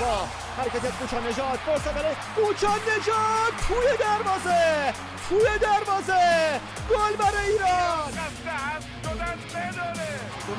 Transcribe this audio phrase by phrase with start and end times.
[0.00, 0.28] اشتباه
[0.58, 4.94] حرکت کوچا نجات فرصت برای کوچا نجات توی دروازه
[5.28, 6.60] توی دروازه.
[6.90, 8.12] گل برای ایران.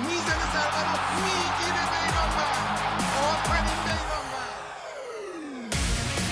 [0.08, 2.80] می‌زنه ضربه رو می‌گیره بیرانوند
[3.24, 4.56] آفرین بیرانوند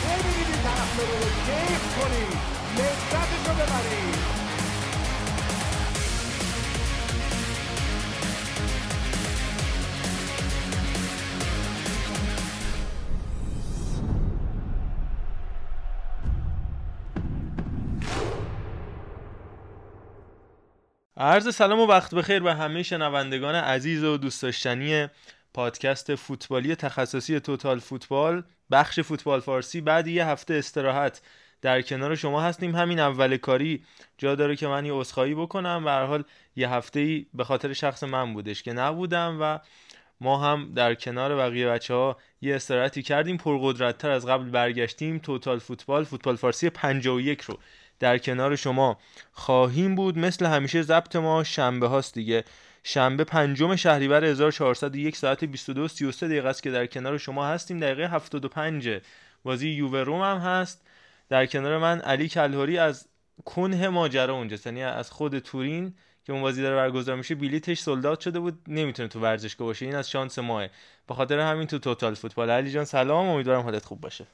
[0.04, 1.06] ببینید طرف رو
[1.46, 2.38] کیف کنید
[2.78, 4.39] لذتش رو ببرید
[21.20, 25.08] عرض سلام و وقت بخیر به همه شنوندگان عزیز و دوست داشتنی
[25.54, 28.44] پادکست فوتبالی تخصصی توتال فوتبال.
[28.72, 31.22] بخش فوتبال فارسی بعد یه هفته استراحت
[31.62, 32.76] در کنار شما هستیم.
[32.76, 33.84] همین اول کاری
[34.18, 35.84] جا داره که من یه عذرخواهی بکنم.
[35.86, 36.24] و هر حال
[36.56, 39.60] یه هفته ای به خاطر شخص من بودش که نبودم و
[40.22, 43.38] ما هم در کنار بقیه بچه ها یه استراحتی کردیم.
[43.38, 45.20] پرقدرتتر از قبل برگشتیم.
[45.20, 47.60] توتال فوتبال فوتبال فارسی 51 رو
[48.00, 48.98] در کنار شما
[49.32, 52.44] خواهیم بود مثل همیشه ضبط ما شنبه هاست دیگه.
[52.84, 57.80] شنبه پنجم شهریور 1401 ساعت 22 33 دقیقه است که در کنار شما هستیم.
[57.80, 58.90] دقیقه 75
[59.44, 60.82] بازی یووه روم هم هست.
[61.30, 63.08] در کنار من علی کلهوری از
[63.46, 65.94] کنه ماجرا اونجا یعنی از خود تورین
[66.26, 68.60] که اون بازی داره برگزار میشه بلیتش سولدات شده بود.
[68.68, 69.86] نمی‌تونه تو ورزشگاه باشه.
[69.86, 70.68] این از شانس ماه.
[71.08, 72.50] به خاطر همین تو توتال فوتبال.
[72.50, 73.30] علی جان سلام.
[73.30, 74.26] امیدوارم حالت خوب باشه.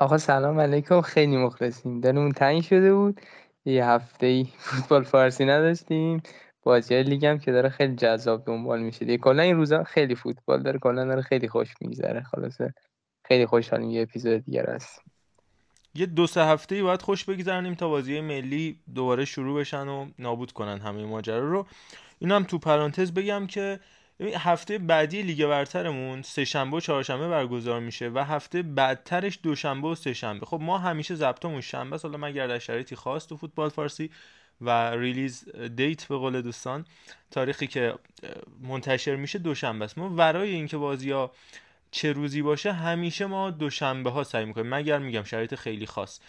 [0.00, 1.00] آقا سلام علیکم.
[1.00, 2.00] خیلی مخلصیم.
[2.00, 3.20] دلمون تنگ شده بود.
[3.64, 6.22] یه هفته ای فوتبال فارسی نداشتیم.
[6.62, 9.04] بازی لیگ هم که داره خیلی جذاب دنبال میشه.
[9.04, 12.22] دیگه کلا این روزا خیلی فوتبال داره کلا داره خیلی خوش میگذره.
[12.22, 12.74] خلاصه
[13.24, 15.02] خیلی خوشحالیم یه اپیزود دیگر هست
[15.94, 20.06] یه دو سه هفته ای باید خوش بگذرنیم تا بازی ملی دوباره شروع بشن و
[20.18, 21.66] نابود کنن همه ماجرا رو.
[22.18, 23.80] اینم تو پرانتز بگم که
[24.20, 29.94] هفته بعدی لیگ برترمون سه شنبه و چهارشنبه برگزار میشه و هفته بعدترش دوشنبه و
[29.94, 32.04] سه شنبه خب ما همیشه ضبطمون شنبه است.
[32.04, 34.10] حالا مگر در شرایطی خاص تو فوتبال فارسی
[34.60, 36.84] و release date به قول دوستان
[37.30, 37.94] تاریخی که
[38.60, 39.98] منتشر میشه دوشنبه است.
[39.98, 41.32] ما ورای اینکه بازی ها
[41.90, 44.74] چه روزی باشه همیشه ما دوشنبه ها سعی می‌کنیم.
[44.74, 46.20] مگر میگم شرایط خیلی خاص.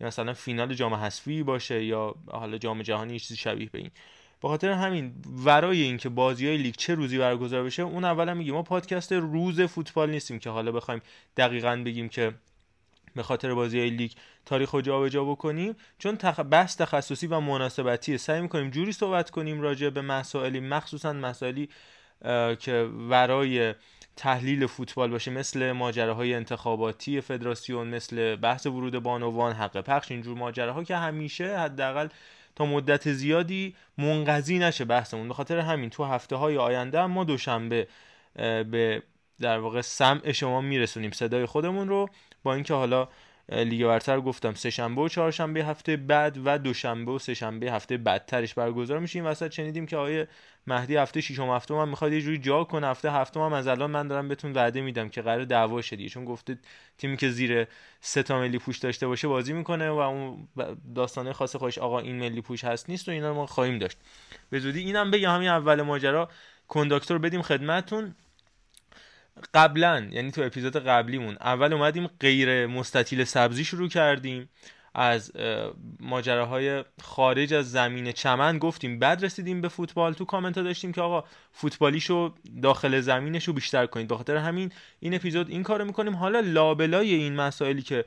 [0.00, 3.90] مثلا فینال جام حذفی باشه یا حالا جام جهانی چیزی شبیه به این.
[4.46, 5.14] به خاطر همین
[5.44, 9.60] ورای اینکه بازی های لیگ چه روزی برگزار بشه اون اولا میگیم ما پادکست روز
[9.60, 11.02] فوتبال نیستیم که حالا بخوایم
[11.36, 12.32] دقیقا بگیم که
[13.14, 14.12] به خاطر بازی های لیگ
[14.44, 15.76] تاریخ رو جابجا بکنیم.
[15.98, 16.40] چون تخ...
[16.40, 21.68] بحث تخصصی و مناسبتی سعی می‌کنیم جوری صحبت کنیم راجع به مسائلی مخصوصا مسائلی
[22.58, 23.74] که ورای
[24.16, 30.84] تحلیل فوتبال باشه مثل ماجراهای انتخاباتی فدراسیون مثل بحث ورود بانوان حق پخش اینجور ماجراها
[30.84, 32.08] که همیشه حداقل
[32.56, 35.28] تا مدت زیادی منقضی نشه بحثمون.
[35.28, 37.88] به خاطر همین تو هفته های آینده ما دوشنبه
[38.70, 39.02] به
[39.40, 42.08] در واقع سمع شما میرسونیم صدای خودمون رو
[42.42, 43.08] با اینکه حالا
[43.48, 47.96] لیگ برتر گفتم سه شنبه و چهارشنبه هفته بعد و دوشنبه و سه شنبه هفته
[47.96, 50.26] بعدترش برگزار میشه این وسط شنیدیم که آقای
[50.66, 52.86] مهدی هفته ششم هفته هم می‌خواد یه جوری جا کنه.
[52.86, 56.24] هفته هفتم هم از الان من دارم بهتون وعده میدم که قرار دعوا شه چون
[56.24, 56.58] گفته
[56.98, 57.66] تیمی که زیر
[58.00, 60.48] سه تا ملی پوش داشته باشه بازی می‌کنه و اون
[60.94, 63.98] داستانه خاص خوش آقا این ملی پوش هست نیست و اینا ما خواهیم داشت.
[64.50, 66.28] به زودی اینم بگم همین اول ماجرا.
[66.68, 68.14] کنداکتور بدیم خدمتتون.
[69.54, 74.48] قبلا یعنی تو اپیزود قبلیمون اول اومدیم غیر مستطیل سبزی شروع کردیم.
[74.98, 75.32] از
[76.00, 78.98] ماجراهای خارج از زمین چمن گفتیم.
[78.98, 80.12] بعد رسیدیم به فوتبال.
[80.12, 84.08] تو کامنت ها داشتیم که آقا فوتبالیشو داخل زمینشو بیشتر کنید.
[84.08, 86.16] به خاطر همین این اپیزود این کارو می‌کنیم.
[86.16, 88.04] حالا لابلای این مسائلی که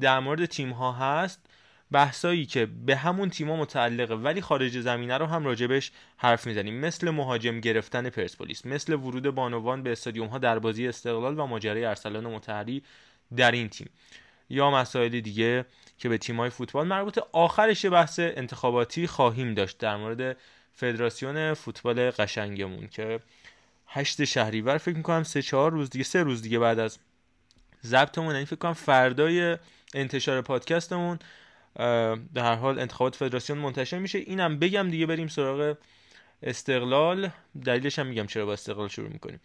[0.00, 1.46] در مورد تیم ها هست
[1.92, 6.80] بحثایی که به همون تیما متعلقه ولی خارج زمینه رو هم راجبش حرف می‌زنیم.
[6.80, 11.84] مثل مهاجم گرفتن پرسپولیس مثل ورود بانوان به استادیوم ها در بازی استقلال و ماجرای
[11.84, 12.82] ارسلان متحری
[13.36, 13.90] در این تیم.
[14.50, 15.64] یا مسائل دیگه
[15.98, 20.36] که به تیمای فوتبال مربوطه آخرش بحث انتخاباتی خواهیم داشت در مورد
[20.72, 23.20] فدراسیون فوتبال قشنگمون که
[23.86, 26.98] هشت شهریور فکر می‌کنم سه چهار روز دیگه سه روز دیگه بعد از
[27.86, 29.58] ضبطمون یعنی فکر کنم فردای
[29.94, 31.18] انتشار پادکستمون
[31.74, 34.18] در هر حال انتخابات فدراسیون منتشر میشه.
[34.18, 35.76] اینم بگم دیگه بریم سراغ
[36.42, 37.30] استقلال.
[37.64, 39.40] دلیلش هم میگم چرا با استقلال شروع می‌کنیم.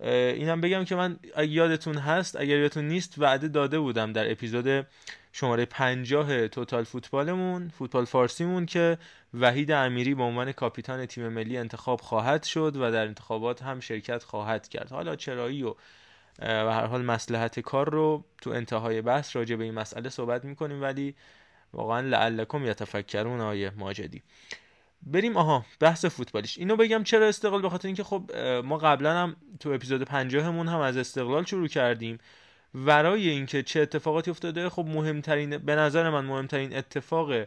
[0.00, 4.86] اینم بگم که من اگه یادتون هست اگر یادتون نیست وعده داده بودم در اپیزود
[5.32, 8.98] شماره پنجاه توتال فوتبالمون فوتبال فارسیمون که
[9.34, 14.22] وحید امیری به عنوان کاپیتان تیم ملی انتخاب خواهد شد و در انتخابات هم شرکت
[14.22, 14.90] خواهد کرد.
[14.90, 15.74] حالا چرایی و
[16.42, 20.82] و هر حال مسلحت کار رو تو انتهای بحث راجع به این مسئله صحبت می‌کنیم
[20.82, 21.14] ولی
[21.72, 24.22] واقعا لعلکم یتفکرون آیه ماجدی.
[25.02, 26.58] بریم آها بحث فوتبالیش.
[26.58, 30.80] اینو بگم چرا استقلال؟ به خاطر اینکه خب ما قبلا هم تو اپیزود پنجاهمون هم
[30.80, 32.18] از استقلال شروع کردیم.
[32.74, 37.46] ورای اینکه چه اتفاقاتی افتاده خب مهمترین به نظر من مهمترین اتفاق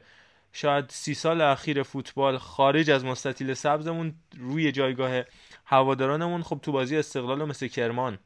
[0.53, 5.21] شاید سی سال اخیر فوتبال خارج از مستطیل سبزمون روی جایگاه
[5.65, 8.19] هوادارانمون خب تو بازی استقلال و مثل کرمان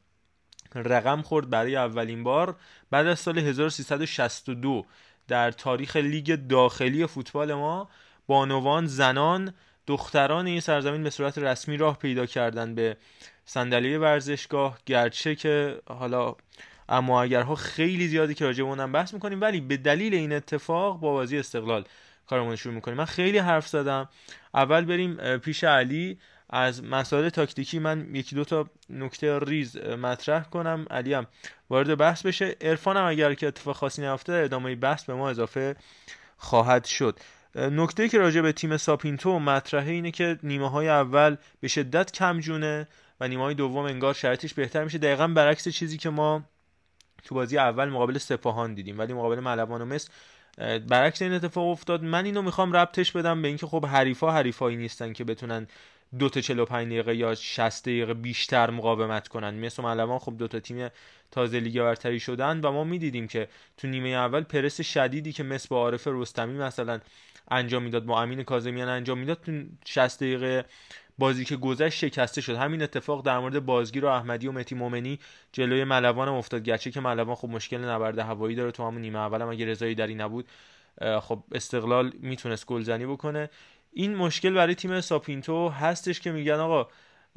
[0.74, 2.56] رقم خورد برای اولین بار
[2.90, 4.86] بعد از سال 1362
[5.28, 7.88] در تاریخ لیگ داخلی فوتبال ما
[8.26, 9.54] بانوان زنان
[9.86, 12.96] دختران این سرزمین به صورت رسمی راه پیدا کردن به
[13.44, 14.78] صندلی ورزشگاه.
[14.86, 16.34] گرچه که حالا
[16.88, 21.12] اما اگرها خیلی زیادی که راجع به بحث می‌کنیم ولی به دلیل این اتفاق با
[21.12, 21.84] بازی استقلال
[22.26, 22.96] کارمون شروع می‌کنیم.
[22.96, 24.08] من خیلی حرف زدم.
[24.54, 26.18] اول بریم پیش علی.
[26.50, 30.86] از مسائل تاکتیکی من یکی دو تا نکته ریز مطرح کنم.
[30.90, 31.26] علی هم
[31.70, 32.56] وارد بحث بشه.
[32.60, 35.76] عرفان هم اگر که اتفاق خاصی نیفته ادامه بحث به ما اضافه
[36.36, 37.18] خواهد شد.
[37.54, 42.40] نکته که راجع به تیم ساپینتو مطرحه اینه که نیمه های اول به شدت کم
[42.40, 42.88] جونه
[43.20, 44.98] و نیمه های دوم انگار شرطش بهتر میشه.
[44.98, 46.42] دقیقا برعکس چیزی که ما
[47.24, 50.08] تو بازی اول مقابل سپاهان دیدیم ولی مقابل ملوان و مصر
[50.88, 52.02] برعکس این اتفاق افتاد.
[52.04, 55.66] من اینو می‌خوام ربطش بدم به اینکه خب حریفا حریفایی نیستن که بتونن
[56.18, 59.54] دو تا 45 دقیقه یا 60 دقیقه بیشتر مقاومت کنن.
[59.54, 60.88] مثل ملوان خب دو تا تیم
[61.30, 65.68] تازه لیگ برتری شدن و ما می‌دیدیم که تو نیمه اول پرس شدیدی که مثل
[65.70, 67.00] با عارف رستمی مثلا
[67.50, 69.52] انجام می‌داد با امین کاظمیان انجام می‌داد تو
[69.84, 70.64] 60 دقیقه
[71.18, 72.56] بازی که گذشت شکسته شد.
[72.56, 75.18] همین اتفاق در مورد بازگیر و احمدی و متی مومنی
[75.52, 76.62] جلوی ملوان هم افتاد.
[76.62, 79.94] گرچه که ملوان خب مشکل نبرد هوایی داره تو همون نیمه اول هم اگه رضایی
[79.94, 80.48] دری نبود
[81.20, 83.50] خب استقلال می‌تونست گلزنی بکنه.
[83.98, 86.88] این مشکل برای تیم ساپینتو هستش که میگن آقا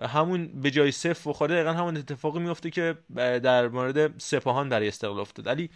[0.01, 5.19] همون به جای صفر بخوره دقیقا همون اتفاقی میفته که در مورد سپاهان برای استقلال
[5.19, 5.49] افتاد.
[5.49, 5.69] علی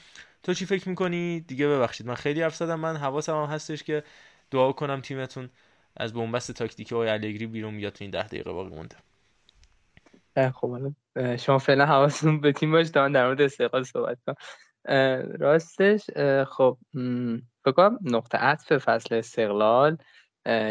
[0.43, 4.03] تو چی فکر می‌کنی؟ دیگه ببخشید من خیلی حرف زدم من حواسم هم هستش که
[4.51, 5.49] دعا کنم تیمتون
[5.97, 8.95] از بنبست تاکتیکی های الگری بیرون بیاد تو این ده دقیقه باقی مونده.
[10.51, 10.93] خب
[11.39, 14.35] شما فعلا حواستون به تیم باش تا در مورد استقلال صحبت کنم.
[15.39, 16.01] راستش
[16.47, 16.77] خب
[17.65, 19.97] بگم نقطه عطف فصل استقلال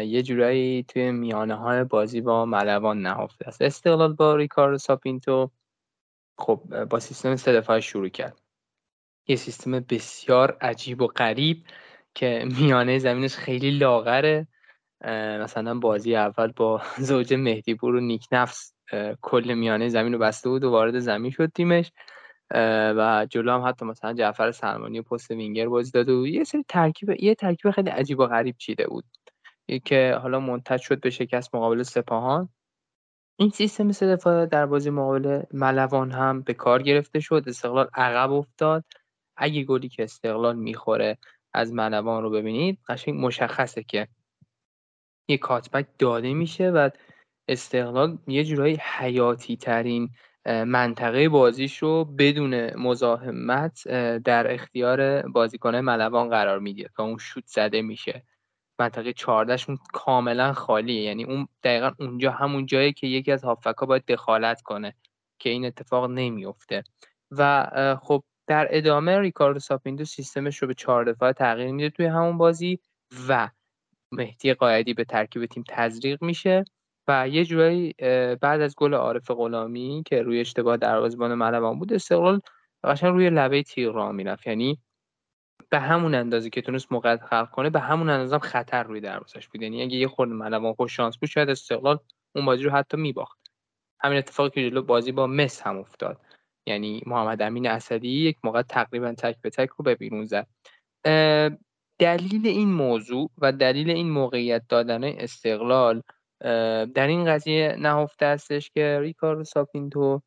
[0.05, 3.61] یه جورایی توی میانه های بازی با ملوان نهفته است.
[3.61, 5.51] استقلال با ریکاردو ساپینتو
[6.37, 8.41] خب با سیستم سه شروع کرد.
[9.27, 11.65] یه سیستم بسیار عجیب و غریب
[12.15, 14.47] که میانه زمینش خیلی لاغره.
[15.41, 18.73] مثلا بازی اول با زوج مهدیپور و نیک نفس
[19.21, 21.91] کل میانه زمین رو بسته بود و وارد زمین شد تیمش.
[22.95, 26.27] و جلو هم حتی مثلا جعفر سلمانی پست وینگر بازی داده بود.
[26.27, 29.05] یه سری ترکیب یه ترکیب خیلی عجیب و غریب چیده بود.
[29.85, 32.49] که حالا منتج شد به شکست مقابل سپاهان.
[33.39, 37.43] این سیستم سه دفاعه در بازی مقابل ملوان هم به کار گرفته شد.
[37.47, 38.85] استقلال عقب افتاد.
[39.37, 41.17] اگه گلی که استقلال می‌خوره
[41.53, 44.07] از ملوان رو ببینید قشنگ مشخصه که
[45.27, 46.89] یه کاتبک داده میشه و
[47.47, 50.09] استقلال یه جورایی حیاتی ترین
[50.45, 53.87] منطقه بازیش رو بدون مزاحمت
[54.17, 58.23] در اختیار بازیکنه ملوان قرار میده تا اون شوت زده میشه.
[58.79, 61.01] منطقه 14 شون کاملا خالیه.
[61.01, 64.95] یعنی اون دقیقا اونجا همون جایی که یکی از هافکا باید دخالت کنه
[65.39, 66.83] که این اتفاق نمیفته
[67.31, 67.67] و
[68.01, 72.79] خب در ادامه ریکاردو ساپیندو سیستمش رو به چهار دفعه تغییر میده توی همون بازی
[73.27, 73.49] و
[74.11, 76.63] مهدی قایدی به ترکیب تیم تزریق میشه
[77.07, 77.93] و یه جورایی
[78.41, 82.41] بعد از گل عارف غلامی که روی اشتباه دروازه‌بان ملوان بود استقلال
[82.83, 84.47] قشنگ روی لبه تیر راه می‌رفت.
[84.47, 84.79] یعنی
[85.73, 89.61] به همون اندازه که تونست موقعیت خلق کنه به همون اندازه خطر روی دروازش بود.
[89.61, 91.99] یعنی اگه یه خورده ملوان خوش شانس بود شاید استقلال
[92.35, 93.39] اون بازی رو حتی میباخت.
[93.99, 96.21] همین اتفاقی که جلو بازی با مس هم افتاد.
[96.65, 100.47] یعنی محمد امین اسدی یک موقع تقریبا تک به تک رو به بیرون زد.
[101.99, 106.01] دلیل این موضوع و دلیل این موقعیت دادن استقلال
[106.85, 110.21] در این قضیه نهفته هستش که ریکارو ساپینتو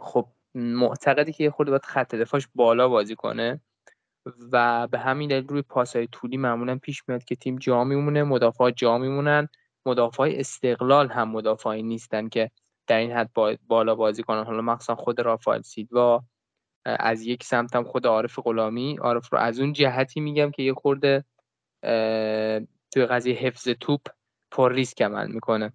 [0.00, 3.60] خب معتقدی که یه خورده باید خط دفاعش بالا بازی کنه.
[4.52, 8.70] و به همین دلیل روی پاسهای طولی معمولا پیش میاد که تیم جا میمونه مدافع
[8.70, 9.48] جا میمونن.
[9.86, 12.50] مدافع استقلال هم مدافعی نیستن که
[12.86, 13.30] در این حد
[13.66, 14.44] بالا بازی کنن.
[14.44, 16.24] حالا مخصوصا خود رافائل سیدوا
[16.84, 18.96] از یک سمت هم خود عارف غلامی.
[18.96, 21.24] عارف رو از اون جهتی میگم که یه خورده
[22.92, 24.00] توی قضیه حفظ توپ
[24.50, 25.72] پر ریسک عمل می‌کنه.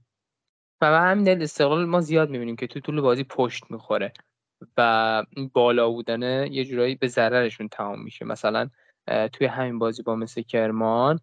[0.81, 4.13] و به همین دلیل استقلال ما زیاد می‌بینیم که تو طول بازی پشت می‌خوره.
[4.77, 8.25] و بالا بودن یه جورایی به ضررشون تمام میشه.
[8.25, 8.69] مثلا
[9.33, 11.19] توی همین بازی با مثل کرمان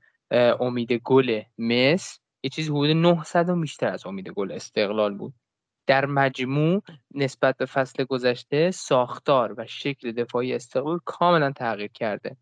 [0.60, 5.34] امید گل مس یه چیزی حدود 900 و بیشتر از امید گل استقلال بود.
[5.86, 6.82] در مجموع
[7.14, 12.36] نسبت به فصل گذشته ساختار و شکل دفاعی استقلال کاملا تغییر کرده.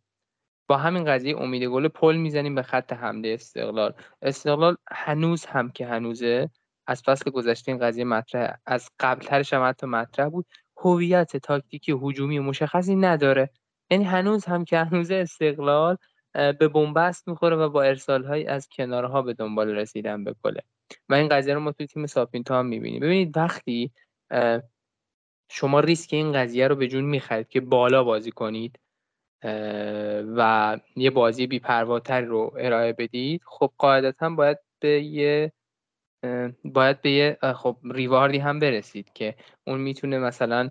[0.68, 3.94] با همین قضیه امید گل پل می‌زنیم به خط حمله استقلال.
[4.22, 6.50] استقلال هنوز هم که هنوزه
[6.86, 10.46] از فصل گذشته این قضیه مطرح از قبلترش هم حتی مطرح بود.
[10.80, 13.50] هویت تاکتیکی هجومی مشخصی نداره.
[13.90, 15.96] یعنی هنوز هم که هنوز استقلال
[16.34, 20.60] به بنبست می‌خوره و با ارسال از کنارها به دنبال رسیدن به گله
[21.08, 23.00] و این قضیه رو ما توی تیم ساپینتو هم می‌بینیم.
[23.00, 23.92] ببینید وقتی
[25.50, 28.78] شما ریسک این قضیه رو به جون می‌خرید که بالا بازی کنید
[30.36, 35.52] و یه بازی بیپرواتر رو ارائه بدید خب قاعدتا باید به یه
[36.64, 39.34] باید به یه خب ریواردی هم برسید که
[39.66, 40.68] اون می‌تونه مثلا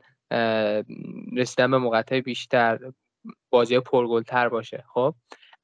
[1.38, 2.80] رسیدن به مقطع بیشتر
[3.50, 5.16] بازی پرگلتر باشه خب؟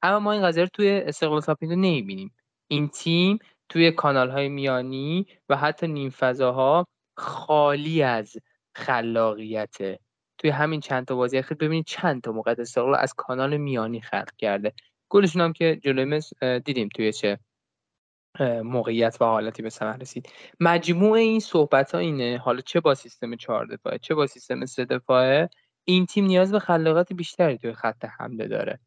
[0.02, 2.34] اما ما این قضیه رو توی استقلال ساپینتو نمی‌بینیم.
[2.68, 3.38] این تیم
[3.68, 8.36] توی کانال های میانی و حتی نیم فضاها خالی از
[8.74, 9.98] خلاقیته
[10.38, 14.36] توی همین چند تا بازی اخیر ببینید چند تا موقع استقلال از کانال میانی خلق
[14.38, 14.72] کرده.
[15.08, 16.20] گلشون هم که جلوی
[16.64, 17.38] دیدیم توی چه؟
[18.42, 20.28] موقعیت و حالتی به ثمر رسید.
[20.60, 24.84] مجموع این صحبت ها اینه حالا چه با سیستم چهار دفاعه چه با سیستم سه
[24.84, 25.48] دفاعه
[25.84, 28.80] این تیم نیاز به خلاقیت بیشتری توی خط حمله داره.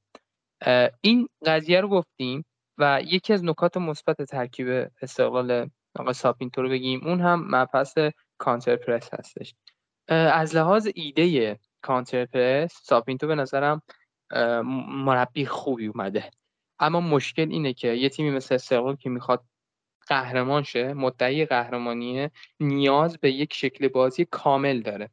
[1.01, 2.45] این قضیه رو گفتیم
[2.77, 7.97] و یکی از نکات مثبت ترکیب استقلال آقا ساپینتو رو بگیم اون هم مبحث
[8.37, 9.55] counter press هستش.
[10.07, 13.81] از لحاظ ایده counter press ساپینتو به نظرم
[15.05, 16.31] مربی خوبی اومده.
[16.79, 19.43] اما مشکل اینه که یه تیمی مثل استقلال که می‌خواد
[20.07, 25.09] قهرمان شه مدعی قهرمانیه نیاز به یک شکل بازی کامل داره.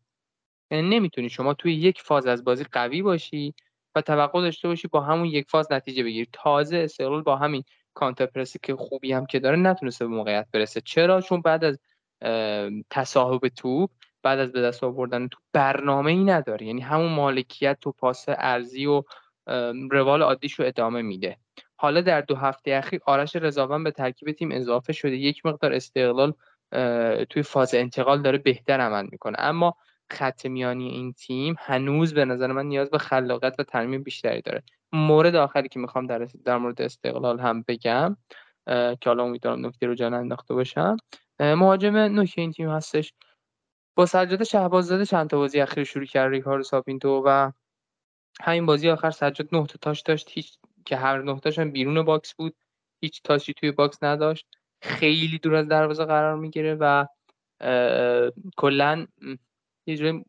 [0.71, 3.55] یعنی نمی‌تونی شما توی یک فاز از بازی قوی باشی
[3.95, 6.29] و توقع داشته باشی با همون یک فاز نتیجه بگیری.
[6.33, 10.81] تازه استقلال با همین کانتر پرسی که خوبی هم که داره نتونسته به موقعیت برسه.
[10.81, 11.79] چرا؟ چون بعد از
[12.91, 13.91] تصاحب توپ
[14.23, 16.67] بعد از به دست آوردن تو برنامه ای نداره.
[16.67, 19.03] یعنی همون مالکیت تو پاس ارزی و
[19.91, 21.37] روال عادیش رو ادامه میده.
[21.77, 25.17] حالا در دو هفته اخیر آرش رضاوند به ترکیب تیم اضافه شده.
[25.17, 26.33] یک مقدار استقلال
[27.31, 29.37] توی فاز انتقال داره بهتر عمل می‌کنه.
[29.39, 29.77] اما
[30.11, 34.63] خط میانی این تیم هنوز به نظر من نیاز به خلاقیت و ترمیم بیشتری داره.
[34.93, 38.17] مورد آخری که می‌خوام در, در مورد استقلال هم بگم
[38.67, 40.97] که حالا امیدوارم نکته رو جا انداخته باشم.
[41.41, 43.13] مهاجم نوک این تیم هستش.
[43.97, 47.51] با سجاد شهباززاده چند تا بازی اخیر شروع کرد ریکاردو ساپینتو و
[48.41, 50.31] همین بازی آخر سجاد نه تا touch داشت.
[50.31, 52.55] هیچ که هر touch هم بیرون box بود.
[53.03, 54.47] هیچ تاشی توی باکس نداشت.
[54.83, 57.07] خیلی دور از دروازه قرار می‌گیره و
[58.57, 59.07] کلا
[59.87, 60.25] یه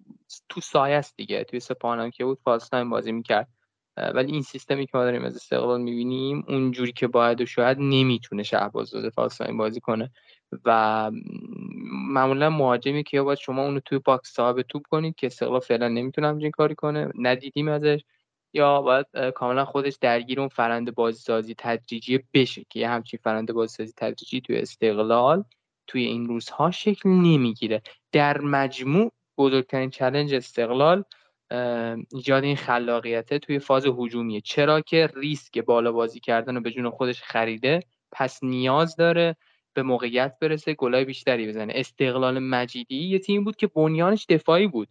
[0.50, 1.44] تو سایه است دیگه.
[1.44, 3.48] توی سپاهان که بود فاست بازی می‌کرد.
[4.14, 8.44] ولی این سیستمی که ما داریم از استقلال می‌بینیم اونجوری که باید و شاید نمی‌تونه
[8.44, 10.12] شهباز داده فاست بازی کنه.
[10.66, 11.12] و
[12.14, 16.28] معمولا مهاجمی که باید شما اونو توی باکس صاحب توپ کنید که استقلال فعلا نمی‌تونه
[16.28, 17.12] همچین کاری کنه.
[17.20, 18.00] ندیدیم ازش.
[18.54, 23.94] یا باید کاملا خودش درگیر اون فرند بازیسازی تدریجی بشه که یه همچین فرند بازیسازی
[23.98, 25.44] تدریجی توی استقلال
[25.88, 27.82] توی این روزها شکل نمی‌گیره.
[28.12, 31.04] در مجموع بزرگترین چلنج استقلال
[32.14, 34.42] ایجاد این خلاقیته توی فاز هجومیه.
[34.42, 37.80] چرا که ریسک بالا بازی کردن رو به جون خودش خریده
[38.12, 39.36] پس نیاز داره
[39.74, 41.74] به موقعیت برسه گلای بیشتری بزنه.
[41.76, 44.88] استقلال مجیدی یه تیم بود که بنیانش دفاعی بود.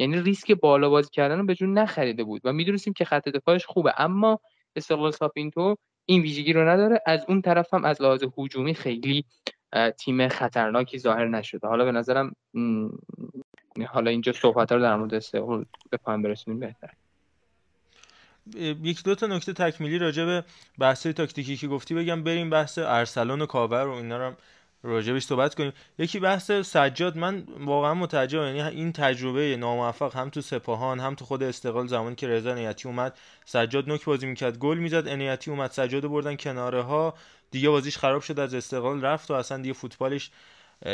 [0.00, 2.40] یعنی ریسک بالا بازی کردن رو به جون نخریده بود.
[2.44, 3.94] و می‌دونستیم که خط دفاعش خوبه.
[3.98, 4.40] اما
[4.76, 5.76] استقلال ساپینتو
[6.06, 7.00] این ویژگی رو نداره.
[7.06, 9.24] از اون طرف هم از لحاظ هجومی خیلی
[9.98, 11.68] تیم خطرناکی ظاهر نشده.
[11.68, 12.36] حالا به نظرم
[13.88, 16.90] حالا اینجا صحبت رو در مورد استقلال به پایان برسونیم بهتر.
[18.82, 20.44] یک دو تا نکته تکمیلی راجع به
[20.78, 22.24] بحث تاکتیکی که گفتی بگم.
[22.24, 24.34] بریم بحث ارسلان و کاوه و اینا رو
[24.82, 25.72] راجبش صحبت کنیم.
[25.98, 31.24] یکی بحث سجاد من واقعا متعجبم یعنی این تجربه ناموفق هم تو سپاهان هم تو
[31.24, 35.70] خود استقلال زمانی که رضا نیتی اومد سجاد نوک بازی می‌کرد گل می‌زد انیتی اومد
[35.70, 37.14] سجاد بردن کناره ها
[37.50, 40.30] دیگه بازیش خراب شد از استقلال رفت و اصلا دیگه فوتبالش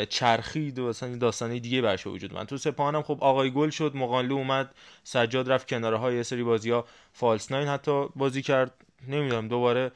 [0.09, 4.35] چرخید و اصلا داستانی دیگه برش وجود من تو سپاهانم خب آقای گل شد مقانلو
[4.35, 8.71] اومد سجاد رفت کناره های سری بازی ها فالس ناین حتی بازی کرد
[9.07, 9.91] نمی‌دونم دوباره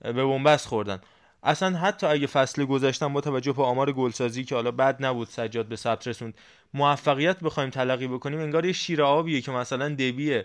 [0.00, 1.00] به بنبست خوردن.
[1.46, 5.66] اصلا حتی اگه فصل گذشتن با توجه به آمار گلسازی که حالا بد نبود سجاد
[5.66, 6.34] به ثبت رسوند
[6.74, 10.42] موفقیت بخوایم تلقی بکنیم انگار یه شیر آبیه که مثلا دبی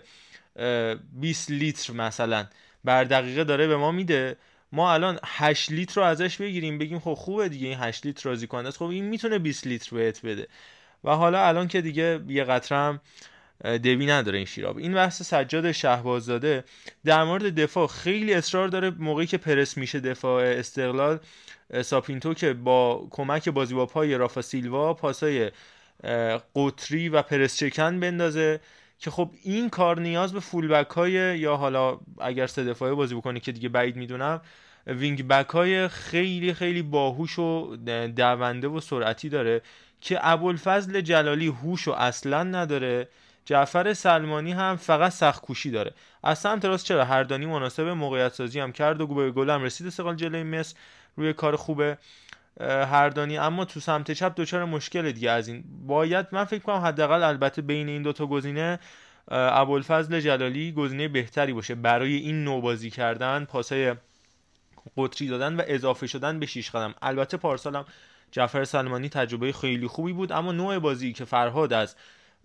[1.12, 2.46] 20 لیتر مثلا
[2.84, 4.36] بر دقیقه داره به ما میده.
[4.72, 8.46] ما الان 8 لیتر رو ازش بگیریم بگیم خب خوبه دیگه این 8 لیتر راضی
[8.46, 8.78] کننده است.
[8.78, 10.48] خب این می‌تونه 20 لیتر بهت بده.
[11.04, 13.00] و حالا الان که دیگه یه قطره
[13.62, 14.78] دوی نداره این شیراب.
[14.78, 16.64] این بحث سجاد شهباززاده
[17.04, 21.18] در مورد دفاع خیلی اصرار داره موقعی که پرس میشه دفاع استقلال
[21.82, 25.50] ساپینتو که با کمک بازی با پای رافا سیلوا پاسای
[26.54, 28.60] قطری و پرس چکن بندازه
[28.98, 33.40] که خب این کار نیاز به fullback های یا حالا اگر سه دفاعه بازی بکنه
[33.40, 34.40] که دیگه بعید می‌دونم
[34.86, 37.76] wing back های خیلی خیلی باهوش و
[38.16, 39.62] دونده و سرعتی داره
[40.00, 43.08] که ابوالفضل جلالی هوشو اصلا نداره.
[43.44, 45.94] جعفر سلمانی هم فقط سخت کوشی داره.
[46.22, 49.86] از سمت راست چرا؟ هردانی مناسب موقعیت سازی هم کرد و به گل هم رسید.
[49.86, 50.76] استقلال جلوی مصر
[51.16, 51.98] روی کار خوبه
[52.60, 55.64] هردانی اما تو سمت چپ دچار مشکل دیگه از این.
[55.86, 58.78] باید من فکر کنم حداقل البته بین این دوتا گزینه
[59.28, 61.74] ابوالفضل جلالی گزینه بهتری باشه.
[61.74, 63.94] برای این نوع بازی کردن پاسای
[64.96, 66.94] قطری دادن و اضافه شدن به شیش قدم.
[67.02, 67.84] البته پارسالم
[68.30, 71.96] جعفر سلمانی تجربه خیلی خوبی بود اما نوع بازی که فرهاد از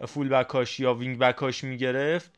[0.06, 2.32] full back اش یا wing back اش می‌گرفت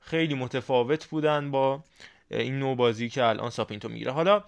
[0.00, 1.84] خیلی متفاوت بودن با
[2.30, 4.12] این نوع بازی که الان ساپینتو می‌گیره.
[4.12, 4.44] حالا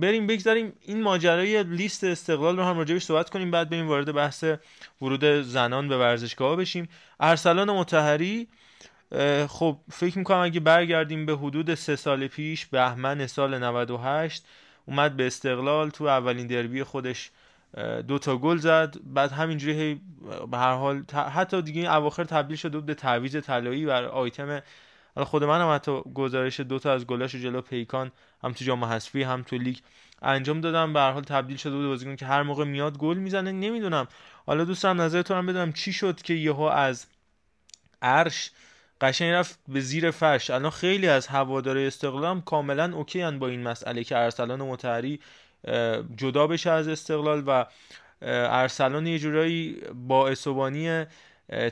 [0.00, 4.44] بریم بگذاریم این ماجرای لیست استقلال رو هم راجبش صحبت کنیم بعد بریم وارد بحث
[5.02, 6.88] ورود زنان به ورزشگاه بشیم.
[7.20, 8.48] ارسلان مطهری
[9.48, 14.44] خب فکر می‌کنم اگه برگردیم به حدود سه سال پیش بهمن سال 98
[14.86, 17.30] اومد به استقلال تو اولین دربی خودش
[18.08, 18.94] دو تا گل زد.
[19.04, 20.00] بعد همینجوری
[20.50, 24.62] به هر حال حتی دیگه این اواخر تبدیل بود به تعویض طلایی بر آیتم
[25.16, 28.12] خود من هم حتی گزارش دو تا از گلاش جلو پیکان
[28.42, 29.76] هم تو جام حذفی هم تو لیگ
[30.22, 30.92] انجام دادم.
[30.92, 33.52] به هر حال تبدیل شده بود بازیکن که هر موقع میاد گل می‌زنه.
[33.52, 34.08] نمی‌دونم.
[34.46, 37.06] حالا دوستم نظرتون هم بدونم چی شد که یهو از
[38.02, 38.50] عرش
[39.00, 40.50] قشنگ رفت به زیر فرش.
[40.50, 45.20] الان خیلی از هواداره استقلال کاملا okay با این مسئله که ارسلان مطهری
[46.16, 47.66] جدا بشه از استقلال و
[48.22, 51.04] ارسلان یه جورایی با اسوانی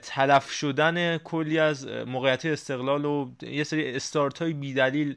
[0.02, 5.16] تلف شدن کلی از موقعیت استقلال و یه سری استارت های بیدلیل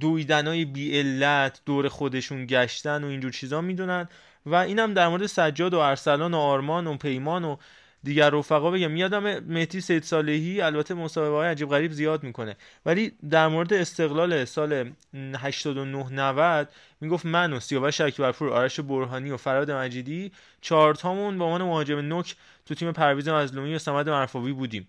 [0.00, 4.08] دویدن های بی علت دور خودشون گشتن و اینجور چیزا می‌دونن.
[4.46, 7.56] و اینم در مورد سجاد و ارسلان و آرمان و پیمان و
[8.04, 12.56] دیگر رفقا بگم یادم مهدی سید صالحی البته مسابقه های عجیب غریب زیاد می‌کنه.
[12.86, 16.68] ولی در مورد استقلال سال 89 90
[17.00, 21.98] می‌گفت من و سیاوش اکبرپور آرش برهانی و فراد مجیدی چهار تامون به عنوان مهاجم
[21.98, 24.88] نوک تو تیم پرویز مظلومی و سمد مرفوی بودیم.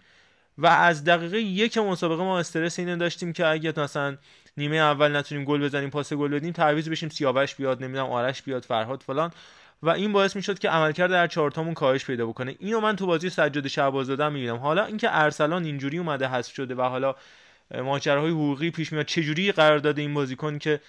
[0.58, 4.18] و از دقیقه یک مسابقه ما استرس اینو داشتیم که اگه مثلا
[4.58, 8.66] نیمه اول نتونیم گل بزنیم پاس گل بدیم تعویض بشیم سیاوش بیاد نمی‌دونم آرش بیاد
[8.66, 9.32] فرهاد فلان.
[9.84, 12.56] و این باعث می‌شد که عملکرد در چهارتامون کاهش پیدا بکنه.
[12.60, 14.58] اینو من تو بازی سجاد شعباز دادم می‌بینم.
[14.58, 17.16] حالا اینکه ارسلان اینجوری اومده حذف شده و حالا
[17.76, 20.80] ماجراهای حقوقی پیش میاد چه جوری قرار داده این بازیکن که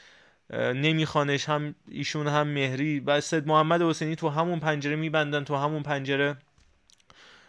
[0.54, 5.82] نمیخوانش؟ هم ایشون هم مهری و سید محمد حسینی تو همون پنجره میبندن تو همون
[5.82, 6.36] پنجره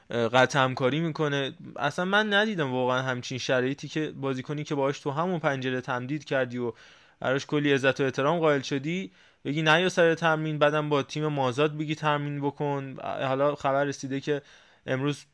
[0.09, 1.53] قطع همکاری می‌کنه.
[1.75, 6.57] اصلا من ندیدم واقعا همچین شرایطی که بازیکنی که باهاش تو همون پنجره تمدید کردی
[6.57, 6.73] و
[7.19, 9.11] براش کلی عزت و احترام قائل شدی
[9.45, 12.95] بگی نه یا سر تمرین بعدم با تیم مازاد بگی تمرین بکن.
[13.03, 14.41] حالا خبر رسیده که
[14.85, 15.25] امروز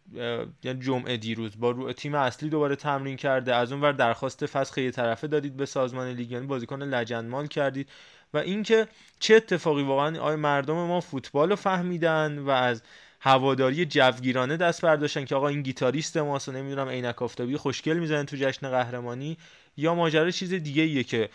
[0.63, 3.55] یعنی جمعه دیروز با رو تیم اصلی دوباره تمرین کرده.
[3.55, 7.89] از اون ور درخواست فسخ یه طرفه دادید به سازمان لیگ یعنی بازیکن لجنمال کردید.
[8.33, 8.87] و اینکه
[9.19, 12.81] چه اتفاقی واقعا آیا مردم ما فوتبال رو فهمیدن و از
[13.19, 18.25] هواداری جوگیرانه دست برداشتن که آقا این گیتاریست ماست و نمی‌دونم عینک آفتابی خوشگل می‌زنن
[18.25, 19.37] تو جشن قهرمانی
[19.77, 21.29] یا ماجرا چیز دیگه ایه که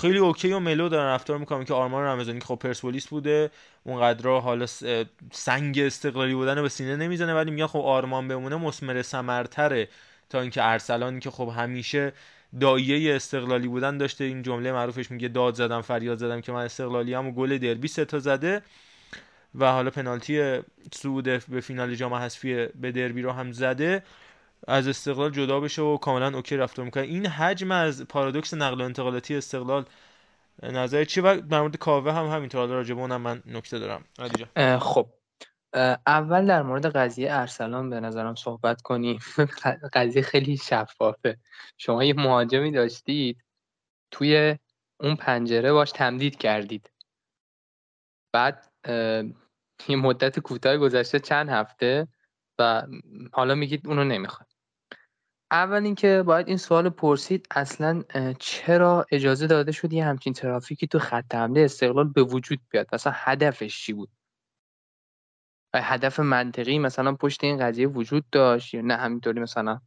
[0.00, 1.64] خیلی okay و mellow دارن رفتار می‌کنن.
[1.64, 3.50] که آرمان رمضانی که خب پرسپولیس بوده
[3.84, 4.66] اونقدر حالا
[5.32, 9.88] سنگ استقلالی بودن به سینه نمی‌زنه ولی میگن خب آرمان بمونه مسمر سمرتره
[10.30, 12.12] تا اینکه ارسلان که خب همیشه
[12.60, 14.24] دایه استقلالی بودن داشته.
[14.24, 17.88] این جمله معروفش میگه داد زدم فریاد زدم که من استقلالی هم و گل دربی
[17.88, 18.62] سه زده.
[19.54, 20.60] و حالا پنالتی
[20.92, 24.02] صعود به فینال جام حذفی به دربی رو هم زده.
[24.66, 27.02] از استقلال جدا بشه و کاملا اوکی رفتار می‌کنه.
[27.02, 29.84] این حجم از پارادوکس نقل و انتقالاتی استقلال
[30.62, 32.60] نظر چی و در مورد کاوه هم همینطور.
[32.60, 34.04] حالا راجبه اونم من نکته دارم.
[34.78, 35.06] خب.
[36.06, 39.18] اول در مورد قضیه ارسلان به نظرم صحبت کنیم.
[39.94, 41.38] قضیه خیلی شفافه.
[41.78, 43.44] شما یه مهاجمی داشتید
[44.10, 44.58] توی
[45.00, 46.90] اون پنجره باش تمدید کردید.
[48.32, 48.72] بعد
[49.88, 52.08] یه مدت کوتاه گذشته چند هفته
[52.58, 52.82] و
[53.32, 54.45] حالا میگید اونو نمی‌خواد.
[55.50, 58.02] اول اینکه باید این سوال پرسید اصلا
[58.38, 63.12] چرا اجازه داده شد یه همچین ترافیکی تو خط حمله استقلال به وجود بیاد؟ مثلا
[63.16, 64.08] هدفش چی بود؟
[65.74, 69.80] هدف منطقی مثلا پشت این قضیه وجود داشت یا نه؟ همینطوری مثلا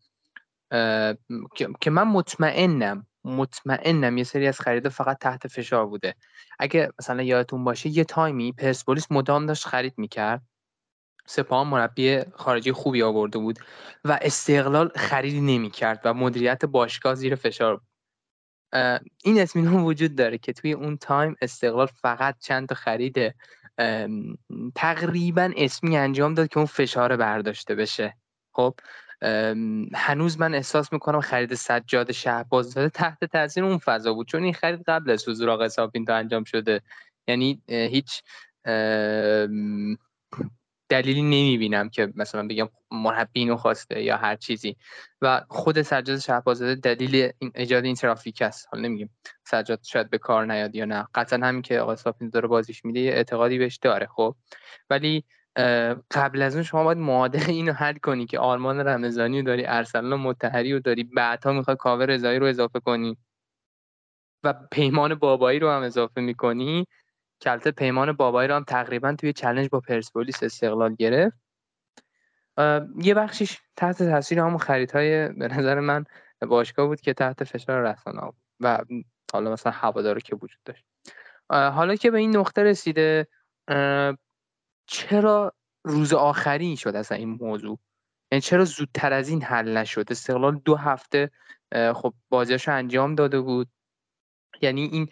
[1.82, 6.15] که من مطمئنم مطمئنم یه سری از خرید فقط تحت فشار بوده.
[6.60, 10.49] اگه مثلا یادتون باشه یه تایمی پرسپولیس مدام داشت خرید می‌کرد.
[11.30, 13.60] سپاه مربی خارجی خوبی آورده بود
[14.06, 17.88] و استقلال خریدی نمی‌کرد و مدیریت باشگاه زیر فشار بود.
[19.24, 23.36] این اطمینان وجود داره که توی اون time استقلال فقط چند تا خرید
[24.76, 28.18] تقریبا اسمی انجام داد که اون فشار برداشته بشه.
[28.52, 28.74] خب
[29.94, 34.84] هنوز من احساس می‌کنم خرید سجاد شهبازاده تحت تاثیر اون فضا بود چون این خرید
[34.88, 36.82] قبل از حضور آقای ساپینتو انجام شده.
[37.28, 38.24] یعنی هیچ
[40.89, 44.75] دلیلی نمی‌بینم که مثلا بگم مربی اینو خواسته یا هر چیزی.
[45.21, 48.67] و خود سجاد شهبازاده دلیل این ایجاد این ترافیک است.
[48.71, 49.10] حالا نمیگیم
[49.43, 51.08] سجاد شاید به کار نیاد یا نه.
[51.15, 54.36] قطعا همین که آقای ساپینتو داره بازیش میده یه اعتقادی بهش داره خب.
[54.89, 55.23] ولی
[56.12, 60.19] قبل از اون شما باید معادل اینو حل کنی که آرمان رمضانی رو داری ارسلان
[60.19, 63.17] متحری رو داری بعدها می‌خوای کاوه رضایی رو اضافه کنی
[64.43, 66.86] و پیمان بابایی رو هم اضافه می‌کنی.
[67.39, 71.38] که پیمان بابایی رو هم تقریبا توی چلنج با پرسپولیس استقلال گرفت.
[73.02, 76.06] یه بخشیش تحت تاثیر همون خریدهای به نظر من
[76.41, 78.80] باشگاه بود که تحت فشار رسانه بود و
[79.34, 80.86] حالا مثلا هوادارو که وجود داشت.
[81.49, 83.28] حالا که به این نقطه رسیده
[84.86, 87.80] چرا روز آخری شد اصلا این موضوع؟
[88.32, 91.32] یعنی چرا زودتر از این حل نشد؟ استقلال دو هفته
[91.95, 93.67] خب بازیاشو انجام داده بود.
[94.62, 95.08] یعنی این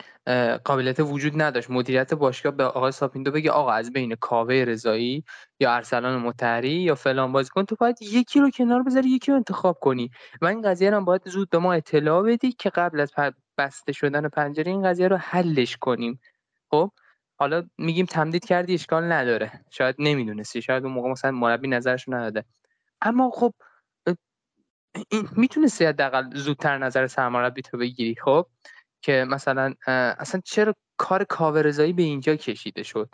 [0.57, 1.69] قابلیت وجود نداشت.
[1.69, 5.23] مدیریت باشگاه به آقای ساپیندو بگه آقا از بین کاوه رضایی
[5.60, 9.79] یا ارسلان مطهری یا فلان بازیکن تو باید یکی رو کنار بذاری یکی رو انتخاب
[9.79, 10.12] کنی.
[10.41, 13.12] و این قضیه رو باید زود به ما اطلاع بدی که قبل از
[13.57, 16.19] بسته شدن پنجره این قضیه رو حلش کنیم.
[16.71, 16.91] خب؟
[17.39, 19.51] حالا میگیم تمدید کردی اشکال نداره.
[19.71, 22.45] شاید نمی‌دونستی شاید اون موقع مثلا مربی نظرش نداده.
[23.01, 23.53] اما خب
[25.10, 28.45] این می‌تونستی حداقل زودتر نظر سرمربی تو بگیری خب؟
[29.01, 33.10] که مثلا اصلا چرا کار کاورزایی به اینجا کشیده شد؟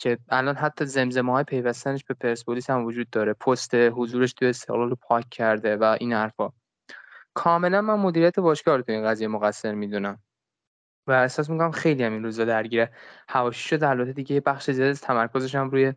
[0.00, 3.32] که الان حتی زمزمه های پیوستنش به پرسپولیس هم وجود داره.
[3.32, 6.52] پست حضورش توی استقلال رو پاک کرده و این حرفا.
[7.34, 10.18] کاملا من مدیریت باشگاه رو تو این قضیه مقصر می‌دونم.
[11.06, 12.92] و احساس می‌کنم خیلی هم این روزا درگیره.
[13.28, 15.92] حواشی شده البته دیگه بخش زیاد تمرکزش هم روی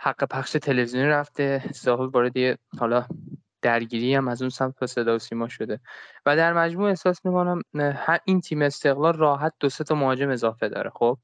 [0.00, 1.62] حق پخش تلویزیونی رفته.
[1.68, 3.06] استقلال وارد حالا
[3.62, 5.80] درگیری هم از اون سمت صدا و سیما شده.
[6.26, 7.62] و در مجموع احساس می‌کنم
[8.24, 11.18] این تیم استقلال راحت دو سه تا مهاجم اضافه داره خب؟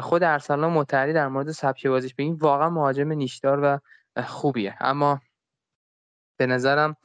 [0.00, 3.78] خود ارسلان متحری در مورد سبک بازیش بگیم واقعا مهاجم نیشدار و
[4.22, 4.76] خوبیه.
[4.80, 5.20] اما
[6.38, 6.96] به نظرم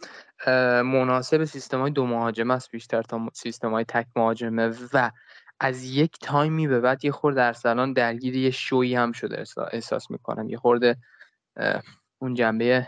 [0.85, 5.11] مناسب سیستم های دو مهاجمه است بیشتر تا سیستم های تک مهاجمه و
[5.59, 10.49] از یک تایمی به بعد یه خورده ارسلان درگیری یه شویی هم شده احساس می‌کنم.
[10.49, 10.97] یه خورده
[12.21, 12.87] اون جنبه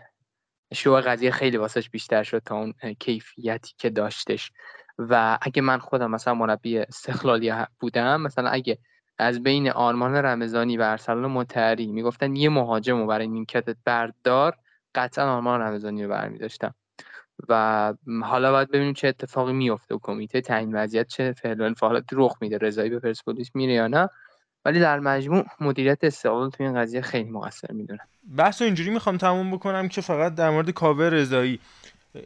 [0.74, 4.52] شو قضیه خیلی واسش بیشتر شد تا اون کیفیتی که داشتش.
[4.98, 8.78] و اگه من خودم مثلا مربی استقلالی بودم مثلا اگه
[9.18, 14.58] از بین آرمان رمضانی و ارسلان متحری می‌گفتن یه مهاجم رو برای نیمکتت بردار
[14.96, 16.76] قطعا آرمان رمضانی رو برمیداشتم.
[17.50, 22.38] و حالا باید ببینیم چه اتفاقی میفته و کمیته تعیین وضعیت چه فعل فعالاتی رخ
[22.42, 24.10] میده رضایی به پرسپولیس میره یا نه.
[24.65, 28.08] ولی در مجموع مدیریت استقلال تو این قضیه خیلی مقصر می‌دونم.
[28.38, 31.60] بحث اینجوری می‌خوام تموم بکنم که فقط در مورد کاوه رضایی.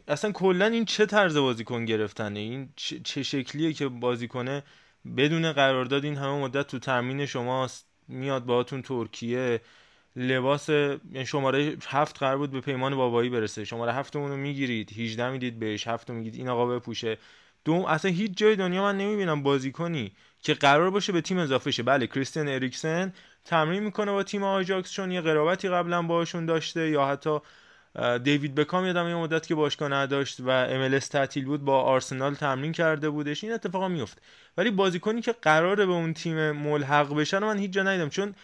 [0.08, 2.68] اصلا کلا این چه طرز بازیکن گرفتنه این
[3.04, 4.62] چه شکلیه که بازیکنه
[5.16, 9.60] بدون قرارداد این همه مدت تو تامین شماست میاد باهاتون ترکیه.
[10.16, 13.64] لباس یعنی شماره هفت قرار بود به پیمان بابایی برسه.
[13.64, 17.18] شماره هفتمون رو می‌گیرید 18 می‌دید بهش هفت میگید این آقا بپوشه.
[17.64, 21.82] دوم اصلا هیچ جای دنیا من نمی‌بینم بازیکنی که قرار باشه به تیم اضافه شه.
[21.82, 23.12] بله کریستین اریکسن
[23.44, 27.38] تمرین می‌کنه با تیم آجاکس چون یه قرابتی قبلا باشون داشته یا حتی
[28.24, 32.72] دیوید بکام یادم یه مدت که باشگاه نداشت و ام تعطیل بود با آرسنال تمرین
[32.72, 33.44] کرده بودش.
[33.44, 34.20] این اتفاقا میفته
[34.56, 38.34] ولی بازیکنی که قراره به اون تیم ملحق بشه من هیچ جا ندیدم چون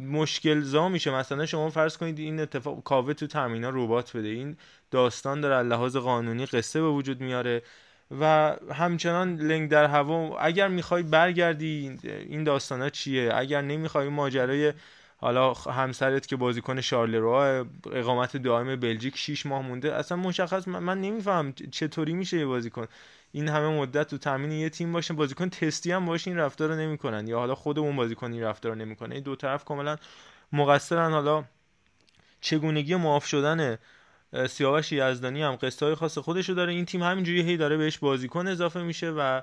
[0.00, 1.10] مشکل زا میشه.
[1.10, 4.28] مثلا شما فرض کنید این اتفاق کاوه تو تامینا ربات بده.
[4.28, 4.56] این
[4.90, 7.62] داستان داره لحاظ قانونی قصه به وجود میاره.
[8.20, 14.72] و همچنان لنگ در هوا اگر می‌خوای برگردی این داستان ها چیه؟ اگر نمی‌خوای ماجرای
[15.16, 21.00] حالا همسرت که بازیکن شارلرو اقامت دائم بلژیک 6 ماه مونده اصلا مشخص من, من
[21.00, 22.86] نمیفهم چطوری میشه یه بازیکن.
[23.32, 26.74] این همه مدت تو تامین یه تیم باشه بازیکن تستی هم باشه این رفتار رو
[26.74, 27.28] نمی‌کنن.
[27.28, 29.20] یا حالا خود اون بازیکن این رفتار رو نمی‌کنه.
[29.20, 29.96] دو طرف کاملا
[30.52, 31.10] مقصرن.
[31.10, 31.44] حالا
[32.40, 33.78] چگونگی معاف شدن
[34.48, 36.72] سیاوش یزدانی هم قصه های خاص خودشو داره.
[36.72, 39.40] این تیم همینجوری هی داره بهش بازیکن اضافه میشه و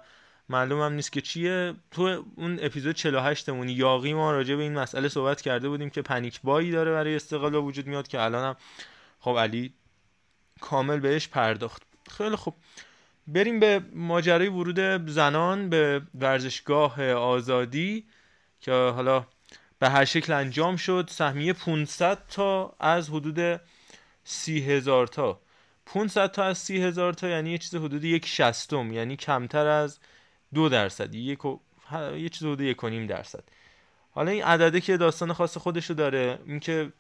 [0.50, 1.74] معلوم هم نیست که چیه.
[1.92, 6.02] تو اون اپیزود 48 مون یاقی ما راجع به این مسئله صحبت کرده بودیم که
[6.02, 8.56] پنیک بایی داره برای استقلال وجود میاد که الان هم
[9.20, 9.74] خب علی
[10.62, 11.84] کامل بهش پرداخت.
[12.18, 12.56] خیلی خوب.
[13.28, 18.06] بریم به ماجرای ورود زنان به ورزشگاه آزادی
[18.62, 19.26] که حالا
[19.80, 21.10] به هر شکل انجام شد.
[21.12, 23.62] سهمیه 500 تا از حدود
[24.30, 25.40] سی هزار تا.
[25.86, 30.00] 500 تا از سی هزار تا یعنی یه چیز حدود یک شستم یعنی کمتر از
[30.54, 31.16] دو درصد.
[31.16, 31.60] یک و...
[32.18, 33.44] یه چیز حدود یک و نیم درصد.
[34.12, 36.92] حالا این عدده که داستان خاص خودشو داره اینکه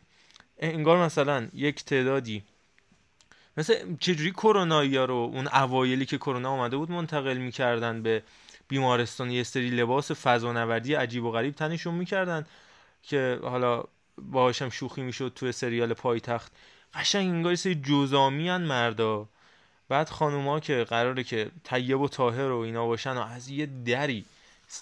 [0.59, 2.43] انگار مثلا یک تعدادی
[3.57, 8.23] مثل چجوری کرونا یا رو اون اوایلی که کرونا آمده بود منتقل می‌کردن به
[8.67, 12.45] بیمارستان یه سری لباس فضانوردی عجیب و غریب تنشون می‌کردن
[13.03, 13.83] که حالا
[14.17, 16.51] باهاشم شوخی می‌شد توی سریال پایتخت.
[16.93, 19.27] قشنگ انگار سری جزامی مردا.
[19.89, 24.25] بعد خانوما که قراره که طیب و طاهر و اینا باشن و از یه دری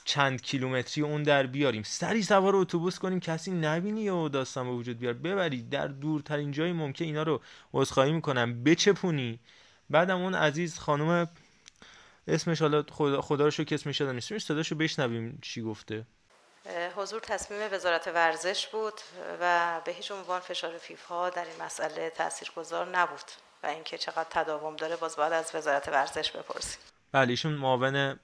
[0.05, 1.83] چند کیلومتری اون در بیاریم.
[1.83, 5.13] سری سوار اتوبوس کنیم کسی نبینی و داستان به وجود بیار.
[5.13, 7.41] ببری در دورترین جایی ممکن اینا رو
[7.73, 8.63] عذرخواهی می‌کنم.
[8.63, 9.39] بچپونی.
[9.89, 11.27] بعدم اون عزیز خانم
[12.27, 14.37] اسمش حالا خدا, خدا رو شکر اسمش یادم نیست.
[14.37, 16.05] صداشو بشنویم چی گفته.
[16.95, 18.93] حضور تصمیم وزارت ورزش بود
[19.41, 23.31] و به هیچ عنوان فشار فیفا در این مسئله تاثیرگذار نبود
[23.63, 26.79] و اینکه چقدر تداوم داره باز باید از وزارت ورزش بپرسیم.
[27.11, 28.19] بله ایشون معاون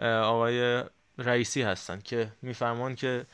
[0.00, 0.84] آقای
[1.18, 3.26] رئیسی هستن که میفرمان که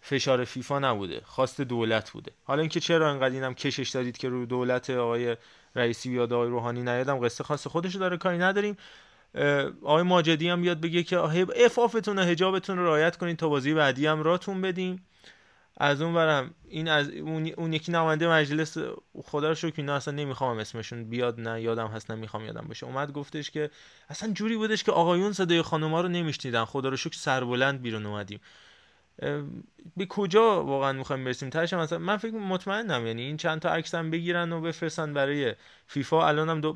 [0.00, 2.32] فشار فیفا نبوده خواست دولت بوده.
[2.44, 5.36] حالا اینکه چرا انقدر اینم کشش دادید که رو دولت آقای
[5.74, 8.76] رئیسی یا آقای روحانی نیادم قصه خاص خودشو داره کاری نداریم.
[9.82, 11.18] آقای ماجدی هم بیاد بگه که
[11.66, 15.06] افافتون و حجابتون رو رعایت کنید تا بازی بعدی هم راتون بدیم
[15.76, 18.76] از اون برم این از اون, یکی نماینده مجلس
[19.24, 22.86] خدا رو شکر اینا اصلا نمی‌خوام اسمشون بیاد نه یادم هست نمی‌خوام یادم باشه.
[22.86, 23.70] اومد گفتش که
[24.08, 26.64] اصلا جوری بودش که آقایون صدای خانوما رو نمیشنیدن.
[26.64, 28.40] خدا رو شکر سربلند بیرون اومدیم.
[29.96, 33.94] به کجا واقعا می‌خوایم برسیم؟ تاش مثلا من فکر مطمئنم یعنی این چند تا عکس
[33.94, 35.54] هم بگیرن و بفرستن برای
[35.86, 36.28] فیفا.
[36.28, 36.72] الانم دو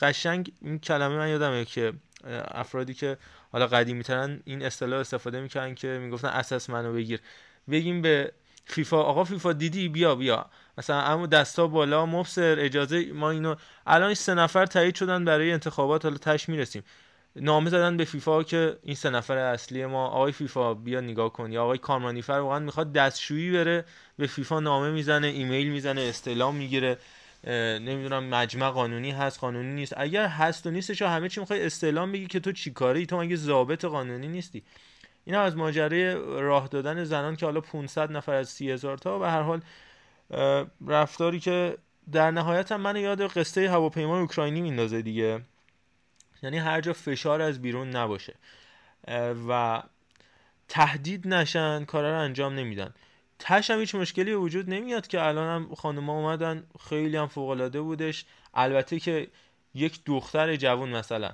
[0.00, 1.92] قشنگ این کلمه من یادمه که
[2.50, 3.16] افرادی که
[3.52, 7.20] حالا قدیمی ترن این اصطلاح استفاده می‌کنن که می‌گفتن اساس منو بگیر.
[7.70, 8.32] بگیم به
[8.64, 10.46] فیفا آقا فیفا دیدی؟ بیا بیا.
[10.78, 13.54] مثلا اما دستا بالا مبصر اجازه ما اینو
[13.86, 16.82] الان سه نفر تایید شدن برای انتخابات حالا تش می‌رسیم.
[17.36, 21.52] نامه زدن به فیفا که این سه نفر اصلی ما آقای فیفا بیا نگاه کن
[21.52, 23.84] یا آقای کارمانیفر واقعا می‌خواد دستشویی بره
[24.16, 26.98] به فیفا نامه می‌زنه ایمیل می‌زنه استعلام می‌گیره.
[27.80, 29.94] نمی‌دونم مجمع قانونی هست قانونی نیست.
[29.96, 33.84] اگر هست و نیستش همه چی می‌خوای استعلام بگی که تو چیکاری تو مگه ضابط
[33.84, 34.62] قانونی نیستی؟
[35.24, 39.24] این از ماجرای راه دادن زنان که حالا 500 نفر از 30 هزار تا و
[39.24, 39.60] هر حال
[40.86, 41.76] رفتاری که
[42.12, 45.40] در نهایت هم من یاد قصه هواپیمای اوکراینی میندازه دیگه.
[46.42, 48.34] یعنی هر جا فشار از بیرون نباشه.
[49.48, 49.82] و
[50.68, 52.94] تهدید نشن کارا رو انجام نمیدن.
[53.38, 58.24] تش هم هیچ مشکلی وجود نمیاد که الان هم خانوما اومدن خیلی هم فوق بودش.
[58.54, 59.28] البته که
[59.74, 61.30] یک دختر جوون مثلا.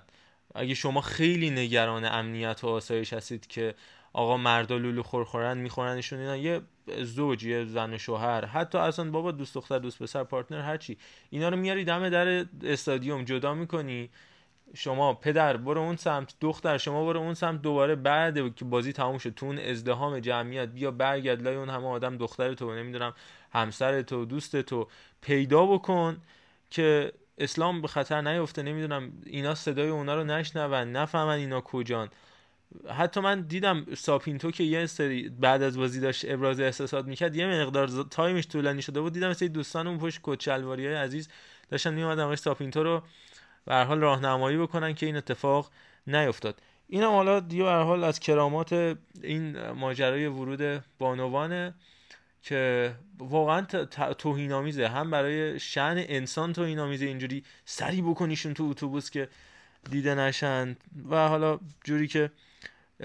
[0.54, 3.74] اگه شما خیلی نگران امنیت و آسایش هستید که
[4.12, 6.60] آقا مردا لولو خورخورن میخورنشون اینا یه
[7.02, 10.98] زوج یه زن و شوهر حتی اصلا بابا دوست دختر دوست پسر پارتنر هرچی.
[11.30, 14.10] اینا رو میاری دم در استادیوم جدا می‌کنی.
[14.74, 19.18] شما پدر برو اون سمت دختر شما برو اون سمت دوباره بعد که بازی تموم
[19.18, 23.14] شد تو اون ازدحام جمعیت بیا برگرد لای اون همه آدم دختر تو نمی‌دونم
[23.52, 24.88] همسر تو دوست تو
[25.20, 26.16] پیدا بکن
[26.70, 32.08] که اسلام به خطر نیفته نمی‌دونم اینا صدای اونا رو نشنون نفهمن اینا کجان.
[32.88, 37.46] حتی من دیدم ساپینتو که یه سری بعد از بازی داشت ابراز احساسات می‌کرد یه
[37.46, 41.28] مقدار time ش طولانی شده بود دیدم مثل دوستان اون پشت کچلواری های عزیز
[41.70, 43.02] داشتن میومدن ساپینتو رو
[43.66, 45.70] به حال راهنمایی بکنن که این اتفاق
[46.06, 46.62] نیفتاد.
[46.88, 51.74] اینم حالا دیگه به حال از کرامات این ماجرای ورود بانوانه
[52.42, 53.62] که واقعا
[54.18, 54.88] توهینآمیزه.
[54.88, 57.06] هم برای شن انسان توهینآمیزه.
[57.06, 59.28] اینجوری سری بکنیشون تو اتوبوس که
[59.90, 60.76] دیده نشن.
[61.10, 62.30] و حالا جوری که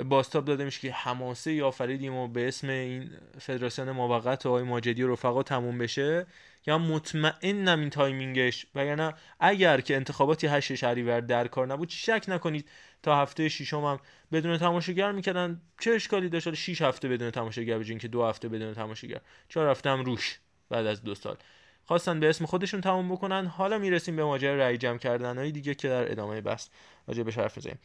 [0.06, 4.64] باستاب داده میشه که حماسه یا فریدیم و به اسم این فدراسیون موقت و آقای
[4.64, 6.26] ماجدی و رفقا تموم بشه.
[6.68, 12.26] یا مطمئنم این timing ش وگرنه اگر که انتخاباتی هشت شهریور در کار نبود شک
[12.28, 12.70] نکنید
[13.04, 14.00] تا هفته ششم هم
[14.32, 18.74] بدون تماشاگر می‌کردن؟ چه اشکالی داشت؟ 6 هفته بدون تماشاگر بشین که دو هفته بدون
[18.74, 19.22] تماشاگر.
[19.50, 21.38] چهار هفته هم روش بعد از دو سال.
[21.86, 23.46] خواستن به اسم خودشون تموم بکنن.
[23.46, 26.68] حالا می‌رسیم به ماجرای رأی جمع کردن های دیگه که در ادامه بحث
[27.08, 27.80] راجع به حرف بزنیم.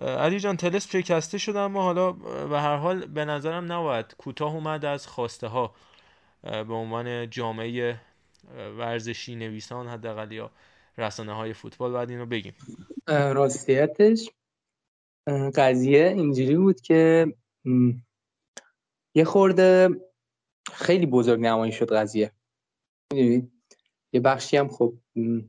[0.00, 4.84] علی جان طلسم شکسته شد اما حالا به هر حال به نظرم نباید کوتاه اومد
[4.84, 5.74] از خواسته ها.
[6.46, 8.00] به عنوان جامعه
[8.78, 10.50] ورزشی نویسان حداقل یا
[10.98, 12.54] رسانه های فوتبال باید اینو بگیم.
[13.08, 14.30] راستیتش
[15.54, 17.26] قضیه اینجوری بود که
[19.14, 19.88] یه خورده
[20.72, 22.32] خیلی بزرگ نمایی شد قضیه.
[24.12, 24.94] یه بخشی هم خب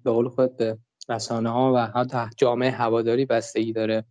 [0.04, 0.78] به قول خود به
[1.10, 4.06] رسانه ها و حتی جامعه هواداری بستگی داره.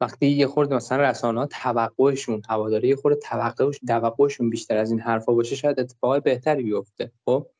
[0.00, 5.00] وقتی یه خورده مثلا رسانه ها توقعشون هواداری یه خورده توقعش توقعشون بیشتر از این
[5.00, 7.12] حرفا باشه شاید اتفاق بهتری بیفته.
[7.24, 7.50] خب؟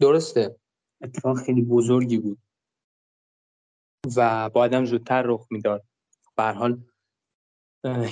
[0.00, 0.56] درسته.
[1.02, 2.38] اتفاق خیلی بزرگی بود.
[4.16, 5.84] و با زودتر رخ می‌داد.
[6.36, 6.80] به حال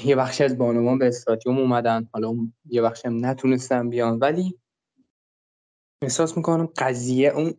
[0.04, 2.08] یه بخشی از بانوان به استادیوم اومدن.
[2.12, 4.18] حالا یه بخشی هم نتونستن بیان.
[4.18, 4.58] ولی
[6.02, 7.54] احساس می‌کنم قضیه اون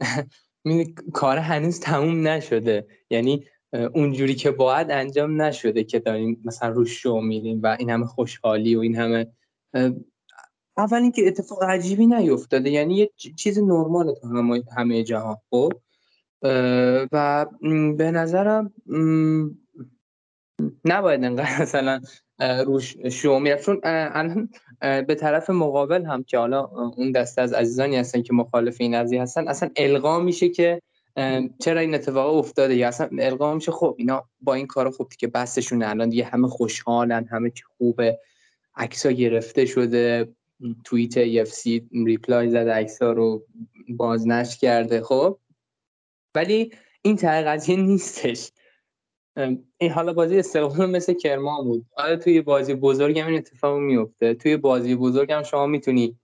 [1.13, 2.88] کار هنوز تموم نشده.
[3.10, 8.05] یعنی اونجوری که باید انجام نشده که داریم مثلا رو شو میریم و این همه
[8.05, 9.27] خوشحالی و این همه
[10.77, 12.69] اول اینکه اتفاق عجیبی نیفتاده.
[12.69, 14.27] یعنی یه چیز نرماله تو
[14.77, 15.73] همه جهان خب؟
[17.12, 17.45] و
[17.97, 18.73] به نظرم
[20.86, 22.01] نباید انقدر مثلا
[22.39, 23.65] روش شو می‌رفت.
[23.65, 24.49] چون الان
[24.81, 26.65] به طرف مقابل هم که حالا
[26.97, 30.81] اون دسته از عزیزانی هستن که مخالف این قضیه هستن اصلا القا میشه که
[31.60, 35.28] چرا این اتفاق افتاده؟ یا اصلا القا میشه خب اینا با این کار خوب که
[35.28, 38.19] بستشون الان دیگه همه خوشحالن همه چی خوبه.
[38.76, 40.34] عکس گرفته شده.
[40.84, 43.45] توییت EFC ریپلای زده عکس رو
[43.89, 45.02] بازنش کرده.
[45.02, 45.39] خب؟
[46.36, 46.71] ولی
[47.02, 48.52] این ته قضیه نیستش.
[49.78, 51.86] این حالا بازی استقلال مثل کرمان بود.
[51.97, 56.17] حالا توی بازی بزرگ هم این اتفاق میفته توی بازی بزرگ هم شما می‌تونی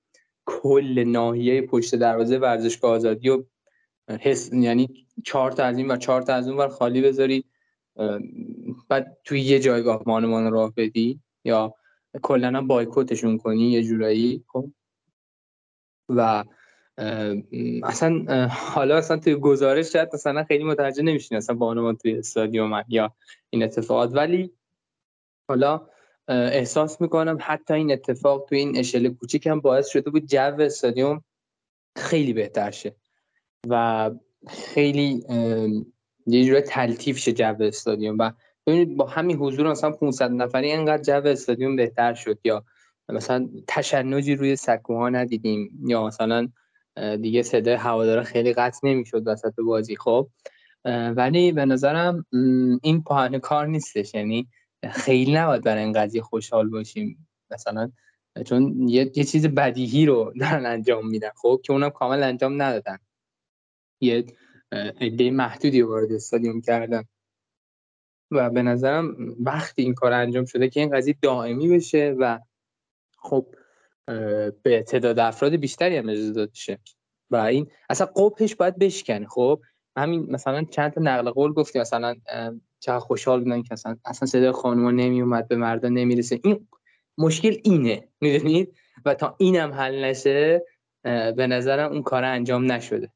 [0.46, 3.44] کل ناحیه پشت دروازه ورزشگاه آزادی و
[4.10, 7.46] حس یعنی چهار تا از این و چهار تا از اون ور خالی بذاری
[8.90, 11.76] بعد توی یه جایگاه مانمان راه بدی یا
[12.22, 14.70] کلا بایکوتشون کنی یه جورایی خب؟
[16.10, 16.44] و
[17.84, 23.16] اصلا حالا اصلا توی گزارش شاید مثلا خیلی متوجه نمیشین اصلا بانوان توی استادیوم یا
[23.50, 24.10] این اتفاقات.
[24.14, 24.52] ولی
[25.50, 25.88] حالا
[26.28, 31.24] احساس می‌کنم حتی این اتفاق توی این اشل کوچیک هم باعث شده بود جو استادیوم
[31.96, 32.96] خیلی بهتر شه.
[33.68, 34.12] و
[34.48, 35.24] خیلی
[36.28, 38.32] یه جوری تلتیف شه جو استادیوم و
[38.68, 42.66] ببینید با همین حضور مثلا 500 نفری اینقدر جو استادیوم بهتر شد یا
[43.10, 46.48] مثلا تشنجی روی سکوها ندیدیم یا مثلا
[47.22, 50.30] دیگه صدای هوادارا خیلی قطع نمی‌شد وسط بازی خب؟
[51.16, 52.26] ولی به نظرم
[52.84, 54.48] این پاهن کار نیستش یعنی
[54.92, 57.28] خیلی نباید برای این قضیه خوشحال باشیم.
[57.52, 57.92] مثلا
[58.46, 62.98] چون یه, یه چیز بدیهی رو دارن انجام میدن خب؟ که اونم کامل انجام ندادن.
[64.02, 64.26] یه
[65.02, 67.04] عده محدودی وارد استادیوم کردن.
[68.32, 72.40] و به نظرم وقتی این کار انجام شده که این قضیه دائمی بشه و
[73.18, 73.56] خب
[74.64, 76.80] به تعداد افراد بیشتری هم اجازه داده شه.
[77.32, 79.28] و این اصلا قبهش باید بشکنه.
[79.28, 79.62] خب
[79.98, 82.16] همین مثلا چند تا نقل قول گفتی مثلا
[82.80, 86.40] چه خوشحال بودن که اصلا اصلا صدای خانوما نمی اومد به مردا نمی‌رسه.
[86.44, 86.68] این
[87.18, 90.66] مشکل اینه می‌دونید؟ و تا اینم حل نشه
[91.36, 93.12] به نظرم اون کار انجام نشده.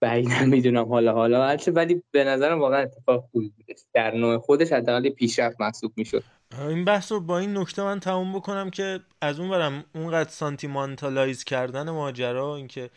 [0.00, 4.72] بعید می‌دونم حالا حالا هرچه ولی به نظرم واقعا اتفاق خوبی بوده در نوع خودش
[4.72, 6.24] حداقل پیشرفت محسوب می‌شد.
[6.58, 11.44] این بحث رو با این نکته من تموم بکنم که از اون برم اونقدر سانتیمانتالایز
[11.44, 12.90] کردن ماجرا اینکه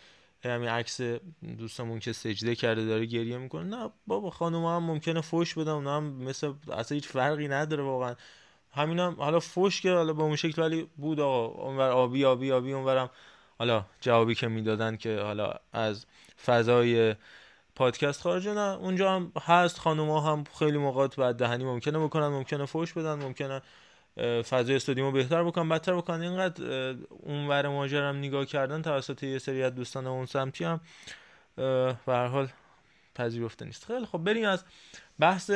[0.43, 1.01] همین عکس
[1.57, 5.97] دوستمون که سجده کرده داره گریه می‌کنه نه بابا خانم هم ممکنه فوش بدم اونا
[5.97, 8.15] هم مثل اصلا هیچ فرقی نداره واقعا.
[8.71, 12.51] همین هم حالا فوش که حالا به اون شکل ولی بود آقا اونور آبی آبی
[12.51, 13.09] آبی اونورم
[13.59, 16.05] حالا جوابی که می‌دادن که حالا از
[16.45, 17.15] فضای
[17.75, 22.65] پادکست خارجه نه اونجا هم هست خانوما هم خیلی موقعات بعد دهنی ممکنه بکنن ممکنه
[22.65, 23.61] فوش بدن ممکنه
[24.41, 26.21] فضای استادیوم بهتر بکنن بدتر بکنن.
[26.21, 30.79] اینقدر اونور ماجرم نگاه کردن توسط یه سری از دوستان اون سمتی هم
[31.55, 32.47] به هر حال
[33.15, 33.85] پذیرفته نیست.
[33.85, 34.63] خیلی خب بریم از
[35.19, 35.51] بحث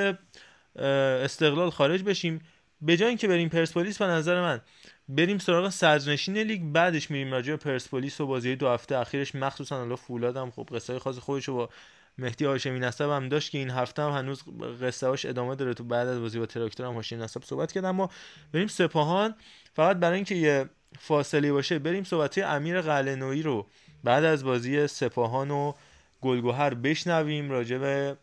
[0.75, 2.41] استقلال خارج بشیم.
[2.85, 4.61] به جای اینکه بریم پرسپولیس به نظر من
[5.09, 9.35] بریم سراغ صدرنشین لیگ بعدش میریم راجع به پرسپولیس و بازی دو هفته اخیرش.
[9.35, 11.69] مخصوصا الان فولادم خب قصه خاص خودش با
[12.17, 14.43] مهدی هاشمی نسب هم داشت که این هفته هم هنوز
[14.81, 15.73] قصه هاش ادامه داره.
[15.73, 17.85] تو بعد از بازی با تراکتور هم هاشمی نسب صحبت کرد.
[17.85, 18.09] اما
[18.53, 19.35] بریم سپاهان.
[19.73, 20.69] فقط برای اینکه یه
[20.99, 23.67] فاصله باشه بریم صحبت امیر قلنویی رو
[24.03, 25.73] بعد از بازی سپاهان و
[26.21, 27.51] گلگوهر بشنویم.
[27.51, 28.17] راجع به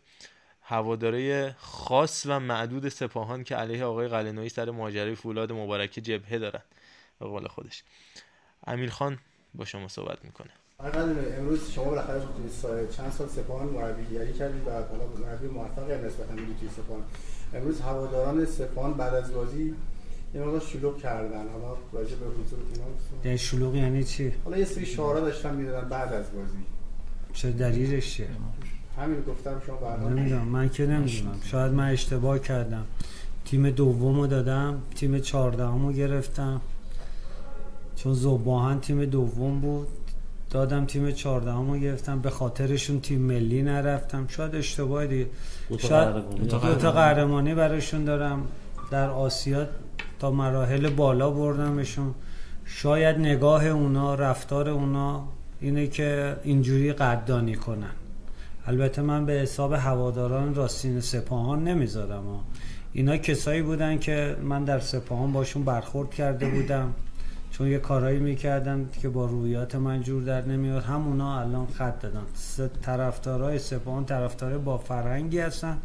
[0.71, 6.61] هواداره خاص و معدود سپاهان که علیه آقای قلنویی سر ماجرای فولاد مبارک جبهه دارن.
[7.19, 7.83] به قول خودش.
[8.67, 9.17] امیر خان
[9.55, 10.49] با شما صحبت می‌کنه.
[11.37, 12.21] امروز شما بالاخره
[12.97, 17.03] چند سال سپاهان مربیگری کردید و حالا مربی موفقی نسبتا توی سپاهان.
[17.53, 19.75] امروز هواداران سپاهان بعد از بازی
[20.33, 21.47] یه مقدار شلوغ کردن.
[21.47, 22.85] حالا راجع به حضور اینا
[23.23, 26.65] یعنی شلوغ یعنی چی؟ حالا یه سری شعارا داشتن می‌دادن بعد از بازی.
[27.33, 28.27] چه دلیلش چیه؟
[29.01, 30.47] همین گفتم شما بعدا نمی‌دونم.
[30.47, 31.39] من که نمی‌دونم.
[31.43, 32.83] شاید من اشتباه کردم.
[33.45, 36.61] تیم دومو دادم تیم چهاردهمو گرفتم.
[37.95, 39.87] چون زباهن تیم دوم بود.
[40.49, 42.19] دادم تیم چهاردهمو گرفتم.
[42.19, 44.25] به خاطرشون تیم ملی نرفتم.
[44.27, 45.27] شاید اشتباه دیگه.
[45.77, 46.15] شاید
[46.49, 48.43] دو تا قهرمانی براشون دارم.
[48.91, 49.67] در آسیا
[50.19, 52.13] تا مراحل بالا بردمشون.
[52.65, 55.23] شاید نگاه اونا رفتار اونا
[55.61, 57.91] اینه که اینجوری قدردانی کنن.
[58.71, 62.23] البته من به حساب هواداران راستین سپاهان نمی‌ذارم.
[62.93, 66.93] اینا کسایی بودن که من در سپاهان باشون برخورد کرده بودم.
[67.51, 72.23] چون یه کارایی می‌کردم که با رویات من جور در نمیاد همونا الان خط دادن.
[72.81, 75.77] طرفدارای سپاهان طرفدار با فرهنگی هستن.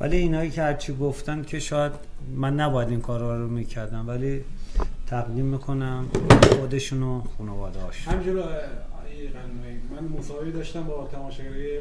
[0.00, 1.92] ولی اینایی که هرچی گفتن که شاید
[2.36, 4.08] من نباید این کارا رو می‌کردم.
[4.08, 4.44] ولی
[5.06, 6.06] تقدیم می‌کنم
[6.60, 8.08] خودشون و خانواده هاش.
[8.08, 8.44] همجور
[9.90, 11.78] من مصاحبه داشتم با تماشاگری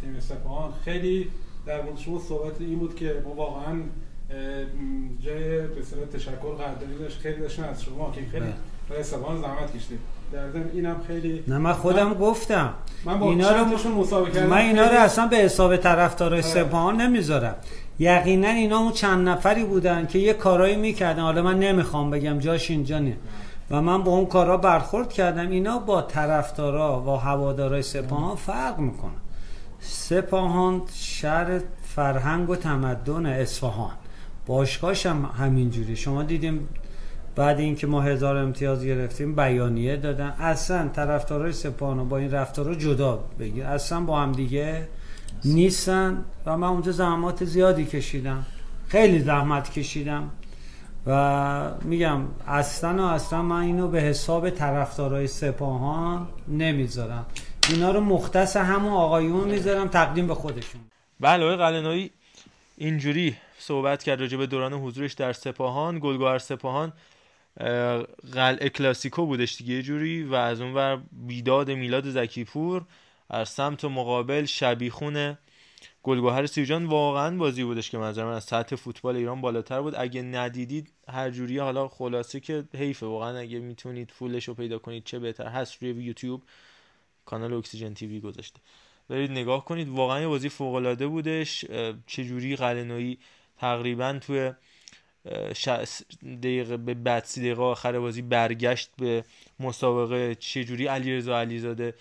[0.00, 0.72] تیم سپاهان.
[0.84, 1.28] خیلی
[1.66, 3.80] در مورد شما صحبت این بود که ما واقعا
[5.20, 7.18] جای به تشکر قدردانی داشت.
[7.18, 8.12] خیلی داشتن از شما.
[8.14, 8.54] که خیلی بله.
[8.90, 9.98] برای سپاهان زحمت کشید
[10.32, 12.14] در اینم خیلی نه من خودم من...
[12.14, 12.74] گفتم.
[13.04, 16.50] من با اینا رو مسابقه من اینا رو اصلا به حساب طرفدارای آره.
[16.50, 17.54] سپاهان نمی‌ذارم.
[17.98, 21.22] یقینا اینا اون چند نفری بودن که یه کارایی می‌کردن.
[21.22, 23.16] حالا من نمی‌خوام بگم جاش اینجا نه
[23.70, 25.50] و من با اون کارا برخورد کردم.
[25.50, 29.23] اینا با طرفدارا و هوادارای سپاهان فرق می‌کنن.
[29.86, 33.90] سپاهان شهر فرهنگ و تمدن اصفهان.
[34.46, 35.96] باشگاهش هم همینجوری.
[35.96, 36.68] شما دیدیم
[37.36, 40.34] بعد اینکه ما هزار امتیاز گرفتیم بیانیه دادن.
[40.40, 43.64] اصلا طرفدارای سپاهان با این رفتارا جدا بگیر.
[43.64, 44.88] اصلا با هم دیگه
[45.44, 48.46] نیستن و من اونجا زحمات زیادی کشیدم.
[48.88, 50.30] خیلی زحمت کشیدم.
[51.06, 57.26] و میگم اصلا و اصلا من اینو به حساب طرفدارای سپاهان نمی‌ذارم.
[57.70, 60.80] اینا رو مختص همون آقایون می‌ذارم تقدیم به خودشون.
[61.20, 62.10] بله آقای قلنایی
[62.76, 65.98] اینجوری صحبت کرد راجع به دوران حضورش در سپاهان.
[65.98, 66.92] گلگوهر سپاهان
[68.32, 72.82] قلعه کلاسیکو بودش دیگه جوری و از اون ور بیداد میلاد زکیپور
[73.30, 75.38] از سمت مقابل شبیخون
[76.02, 79.94] گلگوهر سیرجان واقعا بازی بودش که منظر من از سطح فوتبال ایران بالاتر بود.
[79.96, 83.06] اگه ندیدید هر جوری حالا خلاصه که حیفه.
[83.06, 85.46] واقعا اگه می‌تونید فولش رو پیدا کنید چه بهتر.
[85.46, 86.42] هست روی یوتیوب.
[87.26, 88.60] کانال اکسیژن تیوی گذاشته.
[89.08, 91.64] برید نگاه کنید واقعا یه بازی فوق العاده بودش.
[92.06, 93.18] چه جوری قلنویی
[93.58, 94.52] تقریبا توی
[96.42, 99.24] دقیقه به بعد سی دقیقه آخر بازی برگشت به
[99.60, 100.34] مسابقه.
[100.34, 101.94] چجوری علیرضا علیزاده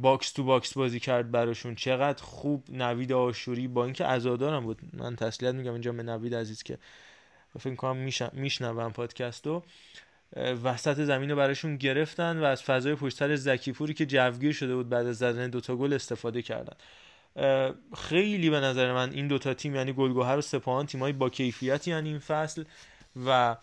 [0.00, 3.68] box to box بازی کرد براشون؟ چقدر خوب نوید آشوری.
[3.68, 4.78] با اینکه عزادارم بود.
[4.92, 6.78] من تسلیت میگم اینجا به نوید عزیز که
[7.58, 9.62] فکر کنم میشنوم پادکست رو
[10.36, 14.88] وسط زمین رو براشون گرفتن و از فضای پشت سر زکیپوری که جوگیر شده بود
[14.88, 16.76] بعد از زدن دوتا گل استفاده کردن.
[17.96, 22.08] خیلی به نظر من این دوتا تیم یعنی گلگوهر و سپاهان تیمایی با کیفیتی یعنی
[22.08, 22.64] این فصل
[23.26, 23.56] و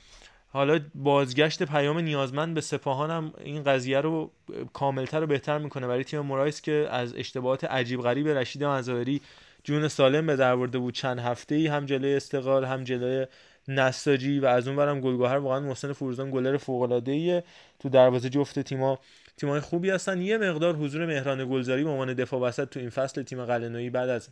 [0.49, 4.31] حالا بازگشت پیام نیازمند به سپاهان هم این قضیه رو
[4.73, 9.21] کاملتر و بهتر می‌کنه برای تیم مرایس که از اشتباهات عجیب غریب رشید مزاهری
[9.63, 10.93] جون سالم به در بود.
[10.93, 13.25] چند هفته ای هم جلوی استقلال هم جلوی
[13.67, 17.43] نساجی و از اون برم گلگوهر واقعا محسن فروزان گلر فوق العاده
[17.79, 18.99] تو دروازه جفت تیما
[19.37, 20.21] تیمای خوبی هستن.
[20.21, 24.09] یه مقدار حضور مهران گلزاری به عنوان دفاع وسط تو این فصل تیم قلنویی بعد
[24.09, 24.29] از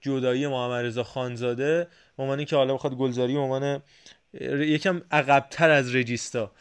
[0.00, 1.86] جدایی محمد رضا خانزاده
[2.16, 3.82] به که حالا بخواد گلزاری به عنوان
[4.60, 6.52] یکم عقبتر از رجیستا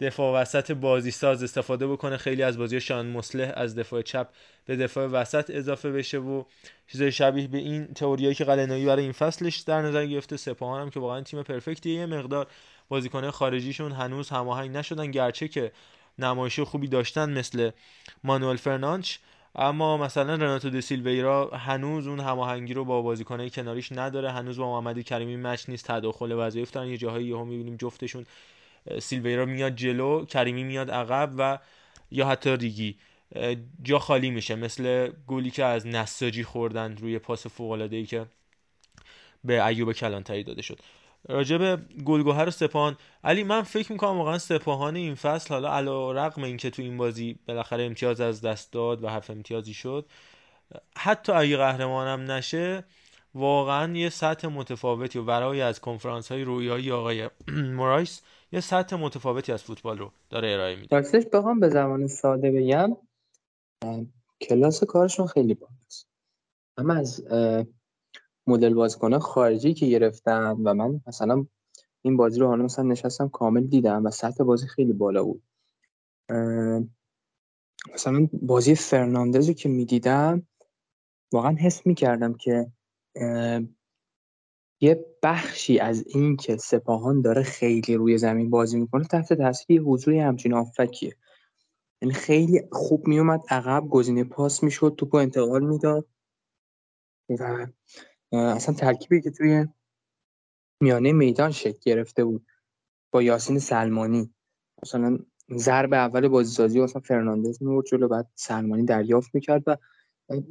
[0.00, 2.16] دفاع وسط بازی ساز استفاده بکنه.
[2.16, 4.28] خیلی از بازی شان مسلح از دفاع چپ
[4.66, 6.42] به دفاع وسط اضافه بشه و
[6.88, 10.36] چیزای شبیه به این تئوریایی که قلنویی برای این فصلش در نظر گرفته.
[10.36, 11.94] سپاهان هم که واقعا تیم پرفکتیه.
[11.94, 12.46] یه مقدار
[12.88, 15.10] بازیکنه خارجیشون هنوز هماهنگ نشدن.
[15.10, 15.72] گرچه که
[16.18, 17.70] نمایش خوبی داشتن مثل
[18.24, 19.16] مانوئل فرناندز
[19.54, 24.30] اما مثلا رناتو د سیلویرا هنوز اون هماهنگی رو با بازیکنای کناریش نداره.
[24.30, 25.86] هنوز با محمد کریمی match نیست.
[25.86, 26.88] تداخل وظایف دارن.
[26.88, 28.26] یه جاهایی یهو می‌بینیم جفتشون
[29.00, 31.58] سیلویرا میاد جلو کریمی میاد عقب و
[32.10, 32.98] یا حتی ریگی
[33.82, 34.54] جا خالی میشه.
[34.54, 38.26] مثل گلی که از نساجی خوردن روی پاس فوق العاده ای که
[39.44, 40.78] به ایوب کلانتری داده شد.
[41.28, 42.96] راجب گلگوهر و سپاهان.
[43.24, 47.38] علی من فکر می‌کنم واقعا سپاهان این فصل حالا علی رغم اینکه تو این بازی
[47.48, 50.06] بالاخره امتیاز از دست داد و هفت امتیازی شد
[50.96, 52.84] حتی اگه قهرمانم نشه
[53.34, 57.30] واقعا یه سطح متفاوتی و برای از کنفرانس های رویایی آقای
[57.78, 58.22] مرایس
[58.56, 60.96] یه سطح متفاوتی از فوتبال رو داره ارائه میده.
[60.96, 62.96] راستش بخوام به زمان ساده بگم
[64.40, 66.08] کلاس کارشون خیلی بالاست.
[66.76, 67.24] اما از
[68.46, 71.46] مدل بازیکن خارجی که گرفتن و من مثلا
[72.02, 75.42] این بازی رو حالا مثلا نشستم کامل دیدم و سطح بازی خیلی بالا بود.
[77.94, 80.46] مثلا بازی فرناندز رو که می‌دیدم
[81.32, 82.72] واقعا حس می‌کردم که
[84.80, 90.14] یه بخشی از این که سپاهان داره خیلی روی زمین بازی می‌کنه تحت تاثیر حضور
[90.14, 91.16] همچین آفکیه.
[92.02, 96.06] یعنی خیلی خوب میومد عقب گزینه پاس می‌شد توپ انتقال می‌داد
[97.40, 97.66] و
[98.32, 99.66] اصلا ترکیبی که توی
[100.82, 102.46] میانه میدان شکل گرفته بود
[103.12, 104.34] با یاسین سلمانی.
[104.82, 105.18] مثلا
[105.56, 109.76] ضرب اول بازیسازی مثلا فرناندز میورد جلو بعد سلمانی دریافت می‌کرد و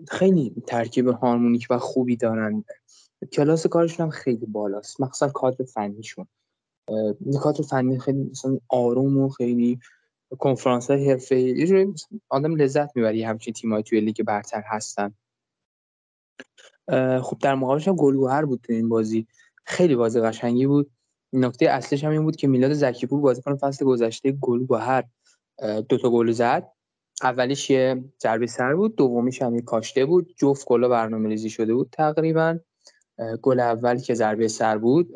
[0.10, 2.64] خیلی ترکیب هارمونیک و خوبی دارن.
[3.32, 5.02] کلاس کارشون هم خیلی بالاست.
[5.02, 6.28] مخصوصا کادر فنیشون.
[7.26, 9.80] نکات فنی خیلی مثلا آروم و خیلی
[10.40, 11.94] کنفرانس های حرفه ای
[12.30, 15.14] آدم لذت می‌بری همچین تیمایی توی لیگ برتر هستن.
[17.22, 19.28] خب در مقابلش هم گلگوهر بود این بازی.
[19.66, 20.92] خیلی بازی قشنگی بود.
[21.34, 25.04] نکته اصلیش هم این بود که میلاد زکیپور بازیکن فصل گذشته گلگوهر
[25.90, 26.72] دو تا گل زد.
[27.24, 30.34] اولیش یه ضربه سر بود دومیش هم یه کاشته بود.
[30.38, 32.60] جفت گلا برنامه ریزی شده بود تقریبا.
[33.42, 35.14] گل اول که ضربه سر بود.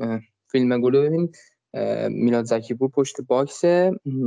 [0.47, 1.31] فیلم گل ببین
[2.09, 3.61] میلاد زکیپور پشت box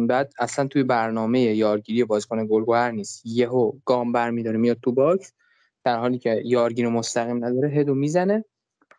[0.09, 3.23] بعد اصلا توی برنامه یارگیری بازیکن گلگوهر نیست.
[3.25, 5.33] یهو گام برمیداره میاد تو box.
[5.85, 8.45] در حالی که یارگیر مستقیم نداره هدو می‌زنه.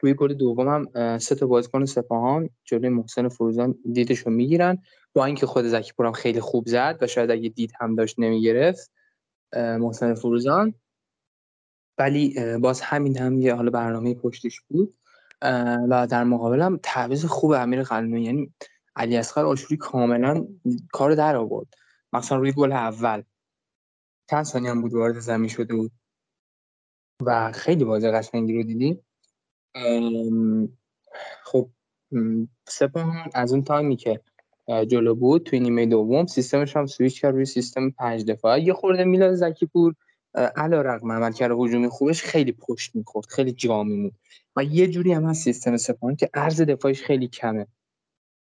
[0.02, 4.78] روی گل دوم هم سه تا بازیکن سپاهان جلوی محسن فروزان دیدشو می‌گیرن.
[5.14, 8.92] با اینکه خود زکیپور هم خیلی خوب زد و شاید اگه دید هم داشت نمی‌گرفت.
[9.56, 10.74] محسن فروزان.
[11.98, 14.98] ولی باز همین هم یه حالا برنامه پشتش بود.
[15.90, 18.54] و در مقابل هم تعویض خوب امیر قلمی یعنی
[18.96, 20.48] علی اصغر آشوری کاملا
[20.92, 21.68] کار در آورد.
[22.14, 23.24] مثلا روی گل اول.
[24.30, 25.92] چند ثانیه هم بود وارد زمین شده بود.
[27.22, 29.06] و خیلی بازی قشنگی رو دیدیم.
[31.44, 31.70] خب
[32.68, 34.22] سپاهان از اون تایمی که
[34.68, 39.04] جلو بود توی نیمه دوم سیستمش هم سویچ کرد روی سیستم پنج دفاعه یه خورده
[39.04, 39.96] میلاد زکی پور
[40.36, 44.14] علا رقم عملکرد هجومی خوبش خیلی پشت می‌خورد خیلی جا میمود
[44.56, 47.68] و یه جوری هم هست سیستم سپاهان که عرض دفاعش خیلی کمه.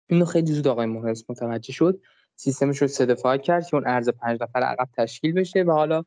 [0.08, 2.00] اینو خیلی زود آقای محرز متوجه شد.
[2.36, 6.04] سیستمش رو سه دفاع کرد که اون عرض پنج نفر عقب تشکیل بشه و حالا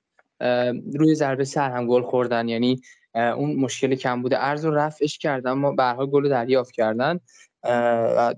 [0.94, 2.50] روی ضربه سر هم گل خوردن.
[2.50, 2.82] یعنی
[3.16, 4.44] اون مشکل کم بوده.
[4.44, 7.20] ارز رو رفعش کردن ما به گل دریافت کردن.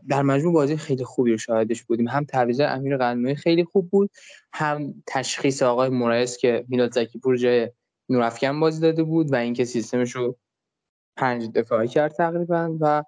[0.10, 2.08] در مجموع بازی خیلی خوبی رو شاهدش بودیم.
[2.08, 4.10] هم تعویض امیر قلموی خیلی خوب بود
[4.54, 7.72] هم تشخیص آقای مرایس که میلاد زکی پور جای
[8.10, 10.38] نورافکن بازی داده بود و اینکه سیستمش رو
[11.18, 13.04] پنج دفاعی کرد تقریبا و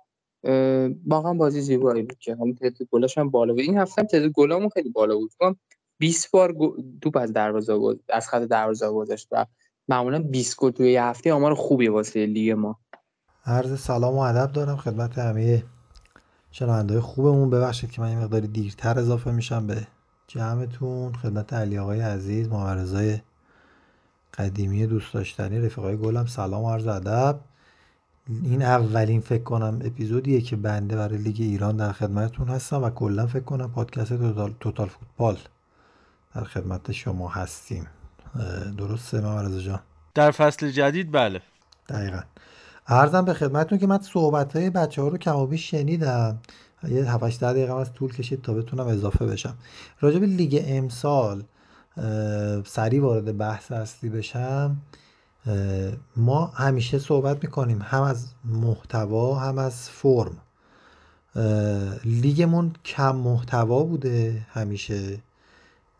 [1.07, 3.61] واقعا بازی زیبایی بود که هم تعداد گلاش هم بالا بود.
[3.61, 5.31] این هفته هم تعداد گلامون خیلی بالا بود.
[5.97, 6.55] 20 بار
[7.01, 9.45] توپ از دروازه بود از خط دروازه گذاشت و
[9.87, 12.79] معمولا 20 گل توی هفته آمار خوبی واسه لیگ ما.
[13.45, 15.63] عرض سلام و ادب دارم خدمت همه
[16.51, 17.49] شنونده خوبمون.
[17.49, 19.87] ببخشید که من یه مقداری دیرتر اضافه میشم به
[20.27, 21.13] جمعتون.
[21.13, 23.21] خدمت علی آقای عزیز محمد
[24.33, 26.25] قدیمی دوست داشتنی رفیقای گلم.
[26.25, 27.39] سلام و عرض ادب.
[28.43, 33.27] این اولین فکر کنم اپیزودیه که بنده برای لیگ ایران در خدمتتون هستم و کلا
[33.27, 34.13] فکر کنم پادکست
[34.59, 35.37] توتال فوتبال
[36.35, 37.87] در خدمت شما هستیم.
[38.77, 39.79] درسته محمد جان.
[40.13, 41.41] در فصل جدید بله.
[41.89, 42.19] دقیقا.
[42.87, 46.39] ارزم به خدمتتون که من صحبت های بچه ها رو کمابی شنیدم.
[46.87, 49.55] یه 7 دقیقه از طول کشید تا بتونم اضافه بشم.
[49.99, 51.43] راجع به لیگ امسال
[52.65, 54.77] سریع وارد بحث اصلی بشم.
[56.15, 60.37] ما همیشه صحبت می‌کنیم هم از محتوا هم از فرم.
[62.05, 65.17] لیگمون کم محتوا بوده همیشه.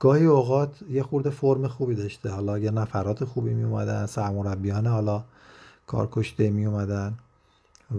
[0.04, 2.30] گاهی اوقات یه خورده فرم خوبی داشته.
[2.30, 5.24] حالا یه نفرات خوبی می اومدن سرمربیان حالا
[5.88, 7.14] کارکشته می اومدن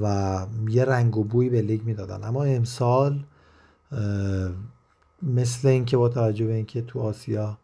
[0.03, 2.25] و یه رنگ و بوی به لیگ می‌دادن.
[2.25, 3.25] اما امسال
[5.23, 7.59] مثل اینکه با توجه به اینکه تو آسیا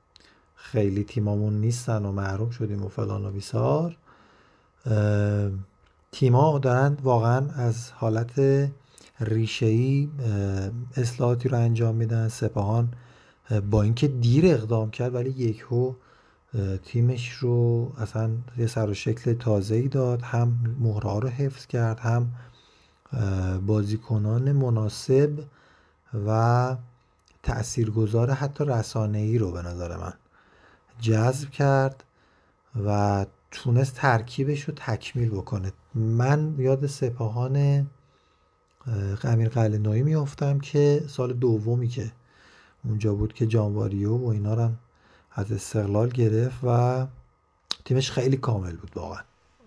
[0.55, 3.97] خیلی تیمامون نیستن و محروم شدیم و فلان و بیسار
[6.13, 8.33] تیما دارن واقعا از حالت
[9.21, 10.09] ریشه‌ای
[10.97, 12.29] اصلاحاتی رو انجام میدن.
[12.29, 12.89] سپاهان
[13.71, 15.95] با اینکه دیر اقدام کرد ولی یکهو
[16.85, 20.23] تیمش رو اصلا یه سر و شکل تازه ای داد.
[20.23, 22.31] هم مهره رو حفظ کرد هم
[23.67, 25.31] بازیکنان مناسب
[26.27, 26.77] و
[27.43, 30.13] تاثیرگذار حتی رسانه ای رو به نظر من
[31.01, 32.05] جذب کرد
[32.87, 35.73] و تونست ترکیبش رو تکمیل بکنه.
[35.95, 37.87] من یاد سپاهان
[39.25, 42.13] امیر قلعه‌نویی میافتم که سال دومی که
[42.85, 44.71] اونجا بود که جانواریو و اینا رو
[45.33, 47.07] از استقلال گرفت و
[47.85, 49.23] تیمش خیلی کامل بود واقعا.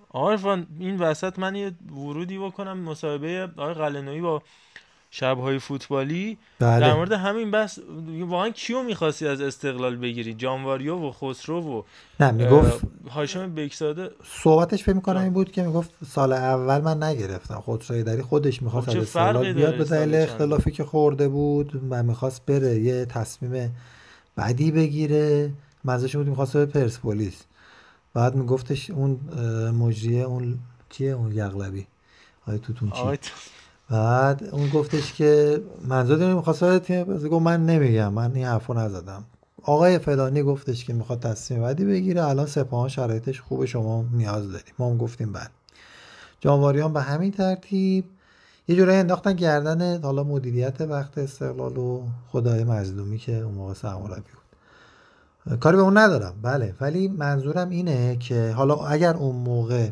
[0.09, 2.78] آقای این وسط من یه ورودی بکنم.
[2.78, 4.41] مصاحبه آقای قلنوی با
[5.16, 6.38] شبهای فوتبالی.
[6.59, 6.80] بله.
[6.80, 7.80] در مورد همین بحث
[8.20, 11.84] واقعا کیو می‌خواستی از استقلال بگیری؟ جانواریو و خسرو و
[12.20, 14.09] نه می‌گفت هاشم بکساده
[14.43, 17.64] صحبتش فکر می‌کنم این بود که می‌گفت سال اول من نگرفتم.
[17.68, 22.03] خسروی داری خودش می‌خواست خب از استقلال بیاد به دلیل اختلافی که خورده بود و
[22.03, 23.76] می‌خواست بره یه تصمیم
[24.36, 25.51] بعدی بگیره.
[25.84, 27.43] منظورش بود می‌خواست به پرسپولیس
[28.14, 29.20] بعد میگفتش اون
[29.80, 30.59] مجریه اون
[30.89, 31.88] کیه اون یغلبی؟
[32.47, 33.30] آقای توتون چی؟
[33.94, 36.64] بعد اون گفتش که منظور داریم می‌خواست
[37.30, 39.24] گفت من نمیگم من این حرفو نزدم.
[39.64, 44.74] آقای فلانی گفتش که می‌خواد تصمیم بعدی بگیره الان سپاهان شرایطش خوبه شما نیاز داریم.
[44.80, 45.52] ما هم گفتیم بعد.
[46.39, 48.06] جانواریان به همین ترتیب
[48.68, 54.22] یه جورایی انداختن گردن حالا مدیریت وقت استقلال و خدای مظلومی که اون موقع سرمربی
[54.34, 55.60] بود.
[55.60, 56.76] کاری به اون ندارم بله.
[56.82, 59.89] ولی منظورم اینه که حالا اگر اون موقع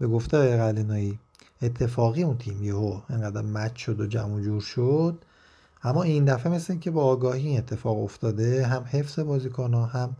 [0.00, 1.18] به گفته قلینایی
[1.62, 5.18] اتفاقی اون تیم یهو انقدر مچ شد و جمع جور شد.
[5.82, 10.16] اما این دفعه مثل که با آگاهی اتفاق افتاده هم حفظ بازیکن هم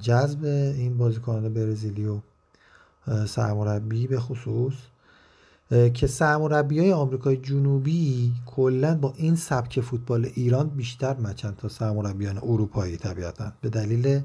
[0.00, 2.20] جذب این بازیکنان برزیلی و
[3.26, 4.74] سرمربی به خصوص
[5.94, 12.38] که سرمربی های آمریکای جنوبی کلا با این سبک فوتبال ایران بیشتر مچن تا سرمربیان
[12.38, 13.52] اروپایی طبیعتا.
[13.60, 14.20] به دلیل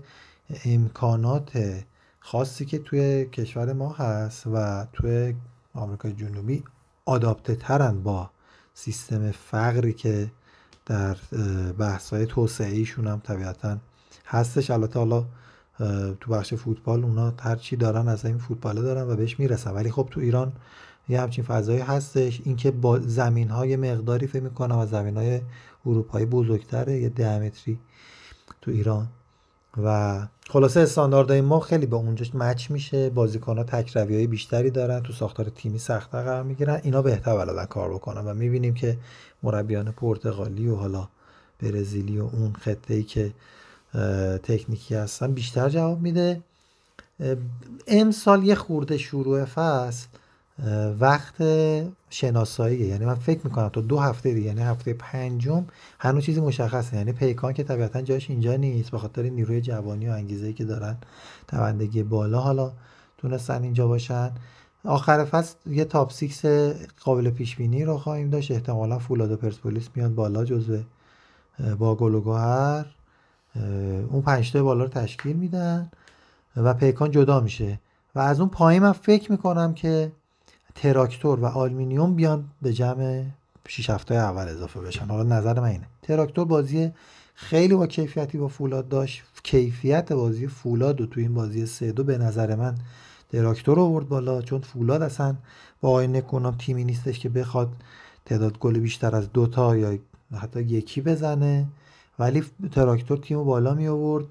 [0.66, 1.84] امکانات
[2.20, 5.34] خاصی که توی کشور ما هست و توی
[5.80, 6.64] آمریکای جنوبی
[7.06, 8.30] آداپته ترن با
[8.74, 10.32] سیستم فقری که
[10.86, 11.16] در
[11.80, 13.78] بحث های توسعه ایشون هم طبیعتا
[14.26, 14.72] هستش.
[14.72, 15.26] البته حالا
[16.20, 19.72] تو بخش فوتبال اونا هر چی دارن از این فوتباله دارن و بهش می‌رسن.
[19.72, 20.52] ولی خب تو ایران
[21.10, 22.42] یه همچین فضایی هستش.
[22.46, 25.42] اینکه با زمین های مقداری فکر می‌کنم و زمین های
[25.86, 27.80] اروپایی بزرگتره یه دیامتری
[28.62, 29.08] تو ایران.
[29.86, 30.20] و
[30.50, 33.10] خلاصه استانداردهای ما خیلی به اونجا مچ میشه.
[33.10, 35.04] بازیکن ها تک های بیشتری دارن.
[35.04, 36.82] تو ساختار تیمی سختتر قرار می‌گیرن.
[36.84, 38.98] اینا بهتر بلدن کار بکنن و می‌بینیم که
[39.44, 41.08] مربیان پرتغالی و حالا
[41.62, 43.32] برزیلی و اون خطه ای که
[44.44, 46.42] تکنیکی هستن بیشتر جواب میده.
[47.88, 50.08] امسال یه خورده شروع فصل.
[51.00, 51.36] وقت
[52.10, 55.66] شناساییه یعنی من فکر می‌کنم تا دو هفته دیگه یعنی هفته پنجم
[56.00, 56.98] هنوز چیزی مشخصه.
[56.98, 60.98] یعنی پیکان که طبیعتا جاش اینجا نیست به خاطر نیروی جوانی و انگیزه که دارن
[61.52, 62.40] دوندگی بالا.
[62.40, 62.72] حالا
[63.18, 64.32] تونستن اینجا باشن.
[64.86, 66.46] آخر فصل یه top six
[67.04, 68.52] قابل پیش بینی رو خواهیم داشت.
[68.52, 70.78] احتمالا فولاد و پرسپولیس میاد بالا جزو
[71.80, 72.86] با گل و گوهر.
[74.10, 75.92] اون پنجتا بالا رو تشکیل میدن
[76.58, 77.80] و پیکان جدا میشه.
[78.16, 80.12] و از اون پایین من فکر می‌کنم که
[80.76, 83.24] تراکتور و آلمینیوم بیان به جمع
[83.68, 85.06] 6 هفته اول اضافه بشن.
[85.06, 85.88] حالا نظر من اینه.
[86.02, 86.92] تراکتور بازی
[87.36, 89.24] خیلی با کیفیتی با فولاد داشت.
[89.44, 92.76] کیفیت بازی فولاد و تو این بازی سه دو به نظر من
[93.32, 95.36] تراکتور آورد بالا چون فولاد اصلا
[95.82, 97.70] با آینه کنم تیمی نیستش که بخواد
[98.26, 99.98] تعداد گل بیشتر از دوتا یا
[100.42, 101.68] حتی یکی بزنه.
[102.20, 104.26] ولی تراکتور تیم بالا می آورد.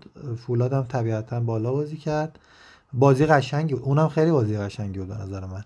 [0.47, 2.39] فولاد هم طبیعتا بالا بازی کرد.
[2.93, 5.65] بازی قشنگی اونم خیلی بازی قشنگی بود به نظر من.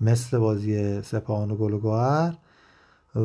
[0.00, 1.74] مثل بازی سپاهان و گل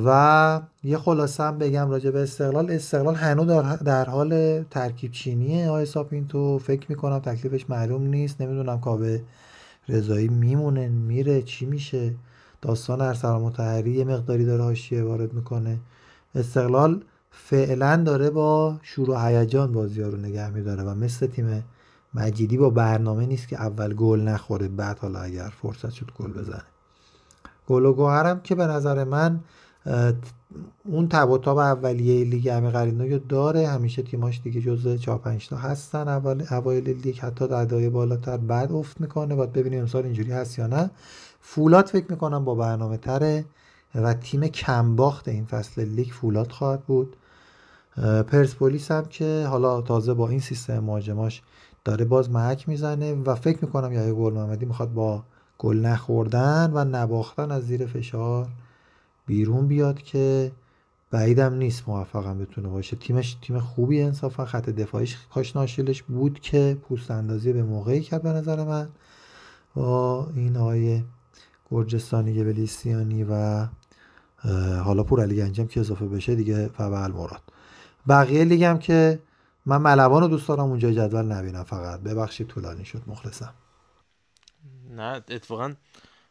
[0.05, 2.71] و یه خلاصه هم بگم راجع به استقلال.
[2.71, 3.47] استقلال هنوز
[3.83, 5.69] در, حال ترکیب چینیه.
[5.69, 8.41] آقای ساپینتو فکر می‌کنم تکلیفش معلوم نیست.
[8.41, 9.21] نمی‌دونم کاوه
[9.89, 12.15] رضایی میمونه میره چی میشه.
[12.61, 15.79] داستان ارسلان متحری یه مقداری داره حاشیه وارد می‌کنه.
[16.35, 21.63] استقلال فعلا داره با شور و هیجان بازی ها رو نگه میداره و مثل تیم
[22.15, 26.63] مجیدی با برنامه نیست که اول گل نخوره بعد حالا اگر فرصت شد گل بزنه.
[27.67, 29.39] گل و گوهرم که به نظر من
[30.83, 33.67] اون تب و تاب اولیه لیگ همه قرینو داره.
[33.67, 36.07] همیشه تیماش دیگه جزء 4 5 تا هستن.
[36.07, 39.35] اول اوایل لیگ حتی در ادای بالاتر بعد افت می‌کنه.
[39.35, 40.91] باید ببینیم امسال اینجوری هست یا نه.
[41.41, 43.45] فولاد فکر می‌کنم با برنامه تره
[43.95, 47.15] و تیم کمباخت این فصل لیگ فولاد خواهد بود.
[48.27, 51.41] پرسپولیس هم که حالا تازه با این سیستم مهاجماش
[51.85, 55.23] داره باز محک می‌زنه و فکر می‌کنم یا گل محمدی می‌خواد با
[55.57, 58.47] گل نخوردن و نباختن از زیر فشار
[59.25, 60.51] بیرون بیاد که
[61.11, 62.95] بعیدم نیست موفقم بتونه باشه.
[62.95, 68.21] تیمش تیم خوبی انصافا خط دفاعیش کاش ناشیلش بود که پوست اندازی به موقعی کرد
[68.21, 68.89] به نظر من.
[69.75, 71.03] با این آقای
[71.71, 73.65] گرجستانی گبلیسیانی و
[74.83, 77.41] حالا پور علی گنجم که اضافه بشه دیگه فبل مراد.
[78.07, 79.19] بقیه لیگم که
[79.65, 81.99] من ملوان رو دوست دارم اونجا جدول نبینم فقط.
[81.99, 83.53] ببخشید طولانی شد مخلصم.
[84.89, 85.73] نه اتفاقا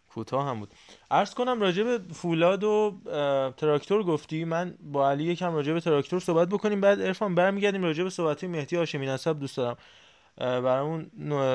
[0.08, 0.74] کوتاه هم بود.
[1.10, 2.94] عرض کنم راجع به فولاد و
[3.56, 4.44] تراکتور گفتی.
[4.44, 6.80] من با علی یکم راجع به تراکتور صحبت بکنیم.
[6.80, 9.06] بعد ارفان برمیگردیم راجع به صحبت مهدی هاشمی.
[9.06, 9.76] نسب دوست دارم.
[10.36, 11.10] برامون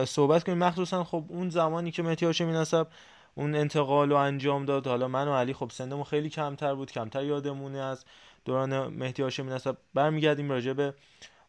[0.05, 0.57] صحبت کنیم.
[0.57, 2.87] مخصوصا خب اون زمانی که مهدی هاشمی نسب
[3.35, 4.87] اون انتقال رو انجام داد.
[4.87, 6.91] حالا من و علی خب سنمون خیلی کمتر بود.
[6.91, 8.05] کمتر یادمونه از
[8.45, 9.77] دوران مهدی هاشمی نسب.
[9.93, 10.93] برمیگردیم راجع به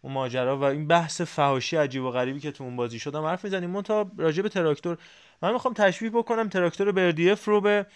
[0.03, 3.45] اون ماجرا و این بحث فحاشی عجیب و غریبی که تو اون بازی شدم حرف
[3.45, 3.71] می‌زنیم.
[3.71, 4.99] من تا راجع به تراکتور
[5.43, 7.87] من می‌خوام تشبیه بکنم تراکتور بردیف رو به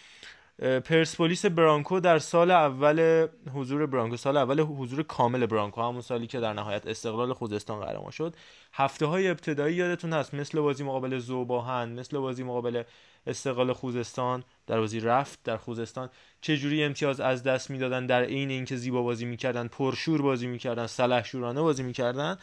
[0.84, 6.40] پرسپولیس برانکو در سال اول حضور برانکو سال اول حضور کامل برانکو همون سالی که
[6.40, 8.36] در نهایت استقلال خوزستان قهرمان شد.
[8.72, 12.82] هفته های ابتدایی یادتون هست مثل بازی مقابل زوباهن مثل بازی مقابل
[13.26, 16.10] استقلال خوزستان در بازی رفت در خوزستان.
[16.40, 20.86] چه جوری امتیاز از دست می‌دادن؟ در عین اینکه زیبا بازی می‌کردن پرشور بازی می‌کردن
[20.86, 22.36] سلحشورانه بازی می‌کردن.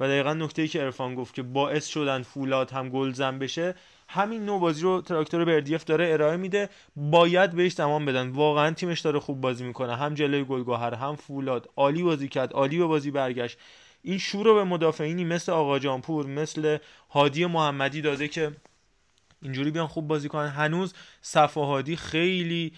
[0.00, 3.74] و دقیقا نکته ای که ارفان گفت که باعث شدن فولاد هم گلزن بشه
[4.08, 6.68] همین نوع بازی رو تراکتور بردیف داره ارائه میده.
[6.96, 8.28] باید بهش زمان بدن.
[8.28, 9.96] واقعا تیمش داره خوب بازی می‌کنه.
[9.96, 11.68] هم جلوی گلگهر هم فولاد.
[11.76, 12.52] عالی بازی کرد.
[12.52, 13.58] عالی به بازی برگشت.
[14.02, 16.78] این شور رو به مدافعینی مثل آقا جانپور مثل
[17.10, 18.52] هادی محمدی داده که
[19.44, 20.48] اینجوری بیان خوب بازی کنن.
[20.48, 22.72] هنوز صفاهادی خیلی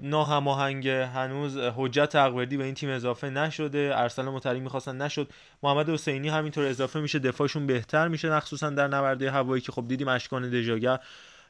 [0.00, 3.92] ناهماهنگ هنوز حجت اقوردی به این تیم اضافه نشده.
[3.94, 5.30] ارسل مطری می‌خواستن نشد.
[5.62, 7.18] محمد حسینی همینطور اضافه میشه.
[7.18, 10.98] دفاعشون بهتر میشه مخصوصا در نبرده هوایی که خب دیدیم اشکان دژاگر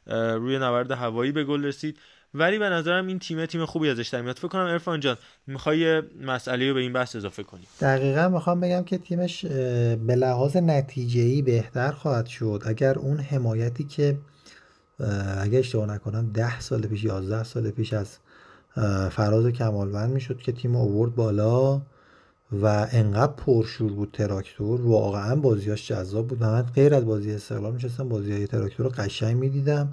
[0.06, 1.98] روی نبرد هوایی به گل رسید.
[2.34, 4.36] ولی به نظرم این تیم تیم خوبی ازش در میاد.
[4.36, 5.16] فکر کنم ارفان جان
[5.46, 10.56] می‌خوای مسئله رو به این بحث اضافه کنی؟ دقیقا می‌خوام بگم که تیمش به لحاظ
[10.56, 12.62] نتیجه بهتر خواهد شد.
[12.66, 14.18] اگر اون حمایتی که
[15.38, 18.18] اگه اشتباه نکنم ده سال پیش یازده سال پیش از
[19.10, 21.82] فراز کمالوند می‌شد که تیم اوورد بالا
[22.62, 24.80] و انقدر پرشور بود تراکتور.
[24.80, 26.42] واقعا بازیاش جذاب بود.
[26.42, 29.92] من غیر از بازی استقلال میشستم بازی های تراکتور رو قشنگ می‌دیدم.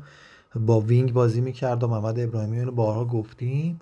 [0.56, 3.80] با wing بازی می‌کرد و محمد ابراهیمی رو بارها گفتیم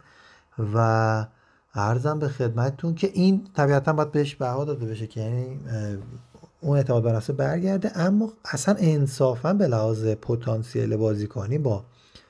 [0.74, 1.26] و
[1.74, 5.60] عرضم به خدمتتون که این طبیعتا باید بهش بها داده بشه که یعنی
[6.62, 7.92] اون اعتماد به برگرده.
[7.96, 11.84] اما اصلا انصافا به لحاظ پتانسیل بازیکنی با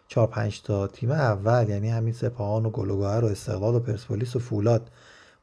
[0.07, 4.35] 4 5 تا تیم اول یعنی همین سپاهان و گل گهر و استقلال و پرسپولیس
[4.35, 4.91] و فولاد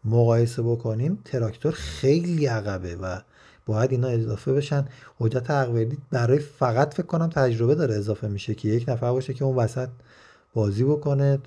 [0.05, 3.20] مقایسه بکنیم تراکتور خیلی عقبه و
[3.67, 4.85] باید اینا اضافه بشن.
[5.19, 9.45] حجت حقوردی برای فقط فکر کنم تجربه داره اضافه میشه که یک نفر باشه که
[9.45, 9.89] اون وسط
[10.55, 11.39] بازی بکنه.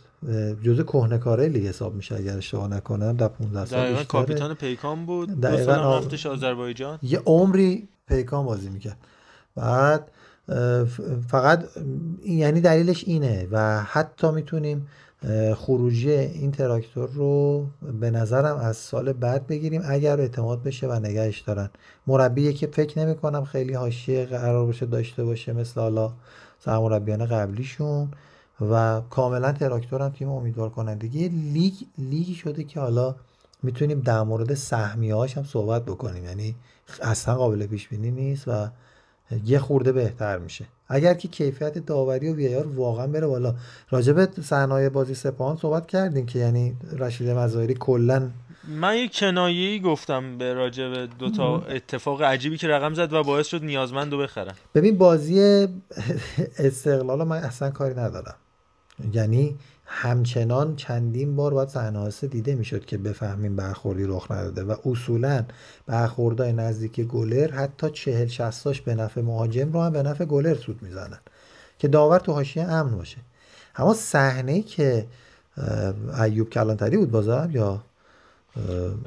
[0.63, 3.17] جزء کهنکاره لیگ حساب میشه اگر اشتباه نکنم.
[3.17, 4.05] در 15 سال بیشتره.
[4.05, 5.41] کاپیتان پیکان بود.
[5.41, 6.99] دقیقاً رفتش آذربایجان.
[7.01, 8.97] یه عمری پیکان بازی می‌کرد.
[9.55, 10.11] بعد
[11.27, 11.65] فقط
[12.25, 14.87] یعنی دلیلش اینه و حتی می‌تونیم
[15.55, 17.65] خروجی این تراکتور رو
[17.99, 21.69] به نظرم از سال بعد بگیریم اگر اعتماد بشه و نگهش دارن.
[22.07, 26.13] مربی که فکر نمی کنم خیلی حاشیه قرار باشه داشته باشه مثل حالا
[26.59, 28.11] سرمربیان قبلیشون
[28.71, 31.27] و کاملا تراکتور هم تیم امیدوار کنندگی.
[31.27, 33.15] لیگ لیگی شده که حالا
[33.63, 36.25] می‌تونیم در مورد سهمیه هاش هم صحبت بکنیم.
[36.25, 36.55] یعنی
[37.01, 38.67] اصلا قابل پیش بینی نیست و
[39.45, 40.65] یه خورده بهتر میشه.
[40.87, 43.55] اگر که کیفیت داوری و ویار واقعا بره بالا.
[43.89, 48.29] راجب صحنه بازی سپاهان صحبت کردیم که یعنی رشید مزایری کلا
[48.67, 53.47] من یه کنایه‌ای گفتم به راجب دو تا اتفاق عجیبی که رقم زد و باعث
[53.47, 55.39] شد نیازمند رو بخرم ببین بازی
[56.59, 58.35] استقلال من اصلا کاری ندارم.
[59.13, 65.45] یعنی همچنان چندین بار باید صحنه دیده می‌شد که بفهمیم برخوردی رخ نداده و اصولا
[65.85, 70.81] برخوردهای نزدیک گلر حتی چهل شستاش به نفع مهاجم رو هم به نفع گلر سود
[70.81, 71.19] می‌زنن
[71.79, 73.17] که داور تو حاشیه امن باشه.
[73.75, 75.05] اما صحنه که
[76.23, 77.83] ایوب کلانتری بود بازم یا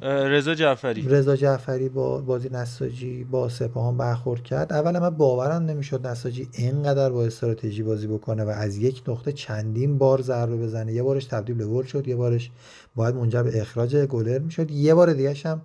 [0.02, 1.08] رضا جعفری.
[1.08, 4.72] رضا جعفری با بازی نساجی با سپاهان برخورد کرد.
[4.72, 9.98] اول من باورم نمی‌شد نساجی اینقدر با استراتژی بازی بکنه و از یک نقطه چندین
[9.98, 10.92] بار ضربه بزنه.
[10.92, 12.50] یه بارش تبدیل به گل شد یه بارش
[12.94, 14.70] باید منجر به اخراج گلر می‌شد.
[14.70, 15.62] یه بار دیگه هم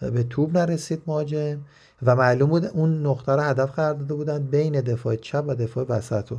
[0.00, 1.58] به توپ نرسید مهاجم
[2.02, 5.86] و معلوم بود اون نقطه رو هدف قرار داده بودن بین دفاع چپ و دفاع
[5.88, 6.32] وسط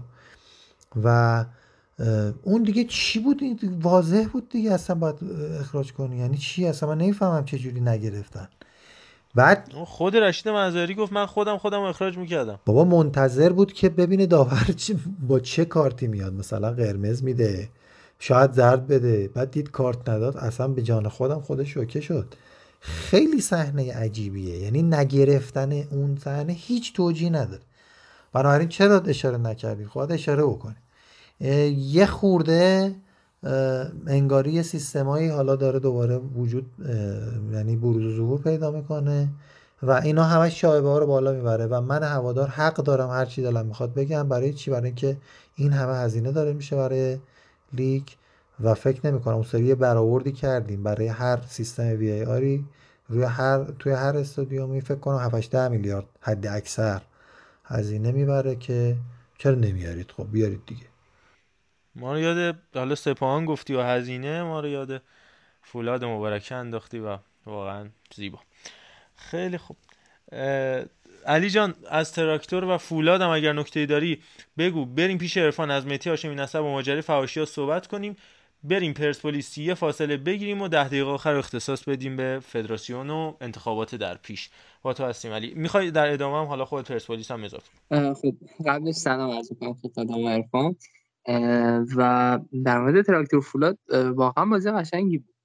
[1.04, 1.46] و
[2.44, 3.42] اون دیگه چی بود؟
[3.82, 5.16] واضح بود دیگه اصلا باید
[5.60, 6.18] اخراج کنی.
[6.18, 8.48] یعنی چی؟ اصلا من نمی‌فهمم چه جوری نگرفتن.
[9.36, 12.60] بعد خود رشید منظری گفت من خودم خودم اخراج می‌کردم.
[12.66, 14.76] بابا منتظر بود که ببینه داور
[15.28, 16.34] با چه کارتی میاد.
[16.34, 17.70] مثلا قرمز میده
[18.20, 19.30] شاید زرد بده.
[19.34, 20.38] بعد دید کارت نداد.
[20.38, 22.34] اصلا به جان خودم خودش شوکه شد.
[22.80, 24.58] خیلی صحنه عجیبیه.
[24.58, 27.62] یعنی نگرفتن اون صحنه هیچ توجیه نداره.
[28.34, 30.76] بنابراین چرا اشاره نکردی خود اشاره بکنی
[31.78, 32.96] یه خورده
[34.08, 36.66] انگاری سیستمایی حالا داره دوباره وجود
[37.52, 39.30] یعنی بروز و ظهور پیدا می‌کنه
[39.84, 43.42] و اینا همش شایبه ها رو بالا می‌بره و من هوادار حق دارم هر چی
[43.42, 45.18] دلم می‌خواد بگم برای چی؟ برای اینکه
[45.56, 47.18] این همه هزینه داره میشه برای
[47.74, 48.04] لیگ
[48.60, 50.84] و فکر نمی‌کنم اون سری برآوردی کردیم.
[50.84, 52.66] برای هر سیستم وی ای آری
[53.10, 57.02] روی هر توی هر استادیومی فکر کنم 7 10 میلیارد حد اکثر
[57.66, 58.96] هزینه می‌بره که
[59.38, 60.91] چرا نمیارید؟ خب بیارید دیگه.
[61.96, 65.02] ما رو یاد حالا سپاهان گفتی و هزینه ما رو یاد
[65.64, 68.40] فولاد مبارکه انداختی و واقعا زیبا.
[69.16, 69.78] خیلی خوب.
[71.26, 74.22] علی جان از تراکتور و فولاد هم اگر نکته داری
[74.58, 78.16] بگو بریم پیش عرفان از متی هاشمی نسب و ماجرای فواشی ها صحبت کنیم.
[78.64, 83.96] بریم پرسپولیس یه فاصله بگیریم و ده دقیقه آخر اختصاص بدیم به فدراسیون و انتخابات
[83.96, 84.50] در پیش.
[84.82, 85.54] با تو هستیم علی.
[85.54, 87.70] می‌خوای در ادامه هم حالا خود پرسپولیس هم اضافه
[88.14, 88.34] خب
[88.68, 90.76] قبلش سلام عرض کنم خدمت عرفان.
[91.96, 93.78] و در مورد تراکتور فولاد
[94.16, 95.36] واقعا بازی قشنگی بود.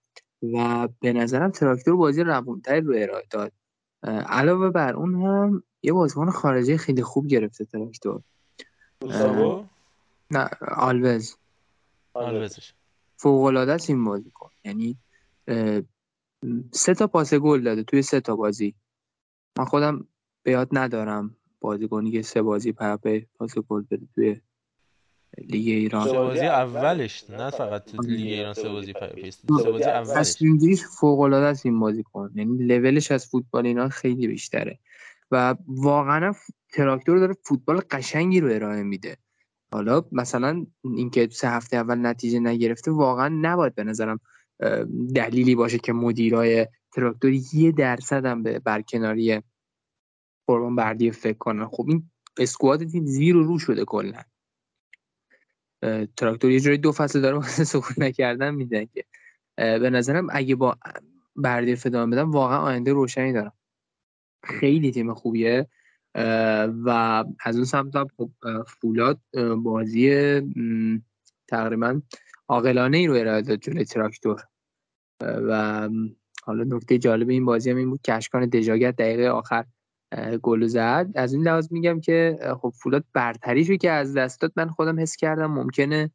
[0.42, 3.52] و به نظرم تراکتور بازی روونتری رو ارائه داد.
[4.28, 8.22] علاوه بر اون هم یه بازیکن خارجی خیلی خوب گرفته تراکتور.
[10.30, 11.36] نه آلوز.
[12.14, 12.72] آلوزش.
[13.16, 14.50] فوق العاده است این بازیکن.
[14.64, 14.98] یعنی
[16.72, 18.74] سه تا پاس گل داده توی سه تا بازی.
[19.58, 20.06] من خودم
[20.42, 24.40] به یاد ندارم بازیکنی که سه بازی پرپه پاس گل بده توی
[25.38, 26.08] لیگ ایران.
[26.08, 30.36] سه بازی اولش نه فقط تو لیگ ایران سه بازی پرپه سه بازی اولش
[31.00, 34.78] فوق العاده است این بازیکن یعنی لولش از فوتبال اینا خیلی بیشتره.
[35.30, 36.34] و واقعا
[36.72, 39.16] تراکتور داره فوتبال قشنگی رو ارائه میده.
[39.72, 44.20] حالا مثلا اینکه سه هفته اول نتیجه نگرفته واقعا نباید به نظرم
[45.14, 49.42] دلیلی باشه که مدیرای تراکتور یه درصد هم به برکناری
[50.46, 51.66] قربان بردی فکر کنن.
[51.66, 54.20] خب این اسکواد تیم زیر و رو شده کلا.
[56.16, 59.04] تراکتور یه جوری دو فصل داره واسه سکون نکردن میدن که.
[59.56, 60.76] به نظرم اگه با
[61.36, 63.52] بردی ادامه بدم واقعا آینده روشنی دارم.
[64.44, 65.68] خیلی تیم خوبیه.
[66.84, 68.30] و از اون سمت خب
[68.66, 69.20] فولاد
[69.56, 70.40] بازی
[71.48, 72.00] تقریبا
[72.48, 74.42] عاقلانه ای رو ارائه داد جلوی تراکتور.
[75.20, 75.88] و
[76.42, 79.64] حالا نکته جالب این بازی هم این بود که اشکان دقیقه آخر
[80.42, 84.68] گل زد از این لحاظ میگم که خب فولاد برتریشو که از دست داد من
[84.68, 86.10] خودم حس کردم ممکنه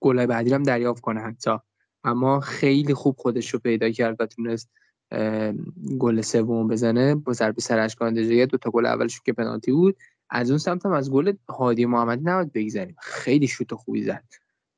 [0.00, 1.58] گلای بعدی هم دریافت کنه حتی.
[2.04, 4.70] اما خیلی خوب خودش رو پیدا کرد و تونست
[5.98, 7.14] گل سوم بزنه.
[7.14, 9.96] با ضربه سر اشکان دو تا گل اولش که پنالتی بود.
[10.30, 12.96] از اون سمت هم از گل هادی محمدی نباید بگذریم.
[13.02, 14.24] خیلی شوت خوبی زد.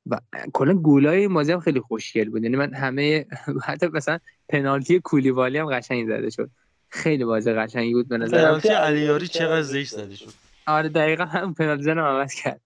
[0.05, 0.19] و
[0.53, 2.43] کلا گلای مازی هم خیلی خوشگل بود.
[2.43, 3.25] یعنی من همه
[3.67, 6.51] حتی مثلا پنالتی کولیوالی هم قشنگ زده شد.
[6.93, 10.33] خیلی بازی قشنگی بود به نظر پنالتی علیاری چقدر زشت زده شد
[10.67, 12.61] آره دقیقا هم پنالتی زنم عوض کرد.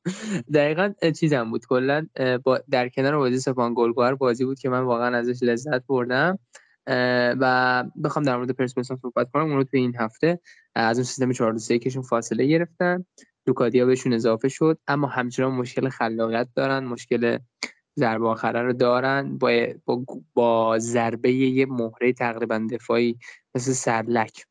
[0.53, 1.65] دقیقا چیزم بود.
[1.65, 2.07] کلا
[2.43, 6.39] با در کنار بازی سپان گلگوهر بازی بود که من واقعا ازش لذت بردم.
[7.39, 9.43] و بخوام در مورد پرسپولیس صحبت کنم.
[9.43, 10.39] اون رو تو این هفته
[10.75, 13.05] از اون سیستم 4 2 کشون فاصله گرفتن.
[13.47, 14.79] لوکادیا بهشون اضافه شد.
[14.87, 16.83] اما همچنان مشکل خلاقیت دارن.
[16.83, 17.37] مشکل
[17.97, 23.19] ضربه آخره رو دارن با, با, با ضربه یه مهره تقریبا دفاعی
[23.55, 24.45] مثل سرلک.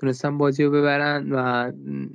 [0.00, 1.72] تونستن بازی رو ببرن و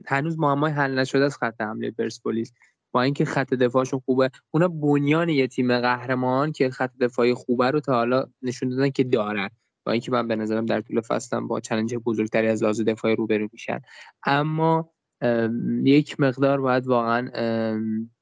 [0.07, 2.53] هنوز معمای حل نشده از خط حمله پرسپولیس.
[2.91, 7.79] با اینکه خط دفاعشون خوبه اونا بنیان یه تیم قهرمان که خط دفاعی خوبه رو
[7.79, 9.49] تا حالا نشون دادن که دارن.
[9.85, 13.47] با اینکه من به نظرم در طول فصل با چلنج بزرگتری از لحاظ دفاعی روبرو
[13.51, 13.81] میشن.
[14.25, 14.89] اما
[15.83, 17.31] یک مقدار باید واقعا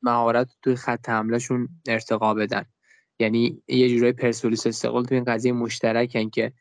[0.02, 2.66] مهارت توی خط حملهشون ارتقا بدن.
[3.20, 6.54] یعنی یه جورای پرسپولیس استقلال تو این قضیه مشترکن که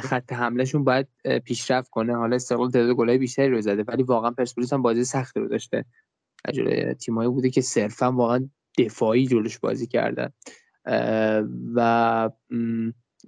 [0.00, 1.06] خط حملهشون باید
[1.44, 2.16] پیشرفت کنه.
[2.16, 5.84] حالا استقلال تعداد گلای بیشتری رو زده ولی واقعا پرسپولیس هم بازی سختی رو داشته.
[6.54, 10.32] جلوی تیمایی بوده که صرفا واقعا دفاعی جلوش بازی کردن.
[11.74, 12.30] و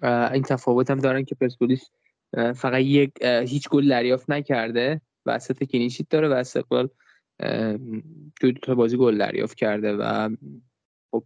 [0.03, 1.91] این تفاوت هم دارن که پرسپولیس
[2.55, 5.01] فقط یک هیچ گل دریافت نکرده.
[5.29, 6.89] وسط کلینشیت داره و استقلال
[8.41, 10.29] دو تا بازی گل دریافت کرده و
[11.11, 11.25] خب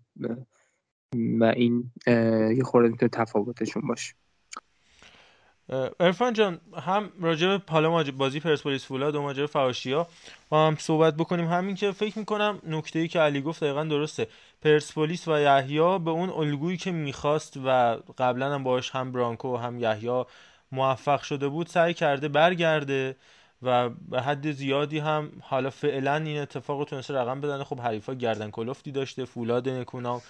[1.40, 1.92] و این
[2.56, 4.14] یه خورده تفاوتشون باشه.
[6.00, 10.06] ارفان جان هم راجع به حالا بازی پرسپولیس فولاد و ماجرا فواشیا
[10.48, 11.46] با هم صحبت بکنیم.
[11.46, 14.26] همین که فکر می‌کنم نکته ای که علی گفت دقیقا درسته.
[14.62, 19.56] پرسپولیس و یحیی به اون الگویی که می‌خواست و قبلا هم باش هم برانکو و
[19.56, 20.24] هم یحیی
[20.72, 23.16] موفق شده بود سعی کرده برگرده.
[23.62, 28.50] و به حد زیادی هم حالا فعلا این اتفاق تونسته رقم بدن خب حریفا گردن
[28.50, 30.20] کلفتی داشته فولاد نکونام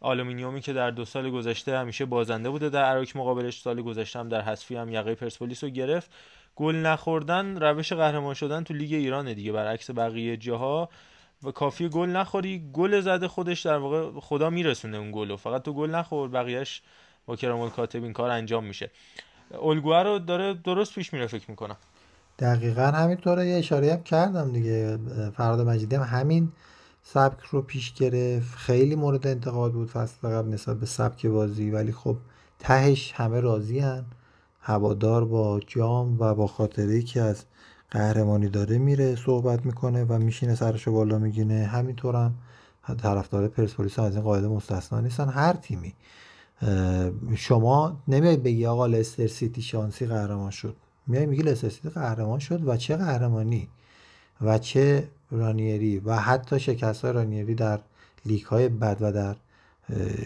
[0.00, 4.28] آلومینیومی که در دو سال گذشته همیشه بازنده بوده در اراک مقابلش سال گذشته هم
[4.28, 6.10] در حذفی هم یقه پرسپولیس رو گرفت.
[6.56, 10.88] گل نخوردن روش قهرمان شدن تو لیگ ایرانه دیگه برعکس بقیه جاها.
[11.42, 12.70] و کافی گل نخوری.
[12.72, 15.36] گل زده خودش در واقع خدا میرسونه اون گلو.
[15.36, 16.82] فقط تو گل نخور بقیهش
[17.26, 18.90] با کرام کاتب این کار انجام میشه.
[19.62, 21.76] الگوه رو داره درست پیش میره فکر می‌کنم.
[22.38, 23.46] دقیقا همینطوره.
[23.46, 24.98] یه اشاره هم کردم دیگه.
[25.36, 26.52] فراد مجیدی هم همین
[27.02, 28.54] سبک رو پیش گرفت.
[28.54, 31.70] خیلی مورد انتقاد بود فصل قبل نسبت به سبک بازی.
[31.70, 32.16] ولی خب
[32.58, 34.04] تهش همه راضی هن.
[34.60, 37.44] هوادار با جام و با خاطره که از
[37.90, 42.34] قهرمانی داره میره صحبت می‌کنه و میشینه سرشو بالا میگینه همینطورم
[42.82, 45.28] هم طرفدار پرسپولیس از این قاعده مستثنا نیستن.
[45.28, 45.94] هر تیمی.
[47.36, 50.76] شما نمیای بگی آقا لستر سیتی شانسی قهرمان شد.
[51.06, 53.68] میای میگی لستر سیتی قهرمان شد و چه قهرمانی
[54.40, 57.80] و چه رانیری و حتی شکست های رانیری در
[58.26, 59.36] لیگ های بد و در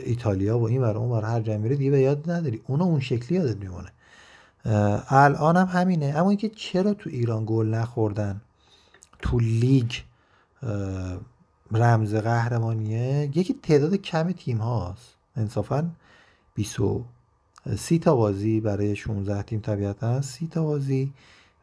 [0.05, 2.61] ایتالیا و این اون بر هر جای میره دیگه به یاد نداری.
[2.66, 3.93] اونو اون شکلی یادت میمونه.
[5.09, 6.07] الان هم همینه.
[6.16, 8.41] اما اینکه چرا تو ایران گل نخوردن؟
[9.18, 9.93] تو لیگ
[11.72, 13.31] رمز قهرمانیه.
[13.35, 15.91] یکی تعداد کم تیم هاست انصافا
[16.55, 16.81] 20
[17.77, 21.12] سی تا بازی برای 16 تیم طبیعتا سی تا بازی.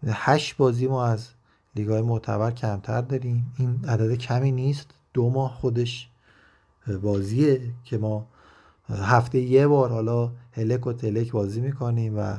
[0.07, 1.27] هشت بازی ما از
[1.75, 3.53] لیگ های معتبر کمتر داریم.
[3.57, 4.87] این عدد کمی نیست.
[5.13, 6.09] دو ماه خودش
[7.01, 8.27] بازیه که ما
[8.89, 12.37] هفته یه بار حالا هلک و تلک بازی می‌کنیم و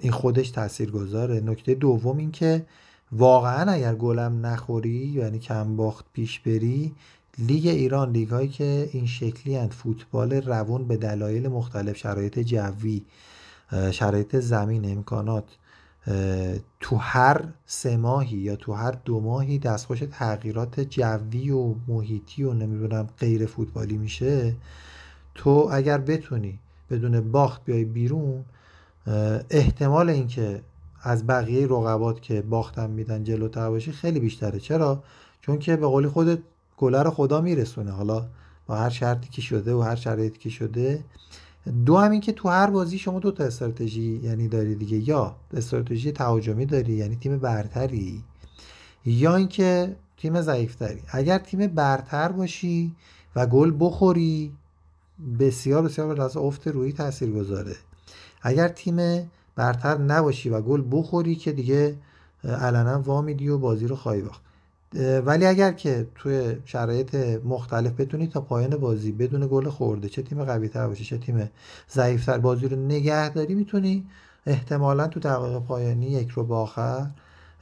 [0.00, 2.66] این خودش تأثیر گذاره نکته دوم این که
[3.12, 6.94] واقعا اگر گلم نخوری یعنی کم باخت پیش بری
[7.38, 13.02] لیگ ایران لیگ هایی که این شکلی هند فوتبال روون به دلایل مختلف شرایط جوی
[13.90, 15.44] شرایط زمین امکانات
[16.80, 22.52] تو هر سه ماهی یا تو هر دو ماهی دستخوش تغییرات جوی و محیطی و
[22.52, 24.56] نمی‌دونم غیر فوتبالی میشه
[25.34, 26.58] تو اگر بتونی
[26.90, 28.44] بدون باخت بیای بیرون
[29.50, 30.62] احتمال اینکه
[31.02, 34.60] از بقیه رقبات که باختم میدن جلوتر باشی خیلی بیشتره.
[34.60, 35.02] چرا؟
[35.40, 36.38] چون که به قولی خودت
[36.76, 37.90] گله رو خدا میرسونه.
[37.90, 38.26] حالا
[38.66, 41.04] با هر شرطی که شده و هر شرایطی که شده
[41.86, 45.36] دو هم این که تو هر بازی شما دو تا استراتژی یعنی داری دیگه یا
[45.54, 48.22] استراتژی تهاجمی داری یعنی تیم برتری
[49.04, 51.02] یا اینکه تیم ضعیفتری.
[51.08, 52.96] اگر تیم برتر باشی
[53.36, 54.52] و گل بخوری
[55.38, 57.76] بسیار بسیار به افت روی تاثیر گذاره
[58.42, 61.96] اگر تیم برتر نباشی و گل بخوری که دیگه
[62.44, 64.42] علنا وامیدی و بازی رو خواهی باخت.
[65.24, 67.14] ولی اگر که توی شرایط
[67.44, 71.50] مختلف بتونی تا پایان بازی بدون گل خورده چه تیم قوی تر باشه چه تیم
[71.90, 74.06] ضعیفتر بازی رو نگه داری می‌تونی
[74.46, 77.10] احتمالا تو دقایق پایانی یک رو با آخر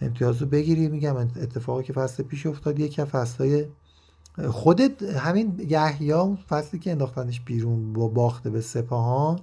[0.01, 0.89] امتیاز رو بگیری.
[0.89, 3.67] میگم اتفاقی که فصل پیش افتاد یکی از فصلهای
[4.51, 9.41] خودت همین یحیا فصلی که انداختنش بیرون با باخته به سپاهان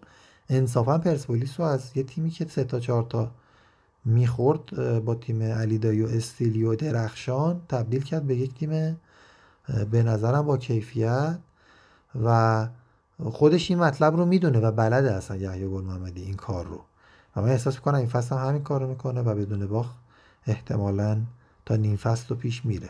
[0.49, 3.31] انصافا پرسپولیس رو از یه تیمی که سه تا چهار تا
[4.07, 4.65] می‌خورد
[5.05, 8.99] با تیم علی و استیلی و درخشان تبدیل کرد به یک تیم
[9.91, 11.39] به نظرم با کیفیت
[12.23, 12.67] و
[13.23, 16.81] خودش این مطلب رو می‌دونه و بلده اصلا یحیی گل محمدی این کار رو.
[17.35, 19.95] و من احساس می‌کنم این فصل هم همین کار رو می‌کنه و بدون باخت
[20.47, 21.21] احتمالا
[21.65, 22.89] تا نیم فصل رو پیش میره.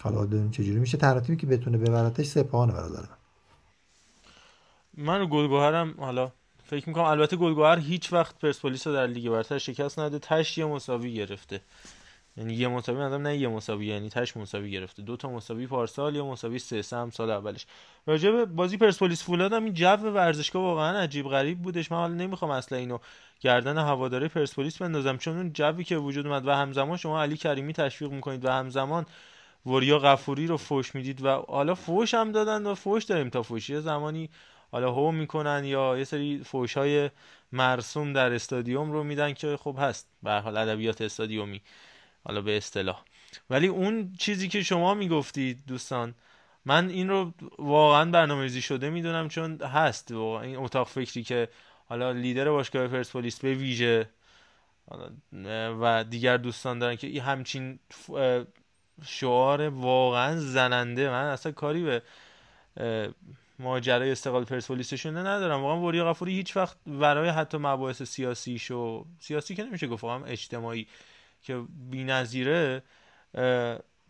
[0.00, 0.98] حالا ببینیم چجوری میشه.
[0.98, 3.08] تنها که بتونه ببرتش سپاهانه برادر
[4.94, 5.26] من.
[5.26, 6.32] گلگوهرم حالا
[6.68, 10.64] فکر می‌کنم البته گلگوهر هیچ وقت پرسپولیس رو در لیگ برتر شکست نده تش یه
[10.64, 11.60] مساوی گرفته.
[12.36, 15.02] یعنی یه مساوی ندارم نه یه مساوی یعنی تش مساوی گرفته.
[15.02, 17.66] دو تا مساوی پارسال یا مساوی سه سه سال اولش.
[18.06, 21.92] راجع به بازی پرسپولیس فولاد هم این جو ورزشگاه واقعا عجیب غریب بودش.
[21.92, 22.98] من حالا نمی‌خوام اصلا اینو
[23.40, 27.72] گردن هواداره پرسپولیس بندازم چون اون جوی که وجود اومد و همزمان شما علی کریمی
[27.72, 29.06] تشویق می‌کنید و همزمان
[29.66, 33.80] وریا غفوری رو فوش می‌دید و حالا فوش هم دادن و فوش داریم تا فوشی
[33.80, 34.30] زمانی
[34.70, 37.10] حالا هو می‌کنن یا یه سری فوش های
[37.52, 40.08] مرسوم در استادیوم رو میدن که خب هست.
[40.22, 41.60] به حال ادبیات استادیومی.
[42.24, 43.02] حالا به اصطلاح.
[43.50, 46.14] ولی اون چیزی که شما می‌گفتید دوستان
[46.64, 50.12] من این رو واقعا برنامه‌ریزی شده می‌دونم چون هست.
[50.12, 51.48] واقعا این اتاق فکری که
[51.88, 54.08] حالا لیدر باشگاه پرسپولیس به ویژه
[55.80, 57.78] و دیگر دوستان دارن که همچین
[59.04, 61.10] شعار واقعا زننده.
[61.10, 62.02] من اصلا کاری به
[63.58, 65.62] ماجرای استقلال پرسپولیسشون ندارم.
[65.62, 70.24] واقعا وریا غفوری هیچ وقت برای حتی مباحث سیاسی شو سیاسی که نمیشه گفت واقعا
[70.24, 70.86] اجتماعی
[71.42, 72.82] که بی‌نظیره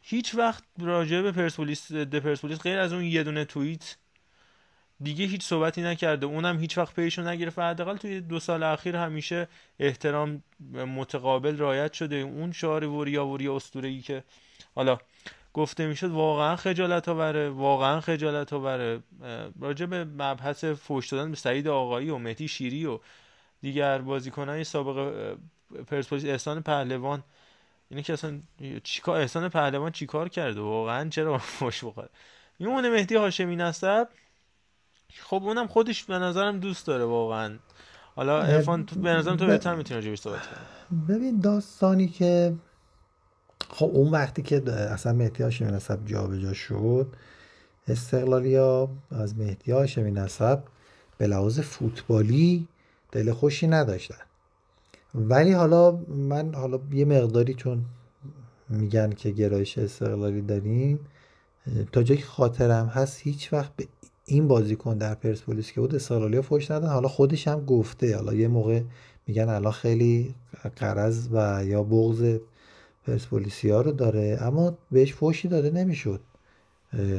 [0.03, 3.97] هیچ وقت راجع به پرسپولیس د پرسپولیس غیر از اون یه دونه توییت
[5.01, 6.27] دیگه هیچ صحبتی نکرده.
[6.27, 10.43] اونم هیچ وقت پیشو نگرفت حداقل توی دو سال اخیر همیشه احترام
[10.75, 12.17] متقابل رایت شده.
[12.17, 14.25] اون شعار وریا وریا اسطوره‌ای که
[14.75, 14.99] حالا
[15.59, 19.01] گفته می‌شد واقعا خجالت آوره واقعا خجالت آوره.
[19.61, 22.99] راجع به مبحث فوش دادن به سعید آقایی و مهدی شیری و
[23.63, 25.37] دیگر بازیکنان سابق
[25.87, 27.23] پرسپولیس احسان پهلوان
[27.91, 28.41] اینه که اصلا
[28.85, 32.09] چیکار احسان پهلوان چیکار کرده؟ واقعا چرا فوش بخوره
[32.59, 34.09] میمونه مهدی هاشمی نسب.
[35.23, 37.59] خب اونم خودش به نظرم دوست داره واقعا.
[38.17, 41.07] حالا ارفان تو به نظرم تو بهتر می‌تونی راجعش صحبت کنی.
[41.09, 42.55] ببین داستانی که
[43.71, 47.07] خب اون وقتی که اصلا مهدی هاشمی نسب جابجا شد
[47.89, 50.63] استقلالیا از مهدی هاشمی نسب
[51.19, 52.69] به لحاظ فوتبالی
[53.13, 54.25] دل خوشی نداشتن.
[55.15, 57.85] ولی حالا من حالا یه مقداری چون
[58.69, 61.01] میگن که گرایش استقلالی داریم
[61.93, 63.87] تا جایی خاطرم هست هیچ وقت به
[64.25, 68.17] این بازیکن در پرسپولیس که بود استقلالیا فوش ندن حالا خودش هم گفته.
[68.17, 68.83] حالا یه موقع
[69.27, 70.35] میگن الان خیلی
[70.77, 72.39] قرض و یا بغض
[73.65, 76.21] ها رو داره اما بهش فوشی داده نمی‌شد.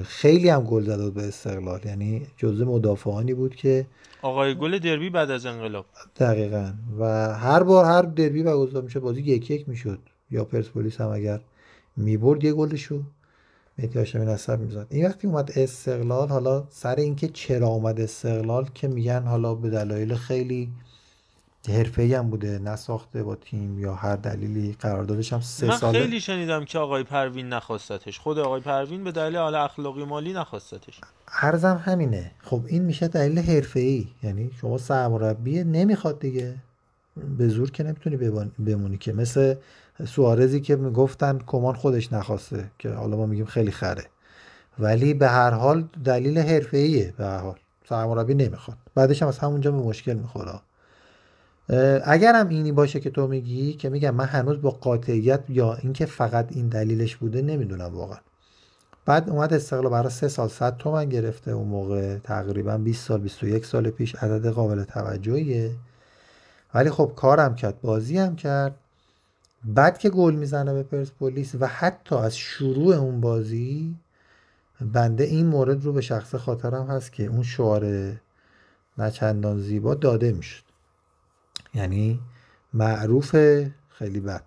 [0.03, 1.81] خیلی هم گل زده به استقلال.
[1.85, 3.85] یعنی جزء مدافعانی بود که
[4.21, 5.85] آقای گل دربی بعد از انقلاب.
[6.19, 6.73] دقیقا.
[6.99, 9.99] و هر بار هر دربی برگزار میشه بازی یک یک می‌شد.
[10.31, 11.41] یا پرسپولیس هم اگر
[11.97, 13.03] می‌برد یه گلشو.
[13.77, 14.87] مهدی هاشمی نصب می‌زد.
[14.89, 20.15] این وقتی اومد استقلال حالا سر اینکه چرا اومد استقلال که میگن حالا به دلایل
[20.15, 20.69] خیلی
[21.67, 24.75] حرفه هم بوده نساخته با تیم یا هر دلیلی.
[24.79, 25.99] قراردادش هم سه من ساله.
[25.99, 31.01] خیلی شنیدم که آقای پروین نخواستتش خود آقای پروین به دلیل حال اخلاقی مالی نخواستتش
[31.41, 32.31] عرضم همینه.
[32.41, 36.55] خب این میشه دلیل حرفه ای یعنی شما سرمربی نمی‌خواد دیگه.
[37.37, 38.17] به زور که نمی‌تونی
[38.65, 39.13] بمونی که.
[39.13, 39.55] مثل
[40.07, 44.05] سوارزی که می‌گفتن کمان خودش نخواسته که حالا ما میگیم خیلی خره.
[44.79, 47.55] ولی به هر حال دلیل حرفه ایه به هر حال.
[47.89, 48.77] سرمربی نمی‌خواد.
[48.95, 50.51] بعدش هم از همونجا به مشکل می‌خوره.
[52.03, 56.05] اگر هم اینی باشه که تو میگی که میگم من هنوز با قاطعیت یا اینکه
[56.05, 58.19] فقط این دلیلش بوده نمی‌دونم واقعا.
[59.05, 63.65] بعد اومد استقلال برای سه سال 100 تومن گرفته اون موقع تقریبا 20 سال 21
[63.65, 65.71] سال پیش عدد قابل توجهیه.
[66.73, 68.75] ولی خب کارم کرد بازی هم کرد.
[69.65, 73.95] بعد که گل می‌زنه به پرسپولیس و حتی از شروع اون بازی
[74.81, 78.13] بنده این مورد رو به شخص خاطرم هست که اون شعار
[78.97, 80.68] نچندان زیبا داده می‌شد.
[81.73, 82.19] یعنی
[82.73, 83.35] معروف
[83.89, 84.43] خیلی بد.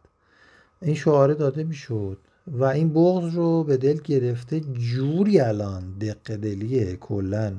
[0.82, 2.18] این شعاره داده می‌شد.
[2.46, 7.52] و این بغض رو به دل گرفته جوری الان دق دلیه کلا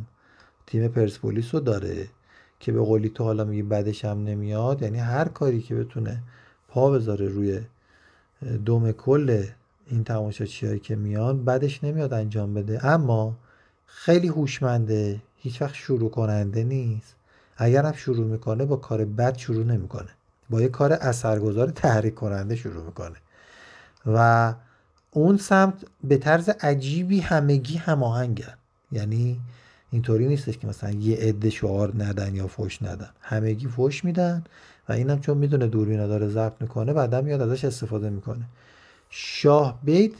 [0.68, 2.08] تیم پرسپولیس رو داره
[2.60, 4.82] که به قولی تو حالا میگی بدش هم نمیاد.
[4.82, 6.24] یعنی هر کاری که بتونه
[6.68, 7.62] پا بذاره روی
[8.66, 9.44] دوم کل
[9.88, 12.86] این تماشاچیهایی که میان بدش نمیاد انجام بده.
[12.86, 13.36] اما
[13.86, 17.16] خیلی هوشمنده هیچ وقت شروع کننده نیست.
[17.58, 20.10] اگر هم شروع می‌کنه با کار بد شروع نمی‌کنه.
[20.50, 23.16] با یه کار اثرگذار تحریک کننده شروع می‌کنه.
[24.06, 24.54] و
[25.12, 25.74] اون سمت
[26.04, 28.54] به طرز عجیبی همگی هماهنگن
[28.92, 29.40] یعنی
[29.92, 33.10] اینطوری نیستش که مثلا یه عده شعار ندن یا فوش ندن.
[33.22, 34.44] همگی فوش میدن
[34.90, 38.44] و اینم چون می‌دونه دوربینا داره ضبط می‌کنه بعدا میاد ازش استفاده می‌کنه.
[39.10, 40.16] شاه بیت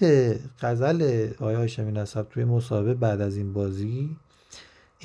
[0.62, 4.16] غزل آیا هاشمی نصب توی مصاحبه بعد از این بازی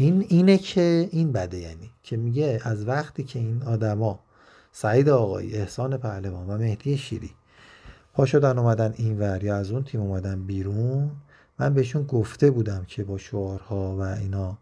[0.01, 4.21] این اینه که این بده یعنی که میگه از وقتی که این آدما
[4.73, 7.31] سعید آقایی احسان پهلوان و مهدی شیری
[8.13, 11.11] پا شدن اومدن این ور یا از اون تیم اومدن بیرون
[11.59, 14.59] من بهشون گفته بودم که با شعارها و اینا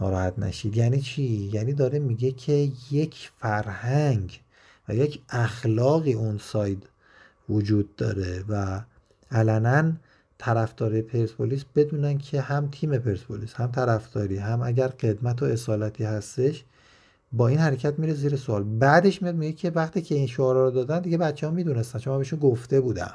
[0.00, 0.76] ناراحت نشید.
[0.76, 4.40] یعنی چی؟ یعنی داره میگه که یک فرهنگ
[4.88, 6.88] و یک اخلاقی اون ساید
[7.48, 8.80] وجود داره و
[9.30, 9.92] علنا
[10.44, 16.64] طرفدار پرسپولیس بدونن که هم تیم پرسپولیس هم طرفداری هم اگر قدمت و اصالتی هستش
[17.32, 18.64] با این حرکت میره زیر سوال.
[18.64, 21.98] بعدش میاد میگه که وقتی که این شعارا رو دادن دیگه بچه ها می‌دونستن.
[21.98, 23.14] چون بهشون گفته بودم.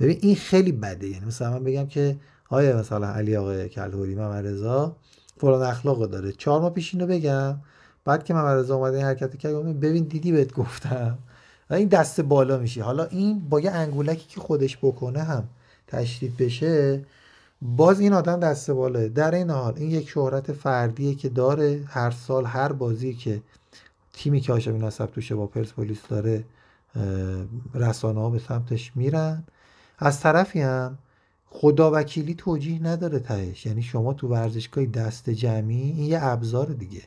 [0.00, 1.06] ببین این خیلی بده.
[1.06, 2.16] یعنی مثلا من بگم که
[2.48, 4.96] آیا مثلا علی آقای کلهوری محمد رضا
[5.36, 6.32] فلان اخلاق داره.
[6.32, 7.56] چهار ماه پیش اینو بگم.
[8.04, 11.18] بعد که محمد رضا اومده این حرکت کرد ببین دیدی بهت گفتم.
[11.70, 15.44] این دست بالا میشه حالا این با یه انگولکی که خودش بکنه هم
[15.90, 17.04] تشدید بشه
[17.62, 19.08] باز این آدم دست باله.
[19.08, 23.42] در این حال این یک شهرت فردیه که داره هر سال هر بازی که
[24.12, 26.44] تیمی که هاشمی نصب توشه با پرسپولیس داره
[27.74, 29.44] رسانه ها به سمتش میرن.
[29.98, 30.98] از طرفی هم
[31.50, 33.66] خدا وکیلی توجیه نداره تهش.
[33.66, 37.02] یعنی شما تو ورزشگاه دست جمعی این یه ابزار دیگه.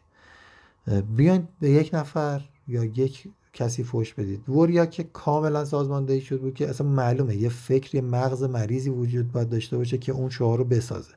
[1.16, 4.50] بیاین به یک نفر یا یک کسی فوش بدید.
[4.50, 9.50] وریا که کاملا سازماندهی شد بود که اصلا معلومه یه فکر مغز مریضی وجود باید
[9.50, 11.14] داشته باشه که اون شعار رو بسازه.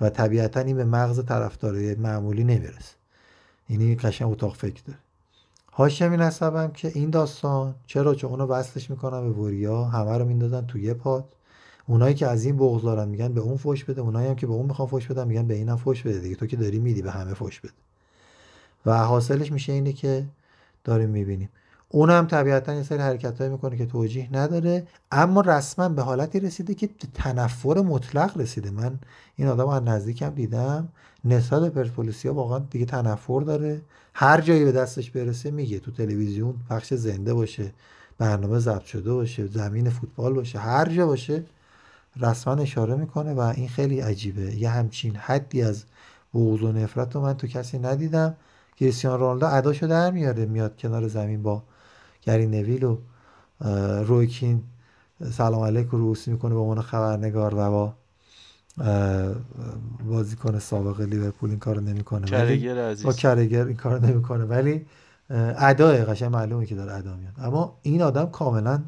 [0.00, 2.94] و طبیعتا این به مغز طرفدار معمولی نمی‌رسه.
[3.66, 4.98] اینی قشنگ اتاق فکر داره.
[5.72, 10.66] هاشمی نصبم که این داستان چرا؟ چون اونو وصلش می‌کنن به وریا همه رو میندازن
[10.66, 11.24] تو یه پات
[11.86, 14.52] اونایی که از این بغض دارن میگن به اون فوش بده اونایی هم که به
[14.52, 16.36] اون می‌خوان فوش بدن میگن به اینم فوش بده دیگه.
[16.36, 17.72] تو که داری میدی به همه فوش بده.
[18.86, 20.26] و حاصلش میشه اینه که
[20.84, 21.48] داریم می‌بینیم.
[21.88, 26.74] اون هم طبیعتا یه سری حرکت می‌کنه که توجیه نداره اما رسما به حالتی رسیده
[26.74, 28.70] که تنفر مطلق رسیده.
[28.70, 28.98] من
[29.36, 30.88] این آدم از نزدیکم دیدم.
[31.24, 33.80] نسبت به پرسپولیسیا واقعا دیگه تنفر داره.
[34.14, 35.78] هر جایی به دستش برسه میگه.
[35.78, 37.72] تو تلویزیون پخش زنده باشه
[38.18, 41.44] برنامه ضبط شده باشه زمین فوتبال باشه هر جا باشه.
[42.20, 44.56] رسما اشاره می‌کنه و این خیلی عجیبه.
[44.56, 45.84] یه همچین حدی از
[46.34, 48.34] بغض و نفرت رو من تو کسی ندیدم.
[48.76, 51.62] کریستیان رونالدو اداشو در میاره میاد کنار زمین با
[52.22, 52.98] گری نویل و
[54.04, 54.62] رویکین
[55.32, 57.94] سلام علیک رو روسی می‌کنه به عنوان خبرنگار و با
[60.08, 62.26] بازیکن سابق لیورپول این کارو نمی‌کنه.
[62.32, 62.74] ولی
[63.04, 64.44] با کرگر این کارو نمی‌کنه.
[64.44, 64.86] ولی
[65.30, 67.32] ادای قشنگ معلومه که داره ادا میاد.
[67.38, 68.82] اما این آدم کاملا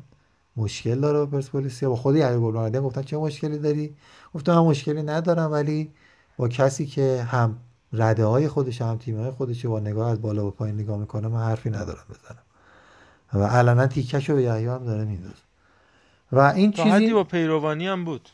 [0.57, 3.95] مشکل داره با پرسپولیسیا با خود علی گلبرادی گفتن چه مشکلی داری؟
[4.35, 5.91] گفتم من مشکلی ندارم ولی
[6.37, 7.57] با کسی که هم
[7.97, 11.28] رده های خودش هم تیم های خودش با نگاه از بالا و پایین نگاه می‌کنه
[11.28, 12.43] من حرفی ندارم بزنم.
[13.35, 15.35] و علنا تیکش رو به یحیی هم داره میندازه.
[16.32, 18.28] و این چیزی با پیروانی هم بود.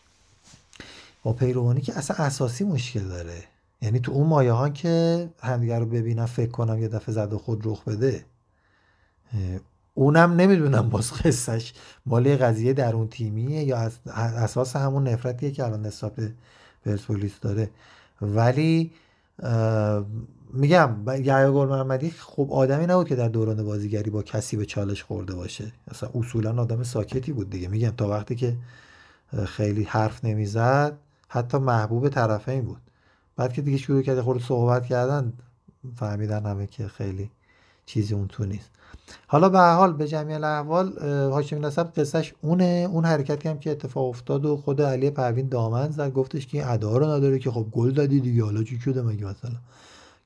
[1.22, 3.44] با پیروانی که اصلا اساسی مشکل داره.
[3.82, 7.38] یعنی تو اون مایه ها که همدیگه رو ببینم فکر کنم یه دفعه زد و
[7.38, 8.24] خود رخ بده
[9.94, 11.74] اونم نمی‌دونم باز قصهش
[12.06, 16.32] مالی قضیه در اون تیمیه یا اساس همون نفرتیه که الان نسبت به
[16.84, 17.70] پرسپولیس داره.
[18.22, 18.90] ولی
[20.52, 25.02] میگم یحیی گل محمدی خب آدمی نبود که در دوران بازیگری با کسی به چالش
[25.02, 25.72] خورده باشه.
[25.88, 27.68] اصلا اصولا آدم ساکتی بود دیگه.
[27.68, 28.56] میگم تا وقتی که
[29.46, 30.98] خیلی حرف نمی‌زد
[31.28, 32.80] حتی محبوب طرفین بود.
[33.36, 35.32] بعد که دیگه شروع کرده خورد صحبت کردن
[35.96, 37.30] فهمیدن همه که خیلی
[37.86, 38.70] چیزی اون تو نیست.
[39.26, 40.98] حالا به حال به جمعی الاحوال
[41.32, 42.88] هاشمی نسب قصهش اونه.
[42.92, 46.12] اون حرکتی هم که اتفاق افتاد و خود علی پروین دامن زد.
[46.12, 48.44] گفتش که این ادا رو نداره که خب گل دادی دیگه.
[48.44, 49.56] حالا چی شده مگه مثلا؟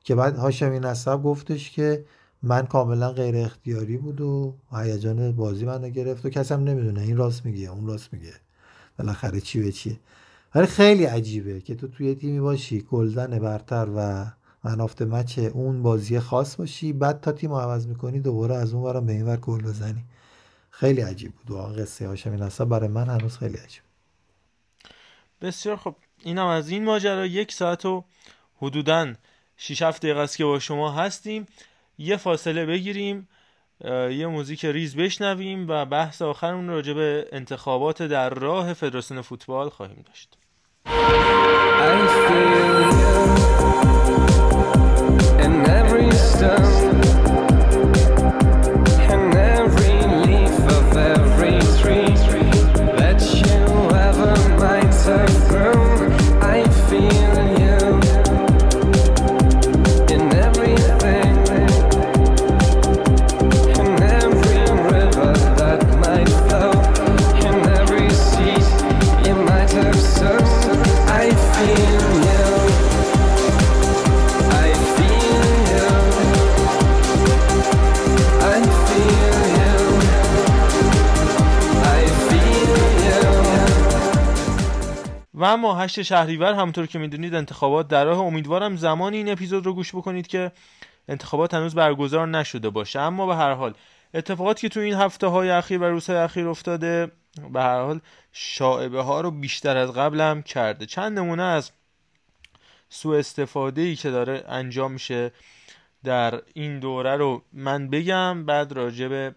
[0.05, 2.05] که بعد هاشمی نسب گفتش که
[2.43, 7.01] من کاملا غیر اختیاری بود و هیجان بازی من گرفت و کسی هم نمی‌دونه.
[7.01, 8.33] این راست میگه اون راست میگه.
[8.99, 9.97] بالاخره چی به چیه.
[10.55, 14.27] ولی خیلی عجیبه که تو توی تیمی باشی گلزن برتر و
[14.65, 16.93] منافت مچ اون بازی خاص باشی.
[16.93, 20.05] بعد تا تیم عوض می‌کنی دوباره از اون ورم به این ور گل بزنی.
[20.71, 21.51] خیلی عجیب بود.
[21.51, 23.83] واقعا قصه هاشمی نصب برای من هنوز خیلی عجیب.
[25.41, 27.27] بسیار خب اینم از این ماجرا.
[27.27, 28.05] یک ساعت و
[28.57, 29.15] حدودا
[29.57, 31.47] 6 7 دقیقه است که با شما هستیم.
[31.99, 33.29] یه فاصله بگیریم
[33.85, 40.05] یه موزیک ریز بشنویم و بحث آخرمون راجع به انتخابات در راه فدراسیون فوتبال خواهیم
[40.07, 40.37] داشت.
[46.43, 46.86] و
[85.87, 90.27] هشت شهریور همونطور که می‌دونید انتخابات در راه امیدوارم زمانی این اپیزود رو گوش بکنید
[90.27, 90.53] که
[91.09, 93.01] انتخابات هنوز برگزار نشده باشه.
[93.01, 93.75] اما به هر حال
[94.15, 97.13] اتفاقاتی که تو این هفته های اخیر و روزهای اخیر افتاده
[97.53, 98.01] به هر حال
[98.33, 100.87] شاعبه ها رو بیشتر از قبل هم کرده.
[100.87, 101.71] چند نمونه از
[102.89, 105.33] سوء استفاده ای که داره انجام میشه
[106.05, 109.35] در این دوره رو من بگم بعد راجع به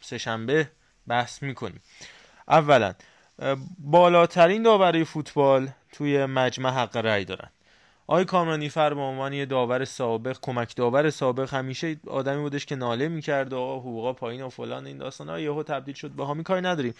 [0.00, 0.70] سهشنبه
[1.06, 1.80] بحث می‌کنیم.
[2.48, 2.94] اولا
[3.78, 7.48] بالاترین داوری فوتبال توی مجمع حق رأی دارن.
[8.06, 13.08] آقای کامرانی فر به عنوان داور سابق کمک داور سابق همیشه آدمی بودش که ناله
[13.08, 15.40] می‌کرد و حقوقا پایین و فلان این داستان ها.
[15.40, 16.94] یهو تبدیل شد به همی کاری نداریم.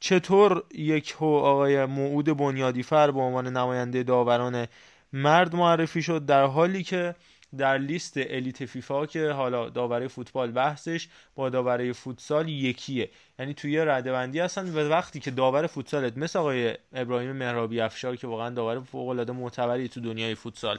[0.00, 4.66] چطور یک آقای موعود بنیادی فر به عنوان نماینده داوران
[5.12, 7.14] مرد معرفی شد؟ در حالی که
[7.58, 13.10] در لیست الیت فیفا که حالا داوره فوتبال بحثش با داوره فوتسال یکیه.
[13.38, 18.16] یعنی توی رده بندی هستن و وقتی که داور فوتسالت مثل آقای ابراهیم مهرابی افشار
[18.16, 20.78] که واقعا داور فوق العاده معتبری تو دنیای فوتسال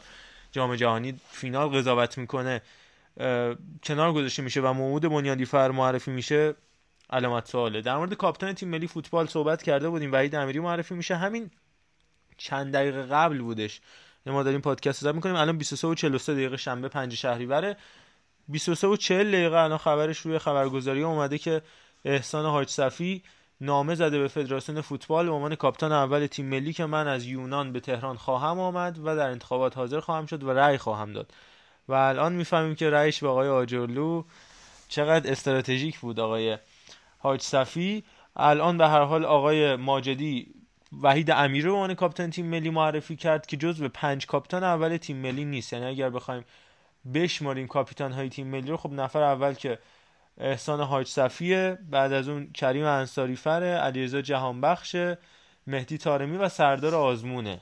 [0.51, 2.61] جام جهانی فینال قضاوت می‌کنه
[3.83, 6.55] کنار گذاشته میشه و موعود بنیادی فر معرفی میشه
[7.09, 7.81] علامت سواله.
[7.81, 11.15] در مورد کاپیتان تیم ملی فوتبال صحبت کرده بودیم وحید امیری معرفی میشه.
[11.15, 11.51] همین
[12.37, 13.81] چند دقیقه قبل بودش.
[14.25, 15.35] ما داریم پادکست رو می‌کنیم.
[15.35, 17.77] الان 23 و 43 دقیقه شنبه 5 شهریوره.
[18.47, 21.61] 23 و 40 دقیقه الان خبرش روی خبرگزاری اومده که
[22.05, 23.23] احسان حاج صفی
[23.61, 27.73] نامه زده به فدراسیون فوتبال به عنوان کاپیتان اول تیم ملی که من از یونان
[27.73, 31.33] به تهران خواهم آمد و در انتخابات حاضر خواهم شد و رأی خواهم داد.
[31.87, 34.23] و الان می‌فهمیم که رأیش به آقای آجرلو
[34.87, 36.57] چقدر استراتژیک بود آقای
[37.17, 38.03] حاج صفی.
[38.35, 40.53] الان به هر حال آقای ماجدی
[41.01, 45.17] وحید امیر رو عنوان کاپیتان تیم ملی معرفی کرد که جزو پنج کاپیتان اول تیم
[45.17, 45.73] ملی نیست.
[45.73, 46.43] یعنی اگر بخوایم
[47.13, 49.79] بشماریم کاپیتان های تیم ملی رو خب نفر اول که
[50.37, 54.95] احسان حاج صفیه بعد از اون کریم انصاری فره علیرضا جهانبخش
[55.67, 57.61] مهدی تارمی و سردار آزمونه.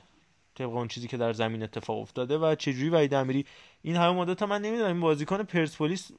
[0.54, 3.46] طبق اون چیزی که در زمین اتفاق افتاده و چجوری وحید امیری
[3.82, 6.10] این همه مدت من نمی‌دونم این بازیکن پرسپولیس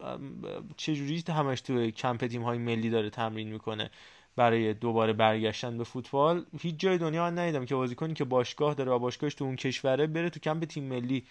[0.78, 3.90] چجوری همش تو کمپ تیم های ملی داره تمرین می‌کنه.
[4.36, 8.92] برای دوباره برگشتن به فوتبال هیچ جای دنیا من ندیدم که بازیکنی که باشگاه داره
[8.92, 11.24] و باشگاهش تو اون کشوره بره تو کمپ تیم ملی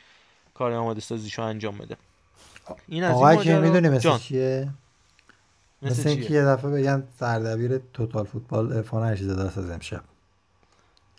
[0.55, 1.97] کار آماده سازیشو انجام بده.
[2.89, 4.68] این از این که می‌دونی مثل چیه؟
[5.82, 10.02] مثل اینکه یه دفعه بگن سردبیر توتال فوتبال ارفان ارشیزاده است از امشب.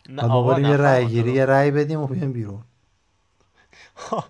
[0.10, 2.62] نه آقا یه رأی گیری یه رأی بدیم و بیایم بیرون.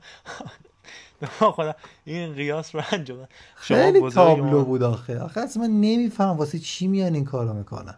[1.55, 1.75] خدا
[2.05, 5.19] این قیاس رو انجام خیلی تابلو بود آخه.
[5.19, 7.95] آخه اصلا من نمیفهم واسه چی میان این کارو می‌کنن.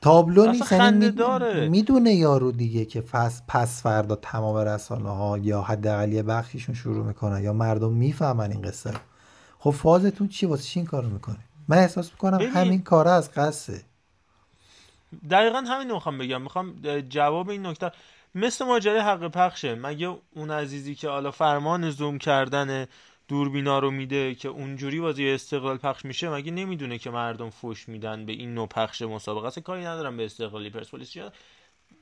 [0.00, 6.12] تابلو نیست یعنی می‌دونه یارو دیگه که پس پس فردا تمام رسانه ها یا حداقل
[6.12, 8.92] یه بخشیشون شروع می‌کنن یا مردم می‌فهمن این قصه
[9.58, 11.38] خب فازتون چی واسه این کارو می‌کنه
[11.68, 13.82] من احساس می‌کنم همین کار از قصه.
[15.30, 16.42] دقیقا همین می‌خوام بگم.
[16.42, 16.74] می‌خوام
[17.08, 17.92] جواب این نکته
[18.34, 19.74] مثل ماجرای حق پخشه.
[19.74, 22.86] مگه اون عزیزی که حالا فرمان زوم کردن
[23.28, 28.26] دوربینا رو میده که اونجوری بازی استقلال پخش میشه مگه نمی‌دونه که مردم فوش میدن
[28.26, 31.16] به این نوع پخش مسابقه؟ اصلا کاری ندارم به استقلالی پرسپولیس.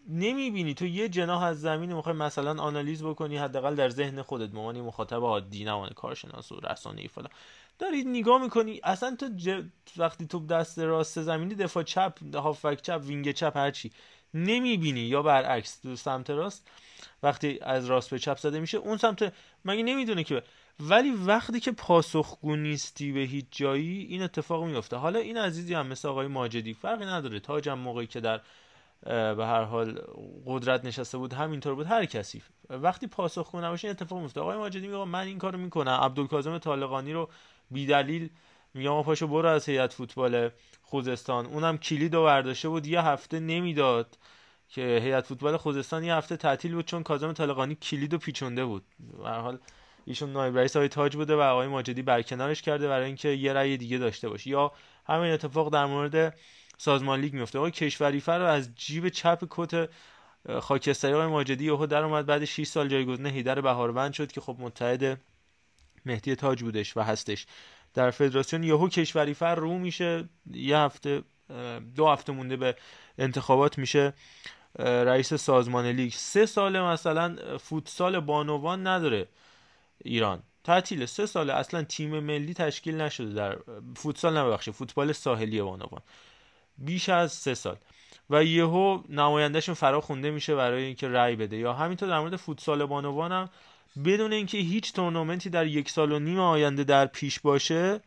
[0.09, 0.75] نمی‌بینی.
[0.75, 5.23] تو یه جناح از زمین می‌خوای مثلا آنالیز بکنی حداقل در ذهن خودت مامانی مخاطب
[5.23, 7.31] عادی نه کارشناس و رسانه‌ای فلان.
[7.79, 9.29] داری نگاه می‌کنی اصلا تو
[9.97, 13.93] وقتی تو دست راست زمینی دفاع چپ هافک چپ وینگ چپ هرچی.
[14.35, 16.69] نمی‌بینی یا برعکس تو سمت راست
[17.23, 19.33] وقتی از راست به چپ زده میشه اون سمت
[19.65, 20.43] مگه نمی‌دونه که
[20.81, 25.87] ولی وقتی که پاسخگو نیستی به هیچ جایی این اتفاق میفته حالا این عزیزی هم
[25.87, 27.41] مثل آقای ماجدی فرقی نداره.
[27.41, 28.41] تاجم موقعی که در
[29.35, 30.01] به هر حال
[30.47, 32.43] قدرت نشسته بود همینطور بود هر کسی.
[32.71, 36.01] وقتی پاسخگو نباشه این اتفاق میفته آقای ماجدی میگه من این کارو می‌کنم.
[36.03, 37.29] عبدالکاظم طالقانی رو
[37.71, 38.31] بیدلیل
[38.75, 40.51] میگم پاشو برو از هیئت فوتبال
[40.83, 41.47] خوزستان.
[41.47, 44.19] اونم کلید و برداشته بود یه هفته نمی‌داد
[44.69, 48.85] که هیئت فوتبال خوزستان یه هفته تعطیل بود چون کاظم طالقانی کلید و پیچونده بود.
[49.23, 49.59] به حال
[50.05, 53.77] ایشون نایب رئیس های تاج بوده و آقای ماجدی برکنارش کرده برای اینکه یه رأی
[53.77, 54.51] دیگه داشته باشه.
[54.51, 54.73] یا
[55.07, 56.39] همین اتفاق در مورد
[56.79, 59.91] سازمان لیگ میفته آقای کشوریفر رو از جیب چپ کت
[60.61, 64.57] خاکستری آقای ماجدی یهو در اومد بعد 6 سال جایگزین هیدر بهاروند شد که خب
[64.59, 65.21] متحد
[66.07, 67.47] مهدی تاج بودش و هستش.
[67.95, 71.23] در فدراسیون یهو کشوریفر رو میشه یه هفته
[71.97, 72.77] دو هفته مونده به
[73.19, 74.13] انتخابات میشه
[74.79, 76.13] رئیس سازمان لیگ.
[76.13, 79.29] سه سال مثلا فوتسال بانوان نداره
[80.05, 80.43] ایران.
[80.65, 83.59] تعطیل سه ساله اصلا تیم ملی تشکیل نشده در
[83.97, 84.73] فوتسال نبخشه.
[84.73, 86.01] فوتبال ساحلی بانوان.
[86.79, 87.77] بیش از سه سال.
[88.31, 91.57] و یهو نمایندهشون فرا خونده میشه برای اینکه رأی بده.
[91.57, 93.51] یا همینطور در مورد فوتسال بانوان هم
[94.05, 98.01] بدون اینکه هیچ تورنمنتی در یک سال و نیم آینده در پیش باشه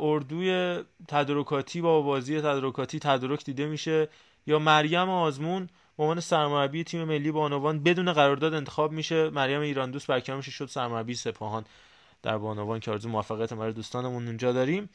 [0.00, 0.78] اردوی
[1.08, 4.08] تدارکاتی با بازی تدارکاتی تدارک دیده میشه.
[4.46, 9.30] یا مریم آزمون به عنوان سرمربی تیم ملی بانوان بدون قرارداد انتخاب میشه.
[9.30, 11.64] مریم ایران دوست برکنار میشه شد سرمربی سپاهان
[12.22, 14.90] در بانوان که آرزو موفقیت برای دوستانمون اونجا داریم.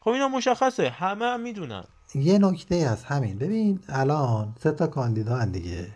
[0.00, 0.90] خب اینا مشخصه.
[0.90, 1.84] همه هم می‌دونن.
[2.14, 3.38] یه نکته از همین.
[3.38, 5.88] ببین الان سه تا کاندیدا دیگه.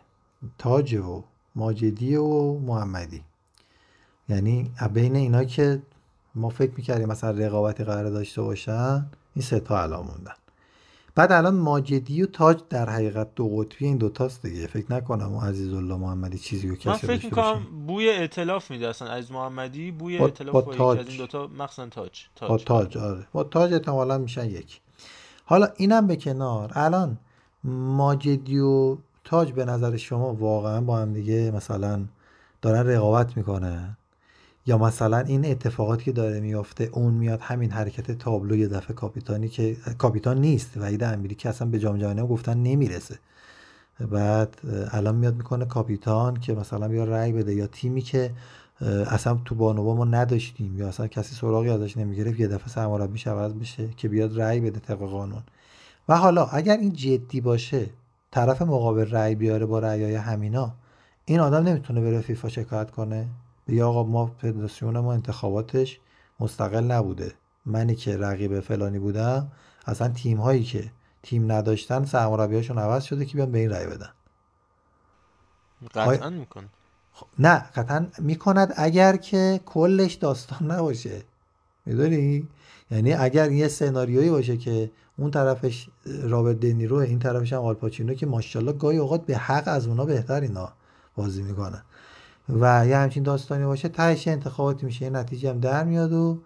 [0.58, 1.24] تاج و
[1.54, 3.22] ماجدی و محمدی.
[4.28, 5.82] یعنی بین اینا که
[6.34, 10.34] ما فکر می‌کردیم مثلا رقابتی قرار داشته باشن این سه تا الان موندن.
[11.14, 14.66] بعد الان ماجدی و تاج در حقیقت دو قطبی این دوتاست دیگه.
[14.66, 18.88] فکر نکنم و عزیز الله محمدی چیزی رو کسی من فکر می‌کنم بوی اعتلاف میده
[18.88, 19.08] اصلا.
[19.08, 20.98] عزیز محمدی بوی با اعتلاف با, تاج.
[20.98, 22.24] از این دوتا مخصوصا تاج.
[22.36, 22.96] تاج با تاج.
[22.98, 23.26] آره.
[23.32, 24.80] با تاج احتمالا میشن یک
[25.44, 26.72] حالا اینم به کنار.
[26.74, 27.18] الان
[27.64, 32.04] ماجدی و تاج به نظر شما واقعا با هم دیگه مثلا
[32.62, 33.96] دارن رقابت می‌کنن
[34.66, 39.48] یا مثلا این اتفاقاتی که داره میافته اون میاد همین حرکت تابلو یه دفعه کاپیتانی
[39.48, 43.18] که کاپیتان نیست وحید امیری که اصلا به جام جهانی گفتن نمی‌رسه.
[44.10, 44.56] بعد
[44.90, 48.30] الان میاد می‌کنه کاپیتان که مثلا بیا رأی بده یا تیمی که
[49.06, 53.52] اصلا تو بانوبا ما نداشتیم یا اصلا کسی سراغی ازش نمی‌گرفت یه دفعه سرمربیش عوض
[53.52, 55.42] بشه که بیاد رأی بده طبق قانون.
[56.08, 57.86] و حالا اگر این جدی باشه
[58.34, 60.74] طرف مقابل رأی بیاره با رأیای همینا
[61.24, 63.28] این آدم نمی‌تونه بره فیفا شکایت کنه؟
[63.68, 66.00] بگه آقا ما فدراسیون ما انتخاباتش
[66.40, 67.32] مستقل نبوده.
[67.66, 69.52] منی که رقیب فلانی بودم
[69.86, 70.90] اصلا تیم هایی که
[71.22, 74.10] تیم نداشتن سرمربیاشون عوض شده که بیان به این رأی بدن.
[75.94, 76.68] قطعا می‌کنه.
[77.12, 81.22] خب، نه قطعا می‌کند اگر که کلش داستان نباشه.
[81.86, 82.48] می‌دونی؟
[82.90, 85.88] یعنی اگر یه سناریویی باشه که اون طرفش
[86.22, 90.40] رابرت دنیرو این طرفش هم آلپاچینو که ماشاءالله گاهی اوقات به حق از اونا بهتر
[90.40, 90.72] اینا
[91.16, 91.82] بازی می‌کنن
[92.48, 96.38] و یه همچین داستانی باشه تهش انتخاباتی میشه نتیجه هم در میاد و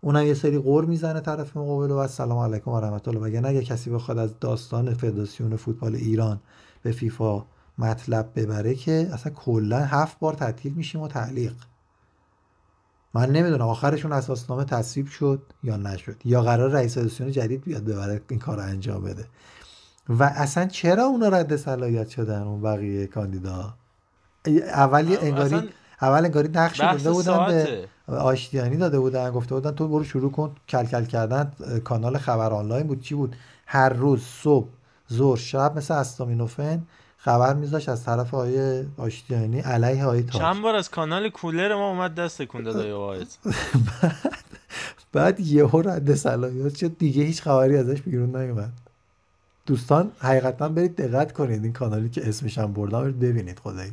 [0.00, 3.20] اونم یه سری قور می‌زنه طرف مقابل و سلام علیکم و رحمت الله.
[3.20, 6.40] وگرنه اگه کسی بخواد از داستان فدراسیون فوتبال ایران
[6.82, 7.44] به فیفا
[7.78, 11.52] مطلب ببره که اصلا کلا هفت بار تعطیل میشیم و تعلیق.
[13.16, 18.20] من نمی‌دونم آخرشون اساسنامه تصویب شد یا نشد یا قرار رئیس فدراسیون جدید بیاد ببره
[18.28, 19.24] این کار انجام بده.
[20.08, 23.74] و اصلا چرا اونا رد صلاحیت شدن اون بقیه کاندیدا؟
[24.74, 25.68] اول انگاری
[26.02, 27.66] اول انگاری نقش داده بودن
[28.08, 31.52] به آشتیانی داده بودن گفته بودن تو برو شروع کن کل کل کردن
[31.84, 33.00] کانال خبر آنلاین بود.
[33.00, 33.36] چی بود؟
[33.66, 34.68] هر روز صبح
[35.12, 36.82] ظهر شب مثل استامینوفن
[37.26, 40.40] خبر میذاش از طرف آقای آشتیانی علیه آقای تاج.
[40.42, 43.26] چند بار از کانال کولر ما اومد دست تکون داد بعد
[45.12, 46.98] بعد یهو رد صلاحیت شد.
[46.98, 48.72] دیگه هیچ خبری ازش بیرون نیومد.
[49.66, 53.02] دوستان حقیقتا برید دقت کنید این کانالی که اسمش هم بردم.
[53.02, 53.92] برید ببینید خدایی.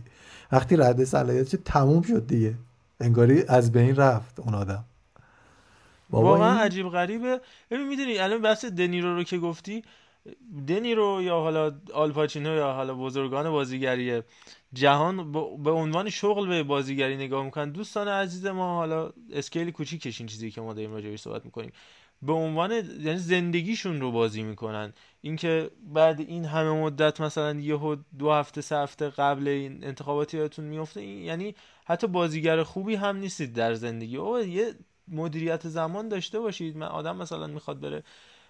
[0.51, 2.53] وقتی رد صلاحیت تموم شد دیگه.
[2.99, 4.83] انگاری از بین رفت اون آدم.
[6.09, 6.61] واقعا این...
[6.61, 7.41] عجیب غریبه.
[7.71, 9.83] ببین می‌دونی الان بحث دنیرو رو که گفتی
[10.67, 14.21] دنیرو یا حالا آلپاچینو یا حالا بزرگان بازیگری
[14.73, 15.31] جهان
[15.63, 17.71] به عنوان شغل به بازیگری نگاه می‌کنن.
[17.71, 21.71] دوستان عزیز ما حالا اسکیل کوچیکش این چیزی که ما داریم راجعش صحبت می‌کنیم.
[22.21, 24.93] به عنوان یعنی زندگیشون رو بازی می‌کنن.
[25.21, 30.65] اینکه بعد این همه مدت مثلا یهو دو هفته سه هفته قبل این انتخاباتی یادتون
[30.65, 31.55] میفته یعنی
[31.85, 34.17] حتی بازیگر خوبی هم نیستید در زندگی.
[34.17, 34.73] او یه
[35.07, 36.77] مدیریت زمان داشته باشید.
[36.77, 38.03] من آدم مثلا می‌خواد بره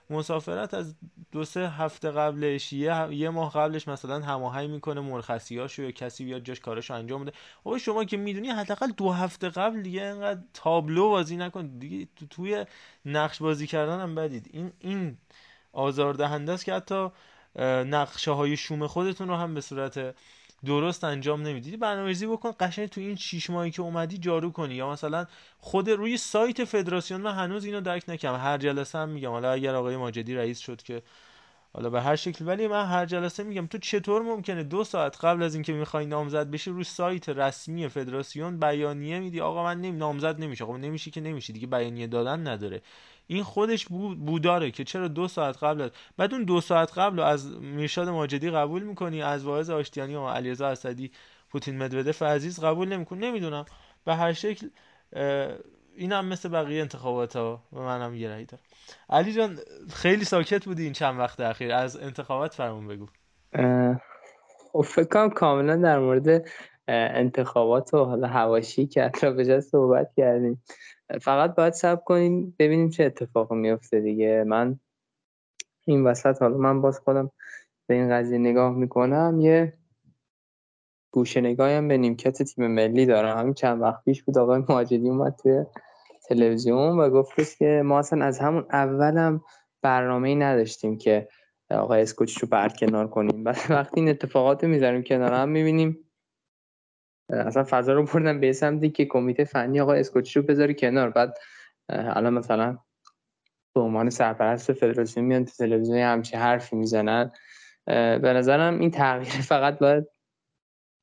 [0.09, 0.95] مسافرت از
[1.31, 6.43] دو سه هفته قبلش یه, یه ماه قبلش مثلا هماهنگ می‌کنه مرخصیاشو یا کسی بیاد
[6.43, 7.33] جاش کاراشو انجام بده.
[7.63, 11.67] آقا شما که می‌دونی حداقل دو هفته قبل دیگه اینقدر تابلو بازی نکن.
[11.67, 12.65] دیگه تو توی
[13.05, 14.49] نقش بازی کردن هم بدید.
[14.53, 15.17] این این
[15.73, 17.09] آزاردهنده است که حتی
[17.85, 20.15] نقشه های شوم خودتون رو هم به صورت
[20.65, 21.77] درست انجام نمیدی.
[21.77, 24.75] برنامه‌ریزی بکن قشنگ تو این 6 ماهی که اومدی جارو کنی.
[24.75, 25.25] یا مثلا
[25.59, 28.39] خود روی سایت فدراسیون من هنوز اینو درک نکردم.
[28.39, 29.29] هر جلسه هم میگم.
[29.29, 31.01] حالا اگر آقای ماجدی رئیس شد که
[31.73, 35.43] حالا به هر شکل ولی من هر جلسه میگم تو چطور ممکنه دو ساعت قبل
[35.43, 40.41] از اینکه می‌خوای نامزد بشی روی سایت رسمی فدراسیون بیانیه میدی؟ آقا من نمی نامزد
[40.41, 40.65] نمیشه.
[40.65, 42.81] خب نمیشه که نمیشه دیگه بیانیه دادن نداره.
[43.27, 43.85] این خودش
[44.25, 48.83] بوداره که چرا دو ساعت قبل بعد اون دو ساعت قبل از میرشاد ماجدی قبول
[48.83, 51.11] می‌کنی از واعظ آشتیانی و علیرضا اسدی
[51.49, 53.65] پوتین مدودف عزیز قبول نمیکن نمی‌دونم.
[54.05, 54.67] به هر شکل
[55.95, 58.63] اینم مثل بقیه انتخابات ها و منم یه رأی دارم
[59.09, 59.59] علی جان
[59.93, 61.73] خیلی ساکت بودی این چند وقت اخیر.
[61.73, 63.07] از انتخابات فرمون بگو.
[64.71, 66.45] خب فکر کنم کاملا در مورد
[66.87, 70.63] انتخابات و حالا هواشی که اطراف صحبت کردیم
[71.21, 74.43] فقط باید سب کنیم ببینیم چه اتفاقی میفته دیگه.
[74.47, 74.79] من
[75.85, 77.31] این وسط حالا من باز خودم
[77.87, 79.73] به این قضیه نگاه می‌کنم یه
[81.11, 83.37] گوشه نگاهیم به نیمکت تیم ملی دارم.
[83.37, 85.63] همین چند وقت پیش بود آقای ماجدی اومد توی
[86.27, 89.41] تلویزیون و گفتش که ما اصلا از همون اولم
[89.81, 91.27] برنامه ای نداشتیم که
[91.69, 93.43] آقای اسکوچ رو برکنار کنیم.
[93.43, 96.02] بعد وقتی این اتفاقات می‌ذاریم کنار هم می‌بینیم
[97.33, 101.09] اصلا فضا رو بردن به سمتی که کمیته فنی آقا اسکوچی رو بذاری کنار.
[101.09, 101.37] بعد
[101.89, 102.77] الان مثلا
[103.75, 107.31] به عنوان سرپرست فدراسیون میان تو تلویزیون همچی حرفی می‌زنن.
[107.85, 110.07] به نظرم این تغییر فقط باید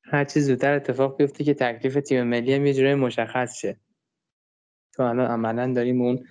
[0.03, 3.77] هر چیز زودتر اتفاق بیفته که تکلیف تیم ملی هم یه جوری مشخص شه.
[4.93, 6.25] تو الان عملا داریم اون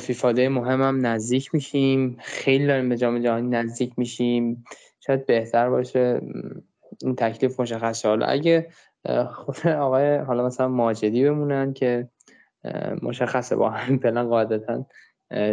[0.00, 2.16] فیفاده مهم هم نزدیک میشیم.
[2.20, 4.64] خیلی داریم به جام جهانی نزدیک میشیم.
[5.06, 6.20] شاید بهتر باشه.
[7.02, 8.68] این تکلیف مشخص حالا اگه
[9.32, 12.08] خود آقای حالا مثلا ماجدی بمونن که
[13.02, 14.86] مشخصه با همین پلن قاعدتا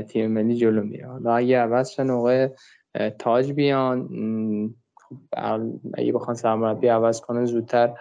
[0.08, 1.08] تیم ملی جلو میره.
[1.08, 2.50] حالا اگه عوض شن آقای
[3.20, 4.08] تاج بیان
[4.96, 5.18] خب،
[5.94, 7.94] اگه بخوان سرمربی عوض کنه زودتر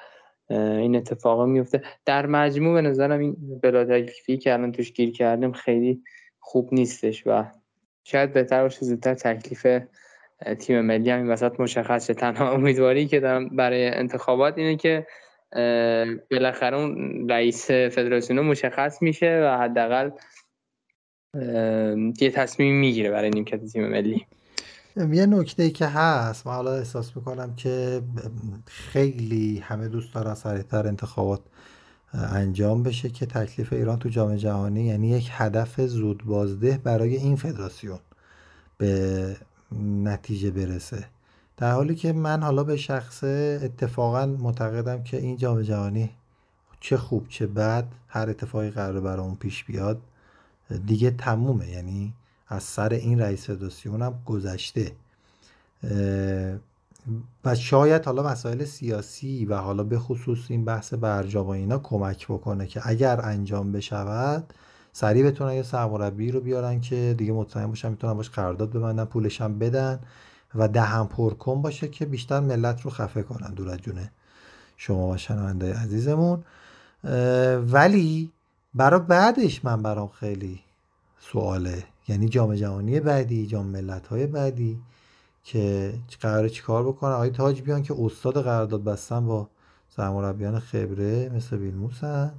[0.51, 1.83] این اتفاق میفته.
[2.05, 6.03] در مجموع به نظرم این بلا تکلیفی که الان توش گیر کردیم خیلی
[6.39, 7.45] خوب نیستش و
[8.05, 9.67] شاید بهتر باشه زودتر تکلیف
[10.59, 15.07] تیم ملی هم این وسط مشخصه تنها امیدواری که دارم برای انتخابات اینه که
[16.31, 20.11] بالاخره اون رئیس فدراسیون مشخص میشه و حداقل
[22.21, 24.27] یه تصمیم می‌گیره برای نیمکت تیم ملی.
[24.97, 28.03] یه نکته که هست من حالا احساس می‌کنم که
[28.67, 31.41] خیلی همه دوست دارن سریعتر انتخابات
[32.33, 37.37] انجام بشه که تکلیف ایران تو جام جهانی یعنی یک هدف زود بازده برای این
[37.37, 37.99] فدراسیون.
[38.79, 39.37] به
[40.03, 41.05] نتیجه برسه.
[41.57, 46.11] در حالی که من حالا به شخصه اتفاقا معتقدم که این جام جهانی
[46.81, 50.01] چه خوب چه بد هر اتفاقی قرار برامون پیش بیاد
[50.87, 51.69] دیگه تمومه.
[51.69, 52.15] یعنی
[52.49, 54.93] از سر این رئیس فدراسیون هم گذشته.
[57.45, 62.27] و شاید حالا مسائل سیاسی و حالا به خصوص این بحث برجام و اینا کمک
[62.27, 64.53] بکنه که اگر انجام بشود
[64.99, 69.41] سریع بتونن یه سرمربی رو بیارن که دیگه مطمئن باشن می‌تونن باش قرارداد ببندن پولش
[69.41, 70.01] هم بدن
[70.55, 74.11] و دهم پرکن باشه که بیشتر ملت رو خفه کنن دور از جونه
[74.77, 76.45] شما و شنونده عزیزمون.
[77.73, 78.31] ولی
[78.75, 80.61] برای بعدش من برام خیلی
[81.21, 81.85] سواله.
[82.09, 84.79] یعنی جام جهانی بعدی جام ملت های بعدی
[85.45, 89.49] که قراره چیکار بکنن؟ آقای تاج بیان که استاد قرارداد بستن با
[89.97, 92.33] سرمربیان خبره مثل ویلموسن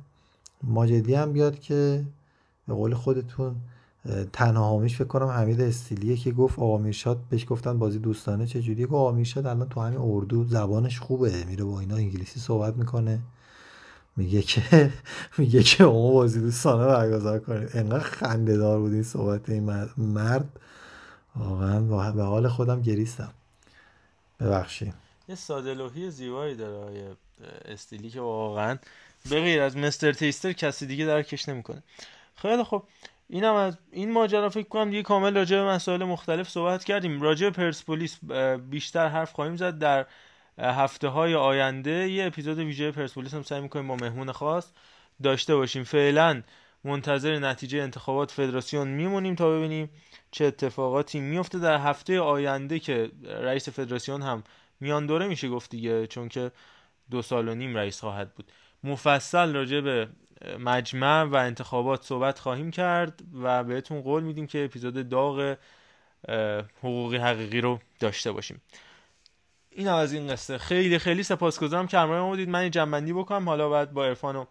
[0.63, 2.05] ماجدی هم بیاد که
[2.67, 3.55] به قول خودتون
[4.33, 8.85] تنها حامیش فکر کنم حمید استیلیه که گفت آقا میرشاد بهش گفتن بازی دوستانه چجوریه؟
[8.85, 13.19] گفت آقا میرشاد الان تو همین اردو زبانش خوبه میره با اینا انگلیسی صحبت می‌کنه.
[14.15, 14.93] میگه که
[15.37, 19.63] میگه که اون بازی دوستانه برگزار کنید انقدر خنده دار بود این صحبت این
[19.97, 20.49] مرد.
[21.35, 23.33] واقعا به حال خودم گریستم.
[24.39, 24.93] ببخشید.
[25.29, 27.15] یه ساده زیبایی داره
[27.65, 28.77] استیلی که واقعا
[29.29, 31.83] به غیر از مستر تیستر کسی دیگه درکش نمی‌کنه.
[32.37, 32.83] خیلی خب
[33.27, 37.21] اینم از این ماجرا فکر کنم دیگه کامل راجع به مسائل مختلف صحبت کردیم.
[37.21, 38.19] راجع به پرسپولیس
[38.69, 39.77] بیشتر حرف خواهیم زد.
[39.77, 40.05] در
[40.59, 44.71] هفته های آینده یه اپیزود ویژه پرسپولیس هم سعی می‌کنیم با مهمون خاص
[45.23, 45.83] داشته باشیم.
[45.83, 46.43] فعلا
[46.83, 49.89] منتظر نتیجه انتخابات فدراسیون میمونیم تا ببینیم
[50.31, 54.43] چه اتفاقاتی میفته در هفته آینده که رئیس فدراسیون هم
[54.79, 56.51] میان دوره میشه گفت دیگه چون که
[57.11, 58.51] دو سال و نیم رئیس خواهد بود.
[58.83, 60.07] مفصل راجع به
[60.59, 65.57] مجمع و انتخابات صحبت خواهیم کرد و بهتون قول میدیم که اپیزود داغ
[66.79, 68.61] حقوقی حقیقی رو داشته باشیم.
[69.69, 70.57] این از این قصه.
[70.57, 71.87] خیلی خیلی سپاسگزارم.
[71.87, 72.49] که همراه ما بودید.
[72.49, 73.49] من جنبندی بکنم.
[73.49, 74.45] حالا بعد با عرفان و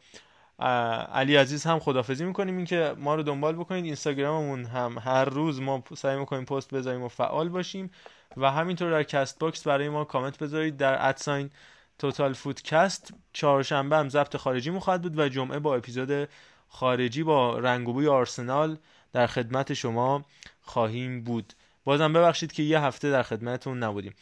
[1.13, 2.57] علی عزیز هم خدافظی می‌کنیم.
[2.57, 3.85] اینکه ما رو دنبال بکنید.
[3.85, 7.91] اینستاگراممون هم هر روز ما سعی می‌کنیم پست بذاریم و فعال باشیم.
[8.37, 10.77] و همینطور در Castbox برای ما کامنت بذارید.
[10.77, 11.51] در at sign
[11.99, 16.29] Total Footcast چهارشنبه هم ضبط خارجی خواهد بود و جمعه با اپیزود
[16.69, 18.79] خارجی با رنگوبوی آرسنال
[19.13, 20.25] در خدمت شما
[20.63, 21.53] خواهیم بود.
[21.85, 24.15] بازم ببخشید که یه هفته در خدمتتون نبودیم.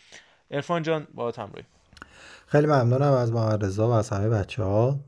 [0.50, 1.64] عرفان جان با همراهی
[2.46, 4.98] خیلی ممنونم از محمد رضا و از همه بچه ها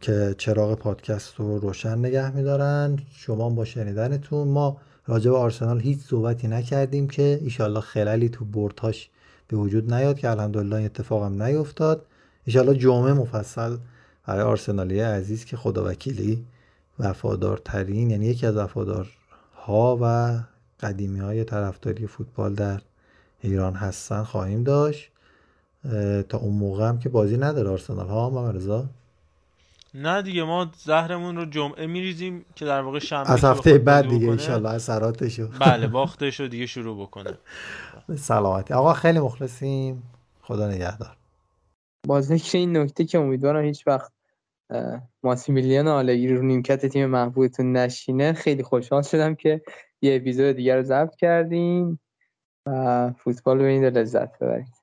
[0.00, 2.98] که چراغ پادکست رو روشن نگه میدارن.
[3.12, 9.10] شما با شنیدنتون ما راجع به آرسنال هیچ صحبتی نکردیم که ایشالله خلالی تو بردهاش
[9.52, 12.06] به وجود نیاد که الحمدلله این اتفاق هم نیفتاد.
[12.44, 13.76] ایشالله جمعه مفصل
[14.26, 16.44] برای آرسنالی عزیز که خدا وکیلی
[16.98, 20.38] وفادارترین یعنی یکی از وفادارها و
[20.80, 22.80] قدیمی های طرفداری فوتبال در
[23.40, 25.10] ایران هستن خواهیم داشت.
[26.28, 28.06] تا اون موقع هم که بازی نداره آرسنال.
[28.06, 28.86] ها مرزا
[29.94, 34.28] نه دیگه ما زهرمون رو جمعه میریزیم که در واقع شنبه از هفته بعد دیگه
[34.28, 35.48] انشالله اثراتشو.
[35.60, 37.38] بله باختش رو دیگه شروع بکنه.
[38.16, 38.74] سلامتی.
[38.74, 40.02] آقا خیلی مخلصیم.
[40.42, 41.16] خدا نگهدار.
[42.06, 44.12] با ذکر این نکته که امیدوارم هیچ وقت
[45.22, 49.62] ماسیمیلیان آلگری رو نیمکت تیم محبوبتون نشینه خیلی خوشحال شدم که
[50.02, 52.00] یه اپیزود دیگر رو ضبط کردیم
[52.66, 54.81] و فوتبال رو ببینید لذت ببرید.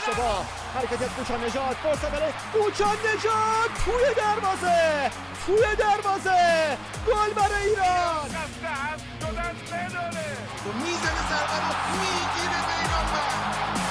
[0.00, 5.10] اشتباه حرکت کوچا نجات فرصه بله کوچا نجات توی دروازه.
[5.46, 6.78] توی دروازه.
[7.06, 8.30] گل برای ایران.
[10.84, 13.26] می‌زنه سرقه رو می‌گیره بیران من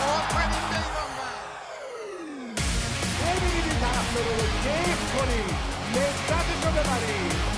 [0.10, 1.36] آفرین بیران من
[3.26, 4.24] نمی‌دید طرف رو.
[4.64, 5.56] کیف کنید.
[5.96, 7.49] لذتش رو ببرید.